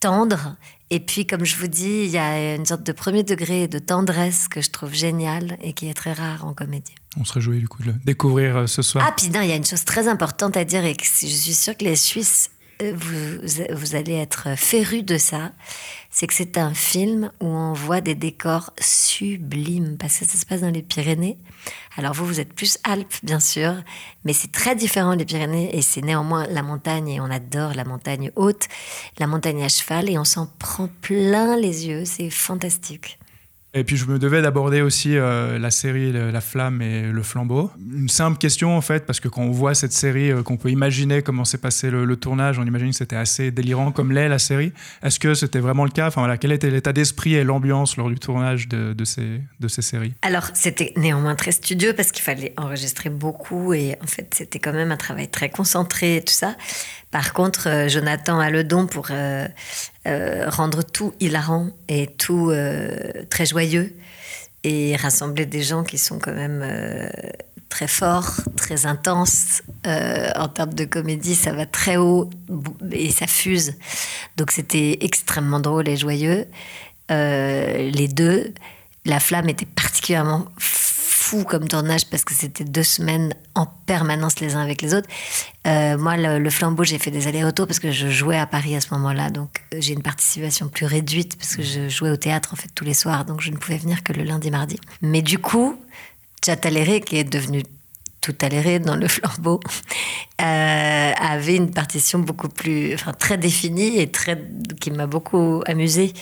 tendre. 0.00 0.56
Et 0.90 0.98
puis, 0.98 1.26
comme 1.26 1.44
je 1.44 1.56
vous 1.56 1.68
dis, 1.68 2.02
il 2.04 2.10
y 2.10 2.18
a 2.18 2.56
une 2.56 2.66
sorte 2.66 2.82
de 2.82 2.92
premier 2.92 3.22
degré 3.22 3.68
de 3.68 3.78
tendresse 3.78 4.48
que 4.48 4.60
je 4.60 4.70
trouve 4.70 4.92
géniale 4.92 5.56
et 5.62 5.72
qui 5.72 5.88
est 5.88 5.94
très 5.94 6.12
rare 6.12 6.44
en 6.44 6.52
comédie. 6.52 6.94
On 7.16 7.24
se 7.24 7.32
réjouit 7.32 7.60
du 7.60 7.68
coup 7.68 7.82
de 7.82 7.88
le 7.88 7.94
découvrir 8.04 8.56
euh, 8.56 8.66
ce 8.66 8.82
soir. 8.82 9.04
Ah, 9.06 9.14
puis 9.16 9.28
non, 9.30 9.40
il 9.42 9.48
y 9.48 9.52
a 9.52 9.56
une 9.56 9.64
chose 9.64 9.84
très 9.84 10.08
importante 10.08 10.56
à 10.56 10.64
dire 10.64 10.84
et 10.84 10.96
que 10.96 11.04
je 11.04 11.26
suis 11.26 11.54
sûre 11.54 11.76
que 11.76 11.84
les 11.84 11.96
Suisses, 11.96 12.50
vous, 12.82 13.94
allez 13.94 14.14
être 14.14 14.56
férus 14.56 15.04
de 15.04 15.18
ça. 15.18 15.52
C'est 16.10 16.26
que 16.26 16.34
c'est 16.34 16.58
un 16.58 16.74
film 16.74 17.30
où 17.40 17.46
on 17.46 17.72
voit 17.72 18.00
des 18.00 18.14
décors 18.14 18.72
sublimes 18.80 19.96
parce 19.98 20.18
que 20.18 20.24
ça 20.24 20.38
se 20.38 20.46
passe 20.46 20.62
dans 20.62 20.70
les 20.70 20.82
Pyrénées. 20.82 21.38
Alors 21.96 22.14
vous, 22.14 22.26
vous 22.26 22.40
êtes 22.40 22.52
plus 22.52 22.78
Alpes, 22.84 23.14
bien 23.22 23.40
sûr, 23.40 23.74
mais 24.24 24.32
c'est 24.32 24.50
très 24.50 24.74
différent 24.74 25.14
des 25.14 25.24
Pyrénées 25.24 25.76
et 25.76 25.82
c'est 25.82 26.02
néanmoins 26.02 26.46
la 26.46 26.62
montagne 26.62 27.08
et 27.08 27.20
on 27.20 27.30
adore 27.30 27.74
la 27.74 27.84
montagne 27.84 28.32
haute, 28.36 28.66
la 29.18 29.26
montagne 29.26 29.62
à 29.62 29.68
cheval 29.68 30.10
et 30.10 30.18
on 30.18 30.24
s'en 30.24 30.46
prend 30.58 30.88
plein 31.00 31.56
les 31.56 31.86
yeux. 31.86 32.04
C'est 32.04 32.30
fantastique. 32.30 33.18
Et 33.72 33.84
puis 33.84 33.96
je 33.96 34.06
me 34.06 34.18
devais 34.18 34.42
d'aborder 34.42 34.82
aussi 34.82 35.16
euh, 35.16 35.56
la 35.58 35.70
série 35.70 36.12
La 36.12 36.40
Flamme 36.40 36.82
et 36.82 37.02
le 37.02 37.22
Flambeau. 37.22 37.70
Une 37.78 38.08
simple 38.08 38.36
question 38.36 38.76
en 38.76 38.80
fait, 38.80 39.06
parce 39.06 39.20
que 39.20 39.28
quand 39.28 39.42
on 39.42 39.52
voit 39.52 39.74
cette 39.74 39.92
série, 39.92 40.32
euh, 40.32 40.42
qu'on 40.42 40.56
peut 40.56 40.70
imaginer 40.70 41.22
comment 41.22 41.44
s'est 41.44 41.58
passé 41.58 41.88
le, 41.88 42.16
tournage, 42.16 42.58
on 42.58 42.64
imagine 42.64 42.90
que 42.90 42.96
c'était 42.96 43.14
assez 43.14 43.52
délirant 43.52 43.92
comme 43.92 44.10
l'est 44.10 44.28
la 44.28 44.40
série. 44.40 44.72
Est-ce 45.04 45.20
que 45.20 45.34
c'était 45.34 45.60
vraiment 45.60 45.84
le 45.84 45.92
cas? 45.92 46.08
Enfin 46.08 46.20
voilà, 46.20 46.36
quel 46.36 46.50
était 46.50 46.68
l'état 46.68 46.92
d'esprit 46.92 47.34
et 47.34 47.44
l'ambiance 47.44 47.96
lors 47.96 48.08
du 48.08 48.18
tournage 48.18 48.66
de, 48.66 48.92
de 48.92 49.04
ces, 49.04 49.40
de 49.60 49.68
ces 49.68 49.82
séries? 49.82 50.14
Alors, 50.22 50.50
c'était 50.54 50.92
néanmoins 50.96 51.36
très 51.36 51.52
studieux 51.52 51.92
parce 51.92 52.10
qu'il 52.10 52.24
fallait 52.24 52.52
enregistrer 52.56 53.08
beaucoup 53.08 53.72
et 53.72 53.96
en 54.02 54.06
fait, 54.08 54.34
c'était 54.36 54.58
quand 54.58 54.72
même 54.72 54.90
un 54.90 54.96
travail 54.96 55.28
très 55.28 55.48
concentré 55.48 56.16
et 56.16 56.22
tout 56.22 56.34
ça. 56.34 56.56
Par 57.12 57.32
contre, 57.32 57.68
euh, 57.68 57.88
Jonathan 57.88 58.40
a 58.40 58.50
le 58.50 58.64
don 58.64 58.86
pour 58.86 59.08
euh, 60.06 60.48
rendre 60.48 60.82
tout 60.82 61.12
hilarant 61.20 61.68
et 61.88 62.06
tout 62.06 62.48
euh, 62.50 62.88
très 63.28 63.44
joyeux 63.44 63.94
et 64.64 64.96
rassembler 64.96 65.44
des 65.44 65.62
gens 65.62 65.84
qui 65.84 65.98
sont 65.98 66.18
quand 66.18 66.32
même 66.32 66.62
euh, 66.64 67.06
très 67.68 67.86
forts, 67.86 68.40
très 68.56 68.86
intenses. 68.86 69.62
En 69.84 70.48
termes 70.48 70.72
de 70.74 70.86
comédie, 70.86 71.34
ça 71.34 71.52
va 71.52 71.66
très 71.66 71.96
haut 71.96 72.30
et 72.92 73.10
ça 73.10 73.26
fuse. 73.26 73.74
Donc 74.36 74.52
c'était 74.52 74.98
extrêmement 75.02 75.60
drôle 75.60 75.88
et 75.88 75.96
joyeux. 75.96 76.46
Les 77.10 78.08
deux. 78.08 78.54
La 79.06 79.20
flamme 79.20 79.48
était 79.48 79.66
particulièrement 79.66 80.46
fou 81.30 81.44
comme 81.44 81.68
tournage 81.68 82.06
parce 82.06 82.24
que 82.24 82.34
c'était 82.34 82.64
deux 82.64 82.82
semaines 82.82 83.34
en 83.54 83.66
permanence 83.86 84.40
les 84.40 84.56
uns 84.56 84.60
avec 84.60 84.82
les 84.82 84.94
autres. 84.94 85.08
Euh, 85.64 85.96
moi, 85.96 86.16
le, 86.16 86.50
flambeau, 86.50 86.82
j'ai 86.82 86.98
fait 86.98 87.12
des 87.12 87.28
allers-retours 87.28 87.68
parce 87.68 87.78
que 87.78 87.92
je 87.92 88.08
jouais 88.08 88.36
à 88.36 88.46
Paris 88.46 88.74
à 88.74 88.80
ce 88.80 88.92
moment-là. 88.94 89.30
Donc, 89.30 89.62
euh, 89.72 89.76
j'ai 89.80 89.92
une 89.92 90.02
participation 90.02 90.68
plus 90.68 90.86
réduite 90.86 91.36
parce 91.36 91.54
que 91.54 91.62
je 91.62 91.88
jouais 91.88 92.10
au 92.10 92.16
théâtre 92.16 92.52
en 92.52 92.56
fait 92.56 92.68
tous 92.74 92.84
les 92.84 92.94
soirs. 92.94 93.24
Donc, 93.24 93.42
je 93.42 93.52
ne 93.52 93.56
pouvais 93.56 93.78
venir 93.78 94.02
que 94.02 94.12
le 94.12 94.24
lundi, 94.24 94.50
mardi. 94.50 94.80
Mais 95.02 95.22
du 95.22 95.38
coup, 95.38 95.80
Chataléré, 96.44 97.00
qui 97.00 97.18
est 97.18 97.24
devenu 97.24 97.62
tout 98.20 98.32
toléré 98.32 98.78
dans 98.78 98.96
le 98.96 99.08
flambeau, 99.08 99.60
euh, 100.40 101.12
avait 101.12 101.56
une 101.56 101.70
partition 101.70 102.18
beaucoup 102.18 102.48
plus, 102.48 102.94
enfin 102.94 103.12
très 103.12 103.38
définie 103.38 103.98
et 103.98 104.10
très, 104.10 104.42
qui 104.80 104.90
m'a 104.90 105.06
beaucoup 105.06 105.62
amusée, 105.66 106.12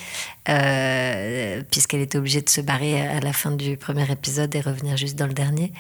euh, 0.49 1.63
puisqu'elle 1.71 2.01
était 2.01 2.19
obligée 2.19 2.43
de 2.43 2.49
se 2.49 2.61
barrer 2.61 3.01
à 3.01 3.21
la 3.21 3.33
fin 3.33 3.51
du 3.51 3.77
premier 3.77 4.11
épisode 4.11 4.55
et 4.55 4.61
revenir 4.61 4.97
juste 4.97 5.17
dans 5.17 5.27
le 5.27 5.35
dernier. 5.35 5.73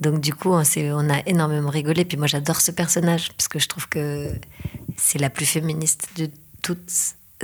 Donc 0.00 0.20
du 0.20 0.34
coup, 0.34 0.50
on, 0.50 0.62
on 0.62 1.10
a 1.10 1.18
énormément 1.26 1.70
rigolé. 1.70 2.04
Puis 2.04 2.18
moi, 2.18 2.26
j'adore 2.26 2.60
ce 2.60 2.70
personnage, 2.70 3.32
parce 3.32 3.48
que 3.48 3.58
je 3.58 3.68
trouve 3.68 3.88
que 3.88 4.32
c'est 4.96 5.18
la 5.18 5.30
plus 5.30 5.46
féministe 5.46 6.08
de 6.16 6.28
toutes 6.62 6.90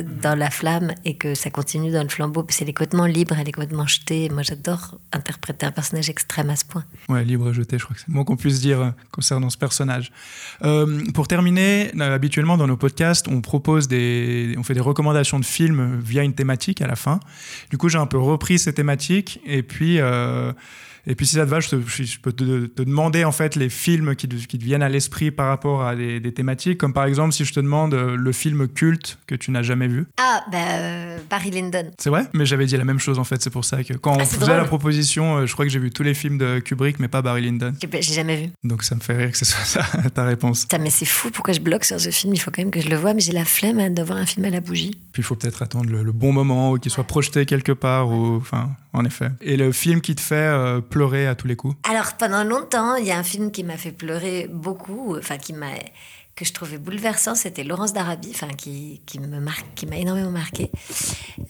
dans 0.03 0.39
la 0.39 0.51
flamme 0.51 0.93
et 1.05 1.17
que 1.17 1.35
ça 1.35 1.51
continue 1.51 1.91
dans 1.91 2.03
le 2.03 2.09
flambeau. 2.09 2.43
Puis 2.43 2.57
elle 2.61 2.69
est 2.69 2.73
complètement 2.73 3.07
libre, 3.07 3.37
elle 3.39 3.49
est 3.49 3.53
complètement 3.53 3.87
jetée. 3.87 4.25
Et 4.25 4.29
moi, 4.29 4.43
j'adore 4.43 4.99
interpréter 5.13 5.67
un 5.67 5.73
personnage 5.73 6.09
extrême 6.09 6.51
à 6.51 6.57
ce 6.57 6.65
point. 6.65 6.85
Ouais, 7.09 7.25
libre 7.25 7.51
et 7.51 7.55
jeté, 7.55 7.79
je 7.79 7.85
crois 7.85 7.95
que 7.95 8.01
c'est 8.01 8.09
le 8.09 8.15
moins 8.15 8.25
qu'on 8.25 8.37
puisse 8.37 8.61
dire 8.61 8.81
euh, 8.81 8.91
concernant 9.11 9.51
ce 9.51 9.59
personnage. 9.59 10.13
Euh, 10.65 11.05
pour 11.15 11.29
terminer, 11.29 11.91
habituellement 12.01 12.57
dans 12.57 12.67
nos 12.67 12.77
podcasts, 12.77 13.29
on 13.29 13.41
propose 13.41 13.89
des, 13.89 14.55
on 14.59 14.63
fait 14.63 14.75
des 14.75 14.81
recommandations 14.81 15.41
de 15.41 15.45
films 15.45 16.01
via 16.01 16.23
une 16.23 16.35
thématique 16.35 16.81
à 16.81 16.87
la 16.87 16.97
fin. 16.97 17.21
Du 17.71 17.79
coup, 17.79 17.89
j'ai 17.89 17.99
un 17.99 18.07
peu 18.07 18.19
repris 18.19 18.59
ces 18.59 18.73
thématiques 18.73 19.41
et 19.47 19.63
puis, 19.63 20.01
euh, 20.01 20.53
et 21.07 21.15
puis 21.15 21.27
si 21.27 21.37
ça 21.37 21.45
te 21.47 21.51
va, 21.51 21.61
je, 21.61 22.19
peux 22.21 22.33
te, 22.33 22.83
demander 22.83 23.25
en 23.25 23.33
fait 23.33 23.57
les 23.57 23.71
films 23.71 24.15
qui, 24.15 24.29
te- 24.29 24.57
viennent 24.57 24.83
à 24.83 24.89
l'esprit 24.89 25.31
par 25.31 25.49
rapport 25.49 25.83
à 25.83 25.97
des, 25.97 26.21
des 26.21 26.33
thématiques, 26.33 26.79
comme 26.79 26.93
par 26.93 27.05
exemple 27.05 27.33
si 27.33 27.45
je 27.45 27.53
te 27.53 27.61
demande 27.61 27.95
le 27.95 28.33
film 28.33 28.69
culte 28.69 29.19
que 29.27 29.35
tu 29.35 29.51
n'as 29.51 29.63
jamais 29.63 29.88
vu. 29.89 30.07
Ah, 30.19 30.45
bah, 30.53 30.59
euh, 30.59 31.19
Barry 31.29 31.51
Lyndon. 31.51 31.91
C'est 31.99 32.11
vrai? 32.11 32.25
Mais 32.35 32.47
j'avais 32.47 32.67
dit 32.67 32.77
la 32.77 32.85
même 32.85 32.99
chose 32.99 33.19
en 33.19 33.25
fait, 33.25 33.43
c'est 33.43 33.51
pour 33.51 33.65
ça 33.65 33.83
que 33.85 33.95
quand 33.95 34.13
on 34.13 34.19
Ah, 34.21 34.25
c'est 34.25 34.35
faisait 34.37 34.47
drôle. 34.47 34.57
la 34.59 34.65
proposition, 34.65 35.39
euh, 35.39 35.47
je 35.47 35.53
crois 35.53 35.65
que 35.65 35.71
j'ai 35.71 35.79
vu 35.79 35.91
tous 35.91 36.03
les 36.03 36.15
films 36.15 36.39
de 36.39 36.59
Kubrick, 36.61 36.99
mais 36.99 37.09
pas 37.09 37.23
Barry 37.23 37.43
Lyndon. 37.43 37.73
J'ai 37.93 38.03
jamais 38.15 38.37
vu. 38.37 38.51
Donc 38.65 38.83
ça 38.85 38.95
me 38.95 39.01
fait 39.01 39.17
rire 39.17 39.31
que 39.33 39.39
ce 39.39 39.45
soit 39.45 39.65
ça 39.65 39.85
ta 40.15 40.25
réponse. 40.25 40.63
Putain, 40.63 40.79
mais 40.79 40.91
c'est 40.91 41.05
fou, 41.07 41.31
pourquoi 41.31 41.55
je 41.55 41.61
bloque 41.61 41.85
sur 41.85 41.99
ce 42.01 42.11
film 42.11 42.35
Il 42.35 42.39
faut 42.39 42.51
quand 42.51 42.63
même 42.63 42.71
que 42.71 42.81
je 42.81 42.89
le 42.89 42.97
voie, 42.97 43.15
mais 43.15 43.21
j'ai 43.21 43.33
la 43.33 43.45
flemme 43.45 43.79
hein, 43.79 43.91
de 43.91 44.03
voir 44.03 44.19
un 44.19 44.27
film 44.27 44.45
à 44.47 44.51
la 44.51 44.61
bougie. 44.61 44.99
Puis 45.13 45.23
il 45.23 45.25
faut 45.25 45.35
peut-être 45.35 45.63
attendre 45.63 45.91
le, 45.91 46.03
le 46.03 46.13
bon 46.13 46.33
moment 46.33 46.73
ou 46.73 46.79
qu'il 46.79 46.91
soit 46.93 47.05
projeté 47.05 47.47
quelque 47.47 47.73
part. 47.73 48.11
Ou, 48.11 48.37
enfin, 48.37 48.71
en 48.93 49.05
effet. 49.05 49.29
Et 49.41 49.57
le 49.57 49.71
film 49.73 50.01
qui 50.01 50.15
te 50.15 50.21
fait 50.21 50.35
euh, 50.35 50.81
pleurer 50.81 51.27
à 51.27 51.35
tous 51.35 51.47
les 51.47 51.57
coups? 51.57 51.77
Alors, 51.89 52.15
pendant 52.15 52.43
longtemps, 52.45 52.97
il 52.97 53.07
y 53.07 53.11
a 53.13 53.19
un 53.19 53.23
film 53.23 53.51
qui 53.51 53.63
m'a 53.65 53.77
fait 53.77 53.93
pleurer 53.93 54.49
beaucoup, 54.53 55.17
enfin, 55.19 55.37
qui 55.39 55.53
m'a 55.53 55.67
que 56.39 56.45
je 56.45 56.53
trouvais 56.53 56.79
bouleversant, 56.79 57.35
c'était 57.35 57.65
Laurence 57.65 57.93
d'Arabie, 57.93 58.31
enfin 58.33 58.47
qui, 58.47 59.01
qui 59.07 59.19
me 59.19 59.41
marque, 59.41 59.67
qui 59.75 59.87
m'a 59.87 59.97
énormément 59.97 60.31
marqué. 60.31 60.71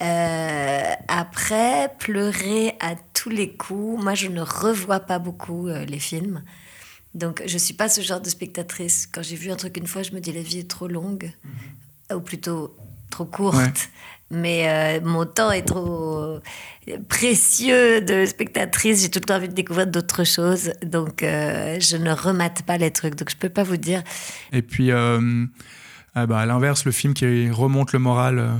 Euh, 0.01 0.93
après, 1.07 1.93
pleurer 1.99 2.75
à 2.79 2.95
tous 3.13 3.29
les 3.29 3.53
coups, 3.53 4.03
moi 4.03 4.15
je 4.15 4.29
ne 4.29 4.41
revois 4.41 4.99
pas 4.99 5.19
beaucoup 5.19 5.67
euh, 5.67 5.85
les 5.85 5.99
films. 5.99 6.41
Donc 7.13 7.43
je 7.45 7.57
suis 7.59 7.75
pas 7.75 7.87
ce 7.87 8.01
genre 8.01 8.19
de 8.19 8.29
spectatrice. 8.29 9.05
Quand 9.05 9.21
j'ai 9.21 9.35
vu 9.35 9.51
un 9.51 9.55
truc 9.55 9.77
une 9.77 9.85
fois, 9.85 10.01
je 10.01 10.11
me 10.11 10.19
dis 10.19 10.31
la 10.31 10.41
vie 10.41 10.57
est 10.57 10.69
trop 10.69 10.87
longue, 10.87 11.31
ou 12.11 12.19
plutôt 12.19 12.75
trop 13.11 13.25
courte. 13.25 13.57
Ouais. 13.57 13.71
Mais 14.31 14.69
euh, 14.69 15.01
mon 15.03 15.25
temps 15.25 15.51
est 15.51 15.63
trop 15.67 16.39
précieux 17.07 18.01
de 18.01 18.25
spectatrice. 18.25 19.01
J'ai 19.01 19.09
tout 19.09 19.19
le 19.19 19.25
temps 19.25 19.35
envie 19.35 19.49
de 19.49 19.53
découvrir 19.53 19.87
d'autres 19.87 20.23
choses. 20.23 20.71
Donc, 20.83 21.23
euh, 21.23 21.77
je 21.79 21.97
ne 21.97 22.11
remate 22.11 22.63
pas 22.63 22.77
les 22.77 22.91
trucs. 22.91 23.15
Donc, 23.15 23.29
je 23.29 23.37
peux 23.37 23.49
pas 23.49 23.63
vous 23.63 23.77
dire. 23.77 24.03
Et 24.53 24.61
puis, 24.61 24.91
euh, 24.91 25.45
ah 26.15 26.25
bah, 26.25 26.39
à 26.39 26.45
l'inverse, 26.45 26.85
le 26.85 26.91
film 26.91 27.13
qui 27.13 27.49
remonte 27.49 27.91
le 27.93 27.99
moral 27.99 28.59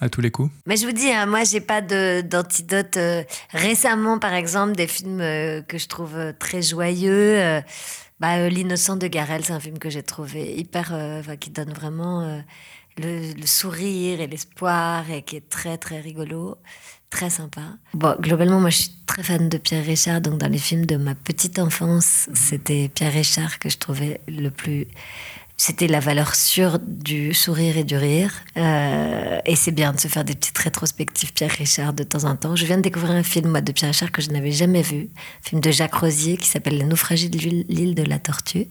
à 0.00 0.08
tous 0.08 0.20
les 0.20 0.30
coups. 0.30 0.52
Mais 0.66 0.76
je 0.76 0.86
vous 0.86 0.92
dis, 0.92 1.10
hein, 1.10 1.26
moi, 1.26 1.44
j'ai 1.44 1.60
pas 1.60 1.80
d'antidote. 1.80 2.96
euh, 2.96 3.22
récemment, 3.50 4.18
par 4.18 4.34
exemple, 4.34 4.74
des 4.76 4.86
films 4.86 5.20
euh, 5.20 5.62
que 5.62 5.78
je 5.78 5.88
trouve 5.88 6.16
euh, 6.16 6.32
très 6.38 6.62
joyeux. 6.62 7.60
bah, 8.20 8.48
L'innocent 8.48 8.96
de 8.96 9.06
Garel, 9.06 9.44
c'est 9.44 9.52
un 9.52 9.60
film 9.60 9.78
que 9.78 9.90
j'ai 9.90 10.02
trouvé 10.02 10.54
hyper. 10.56 10.92
qui 11.40 11.50
donne 11.50 11.72
vraiment 11.72 12.42
le, 12.98 13.32
le 13.32 13.46
sourire 13.46 14.20
et 14.20 14.26
l'espoir 14.26 15.10
et 15.10 15.22
qui 15.22 15.36
est 15.36 15.48
très, 15.48 15.78
très 15.78 16.00
rigolo. 16.00 16.56
Très 17.10 17.30
sympa. 17.30 17.62
Bon, 17.94 18.16
globalement, 18.20 18.60
moi, 18.60 18.70
je 18.70 18.78
suis 18.78 18.90
très 19.06 19.22
fan 19.22 19.48
de 19.48 19.58
Pierre 19.58 19.84
Richard. 19.84 20.20
Donc, 20.20 20.38
dans 20.38 20.50
les 20.50 20.58
films 20.58 20.86
de 20.86 20.96
ma 20.96 21.14
petite 21.14 21.58
enfance, 21.58 22.28
c'était 22.34 22.90
Pierre 22.92 23.12
Richard 23.12 23.58
que 23.58 23.68
je 23.68 23.78
trouvais 23.78 24.20
le 24.26 24.50
plus. 24.50 24.86
C'était 25.56 25.86
la 25.86 26.00
valeur 26.00 26.34
sûre 26.34 26.78
du 26.78 27.32
sourire 27.32 27.78
et 27.78 27.84
du 27.84 27.96
rire. 27.96 28.32
Euh, 28.58 29.40
et 29.46 29.56
c'est 29.56 29.70
bien 29.70 29.92
de 29.92 30.00
se 30.00 30.08
faire 30.08 30.24
des 30.24 30.34
petites 30.34 30.58
rétrospectives 30.58 31.32
Pierre 31.32 31.52
Richard 31.52 31.94
de 31.94 32.02
temps 32.02 32.24
en 32.24 32.36
temps. 32.36 32.56
Je 32.56 32.66
viens 32.66 32.76
de 32.76 32.82
découvrir 32.82 33.12
un 33.12 33.22
film 33.22 33.50
moi, 33.50 33.62
de 33.62 33.72
Pierre 33.72 33.92
Richard 33.92 34.12
que 34.12 34.20
je 34.20 34.30
n'avais 34.30 34.52
jamais 34.52 34.82
vu. 34.82 35.08
Un 35.44 35.48
film 35.48 35.60
de 35.62 35.70
Jacques 35.70 35.94
Rosier 35.94 36.36
qui 36.36 36.48
s'appelle 36.48 36.76
Les 36.76 36.84
naufragés 36.84 37.30
de 37.30 37.38
l'île 37.38 37.94
de 37.94 38.02
la 38.02 38.18
Tortue, 38.18 38.66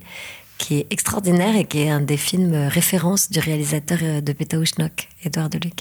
qui 0.57 0.79
est 0.79 0.87
extraordinaire 0.89 1.55
et 1.55 1.65
qui 1.65 1.79
est 1.81 1.89
un 1.89 2.01
des 2.01 2.17
films 2.17 2.53
références 2.69 3.29
du 3.29 3.39
réalisateur 3.39 3.99
euh, 4.01 4.21
de 4.21 4.33
Pétaouche 4.33 4.69
Schnock, 4.75 5.07
Édouard 5.23 5.49
Deluc. 5.49 5.79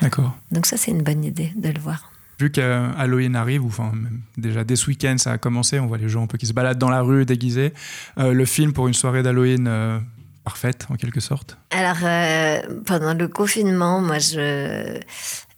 D'accord. 0.00 0.36
Donc 0.50 0.66
ça, 0.66 0.76
c'est 0.76 0.90
une 0.92 1.02
bonne 1.02 1.24
idée 1.24 1.52
de 1.56 1.68
le 1.68 1.80
voir. 1.80 2.10
Vu 2.40 2.50
qu'Halloween 2.50 3.36
arrive, 3.36 3.64
ou 3.64 3.68
enfin, 3.68 3.92
déjà 4.36 4.64
dès 4.64 4.74
ce 4.76 4.86
week-end, 4.88 5.16
ça 5.18 5.32
a 5.32 5.38
commencé, 5.38 5.78
on 5.78 5.86
voit 5.86 5.98
les 5.98 6.08
gens 6.08 6.24
un 6.24 6.26
peu 6.26 6.38
qui 6.38 6.46
se 6.46 6.52
baladent 6.52 6.78
dans 6.78 6.90
la 6.90 7.00
rue 7.02 7.24
déguisés. 7.24 7.72
Euh, 8.18 8.32
le 8.32 8.44
film 8.46 8.72
pour 8.72 8.88
une 8.88 8.94
soirée 8.94 9.22
d'Halloween 9.22 9.66
euh, 9.68 9.98
parfaite, 10.42 10.86
en 10.90 10.96
quelque 10.96 11.20
sorte. 11.20 11.56
Alors, 11.70 11.98
euh, 12.02 12.60
pendant 12.84 13.14
le 13.14 13.28
confinement, 13.28 14.00
moi, 14.00 14.18
je 14.18 14.98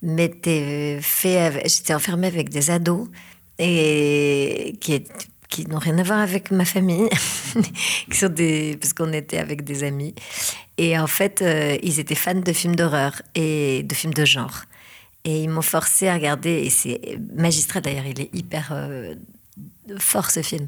m'étais 0.03 0.99
fait, 1.01 1.63
j'étais 1.67 1.93
enfermée 1.95 2.27
avec 2.27 2.49
des 2.49 2.69
ados 2.69 3.07
et 3.57 4.75
qui, 4.81 4.93
est- 4.93 5.27
qui 5.49 5.65
n'ont 5.67 5.79
rien 5.79 5.97
à 5.99 6.03
voir 6.03 6.19
avec 6.19 6.51
ma 6.51 6.65
famille, 6.65 7.07
qui 8.11 8.17
sont 8.17 8.29
des, 8.29 8.77
parce 8.79 8.93
qu'on 8.93 9.13
était 9.13 9.37
avec 9.37 9.63
des 9.63 9.83
amis. 9.83 10.13
Et 10.77 10.97
en 10.99 11.07
fait, 11.07 11.41
euh, 11.41 11.77
ils 11.83 11.99
étaient 11.99 12.15
fans 12.15 12.33
de 12.35 12.53
films 12.53 12.75
d'horreur 12.75 13.21
et 13.35 13.83
de 13.83 13.93
films 13.95 14.13
de 14.13 14.25
genre. 14.25 14.63
Et 15.23 15.43
ils 15.43 15.49
m'ont 15.49 15.61
forcé 15.61 16.07
à 16.07 16.13
regarder, 16.15 16.63
et 16.65 16.69
c'est 16.69 17.17
magistral 17.35 17.81
d'ailleurs, 17.83 18.05
il 18.05 18.19
est 18.21 18.29
hyper 18.33 18.69
euh, 18.71 19.15
fort 19.97 20.29
ce 20.29 20.41
film. 20.41 20.67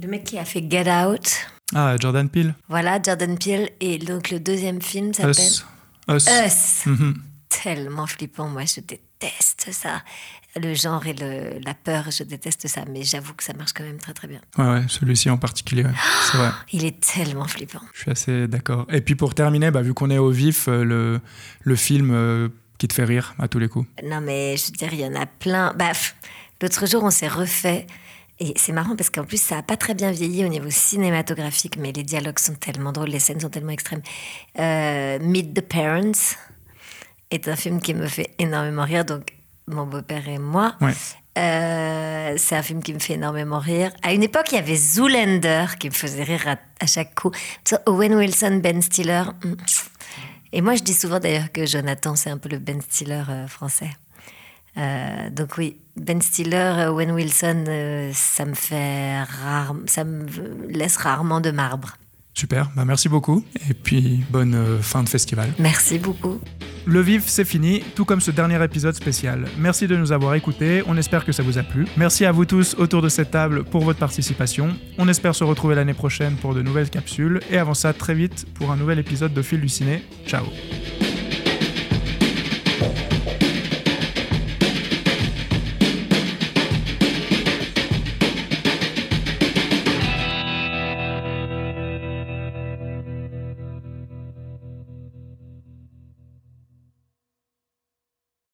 Le 0.00 0.08
mec 0.08 0.24
qui 0.24 0.38
a 0.38 0.44
fait 0.44 0.64
Get 0.70 0.90
Out, 0.90 1.28
Ah, 1.74 1.96
Jordan 2.00 2.28
Peele. 2.28 2.54
voilà, 2.68 3.00
Jordan 3.02 3.36
Peele. 3.38 3.68
Et 3.80 3.98
donc 3.98 4.30
le 4.30 4.40
deuxième 4.40 4.80
film 4.80 5.12
s'appelle 5.12 5.30
Us. 5.32 5.64
Us. 6.08 6.26
Us. 6.26 6.86
Mhm. 6.86 7.14
Tellement 7.48 8.06
flippant, 8.06 8.48
moi 8.48 8.62
je 8.64 8.80
déteste 8.80 9.68
ça. 9.72 10.02
Le 10.56 10.74
genre 10.74 11.06
et 11.06 11.12
le, 11.12 11.60
la 11.64 11.74
peur, 11.74 12.10
je 12.10 12.24
déteste 12.24 12.66
ça. 12.66 12.84
Mais 12.90 13.02
j'avoue 13.02 13.34
que 13.34 13.44
ça 13.44 13.52
marche 13.52 13.72
quand 13.72 13.84
même 13.84 13.98
très 13.98 14.12
très 14.14 14.26
bien. 14.26 14.40
Ouais, 14.58 14.64
ouais, 14.64 14.82
celui-ci 14.88 15.30
en 15.30 15.38
particulier, 15.38 15.84
ouais. 15.84 15.90
c'est 16.30 16.38
vrai. 16.38 16.50
Il 16.72 16.84
est 16.84 17.00
tellement 17.00 17.46
flippant. 17.46 17.80
Je 17.94 18.00
suis 18.00 18.10
assez 18.10 18.48
d'accord. 18.48 18.86
Et 18.90 19.00
puis 19.00 19.14
pour 19.14 19.34
terminer, 19.34 19.70
bah, 19.70 19.82
vu 19.82 19.94
qu'on 19.94 20.10
est 20.10 20.18
au 20.18 20.30
vif, 20.30 20.66
euh, 20.68 20.84
le, 20.84 21.20
le 21.62 21.76
film 21.76 22.10
euh, 22.12 22.48
qui 22.78 22.88
te 22.88 22.94
fait 22.94 23.04
rire 23.04 23.34
à 23.38 23.46
tous 23.46 23.58
les 23.58 23.68
coups. 23.68 23.88
Non 24.04 24.20
mais 24.20 24.56
je 24.56 24.66
veux 24.66 24.72
dire, 24.72 24.92
il 24.92 25.00
y 25.00 25.06
en 25.06 25.14
a 25.14 25.26
plein. 25.26 25.72
Bah, 25.78 25.92
L'autre 26.62 26.86
jour, 26.86 27.02
on 27.04 27.10
s'est 27.10 27.28
refait. 27.28 27.86
Et 28.38 28.54
c'est 28.56 28.72
marrant 28.72 28.96
parce 28.96 29.10
qu'en 29.10 29.24
plus, 29.24 29.40
ça 29.40 29.56
n'a 29.56 29.62
pas 29.62 29.76
très 29.76 29.94
bien 29.94 30.10
vieilli 30.10 30.44
au 30.44 30.48
niveau 30.48 30.70
cinématographique, 30.70 31.76
mais 31.76 31.92
les 31.92 32.02
dialogues 32.02 32.38
sont 32.38 32.54
tellement 32.54 32.90
drôles, 32.90 33.10
les 33.10 33.18
scènes 33.18 33.40
sont 33.40 33.50
tellement 33.50 33.72
extrêmes. 33.72 34.00
Euh, 34.58 35.18
Meet 35.20 35.54
the 35.54 35.60
Parents 35.60 36.36
est 37.30 37.48
un 37.48 37.56
film 37.56 37.80
qui 37.82 37.92
me 37.92 38.06
fait 38.06 38.30
énormément 38.38 38.84
rire, 38.84 39.04
donc 39.04 39.34
mon 39.70 39.86
beau-père 39.86 40.28
et 40.28 40.38
moi. 40.38 40.74
Ouais. 40.80 40.92
Euh, 41.38 42.34
c'est 42.36 42.56
un 42.56 42.62
film 42.62 42.82
qui 42.82 42.92
me 42.92 42.98
fait 42.98 43.14
énormément 43.14 43.58
rire. 43.58 43.92
À 44.02 44.12
une 44.12 44.22
époque, 44.22 44.52
il 44.52 44.56
y 44.56 44.58
avait 44.58 44.76
Zoolander 44.76 45.66
qui 45.78 45.88
me 45.88 45.94
faisait 45.94 46.24
rire 46.24 46.46
à, 46.46 46.56
à 46.80 46.86
chaque 46.86 47.14
coup. 47.14 47.30
Owen 47.86 48.14
Wilson, 48.14 48.60
Ben 48.62 48.82
Stiller. 48.82 49.24
mm. 49.44 49.54
Et 50.52 50.62
moi, 50.62 50.74
je 50.74 50.82
dis 50.82 50.94
souvent 50.94 51.20
d'ailleurs 51.20 51.52
que 51.52 51.64
Jonathan, 51.64 52.16
c'est 52.16 52.30
un 52.30 52.38
peu 52.38 52.48
le 52.48 52.58
Ben 52.58 52.80
Stiller 52.82 53.22
euh, 53.28 53.46
français. 53.46 53.90
Euh, 54.76 55.30
donc 55.30 55.56
oui, 55.58 55.78
Ben 55.96 56.20
Stiller, 56.20 56.86
Owen 56.88 57.12
Wilson, 57.12 57.64
ça 58.12 58.44
me 58.44 58.54
fait 58.54 59.22
rare, 59.22 59.74
ça 59.86 60.04
me 60.04 60.26
laisse 60.68 60.96
rarement 60.96 61.40
de 61.40 61.50
marbre. 61.50 61.96
Super, 62.40 62.70
bah, 62.74 62.86
merci 62.86 63.10
beaucoup. 63.10 63.44
Et 63.68 63.74
puis 63.74 64.20
bonne 64.30 64.54
euh, 64.54 64.80
fin 64.80 65.02
de 65.02 65.10
festival. 65.10 65.52
Merci 65.58 65.98
beaucoup. 65.98 66.40
Le 66.86 67.00
vif, 67.02 67.24
c'est 67.26 67.44
fini, 67.44 67.82
tout 67.94 68.06
comme 68.06 68.22
ce 68.22 68.30
dernier 68.30 68.64
épisode 68.64 68.94
spécial. 68.94 69.44
Merci 69.58 69.86
de 69.86 69.94
nous 69.94 70.10
avoir 70.10 70.34
écoutés, 70.34 70.82
on 70.86 70.96
espère 70.96 71.26
que 71.26 71.32
ça 71.32 71.42
vous 71.42 71.58
a 71.58 71.62
plu. 71.62 71.86
Merci 71.98 72.24
à 72.24 72.32
vous 72.32 72.46
tous 72.46 72.76
autour 72.78 73.02
de 73.02 73.10
cette 73.10 73.30
table 73.30 73.64
pour 73.64 73.84
votre 73.84 73.98
participation. 73.98 74.74
On 74.96 75.06
espère 75.06 75.34
se 75.34 75.44
retrouver 75.44 75.74
l'année 75.74 75.92
prochaine 75.92 76.36
pour 76.36 76.54
de 76.54 76.62
nouvelles 76.62 76.88
capsules. 76.88 77.40
Et 77.50 77.58
avant 77.58 77.74
ça, 77.74 77.92
très 77.92 78.14
vite 78.14 78.46
pour 78.54 78.70
un 78.70 78.76
nouvel 78.76 78.98
épisode 78.98 79.34
de 79.34 79.42
Fil 79.42 79.60
du 79.60 79.68
Ciné. 79.68 80.02
Ciao 80.26 80.44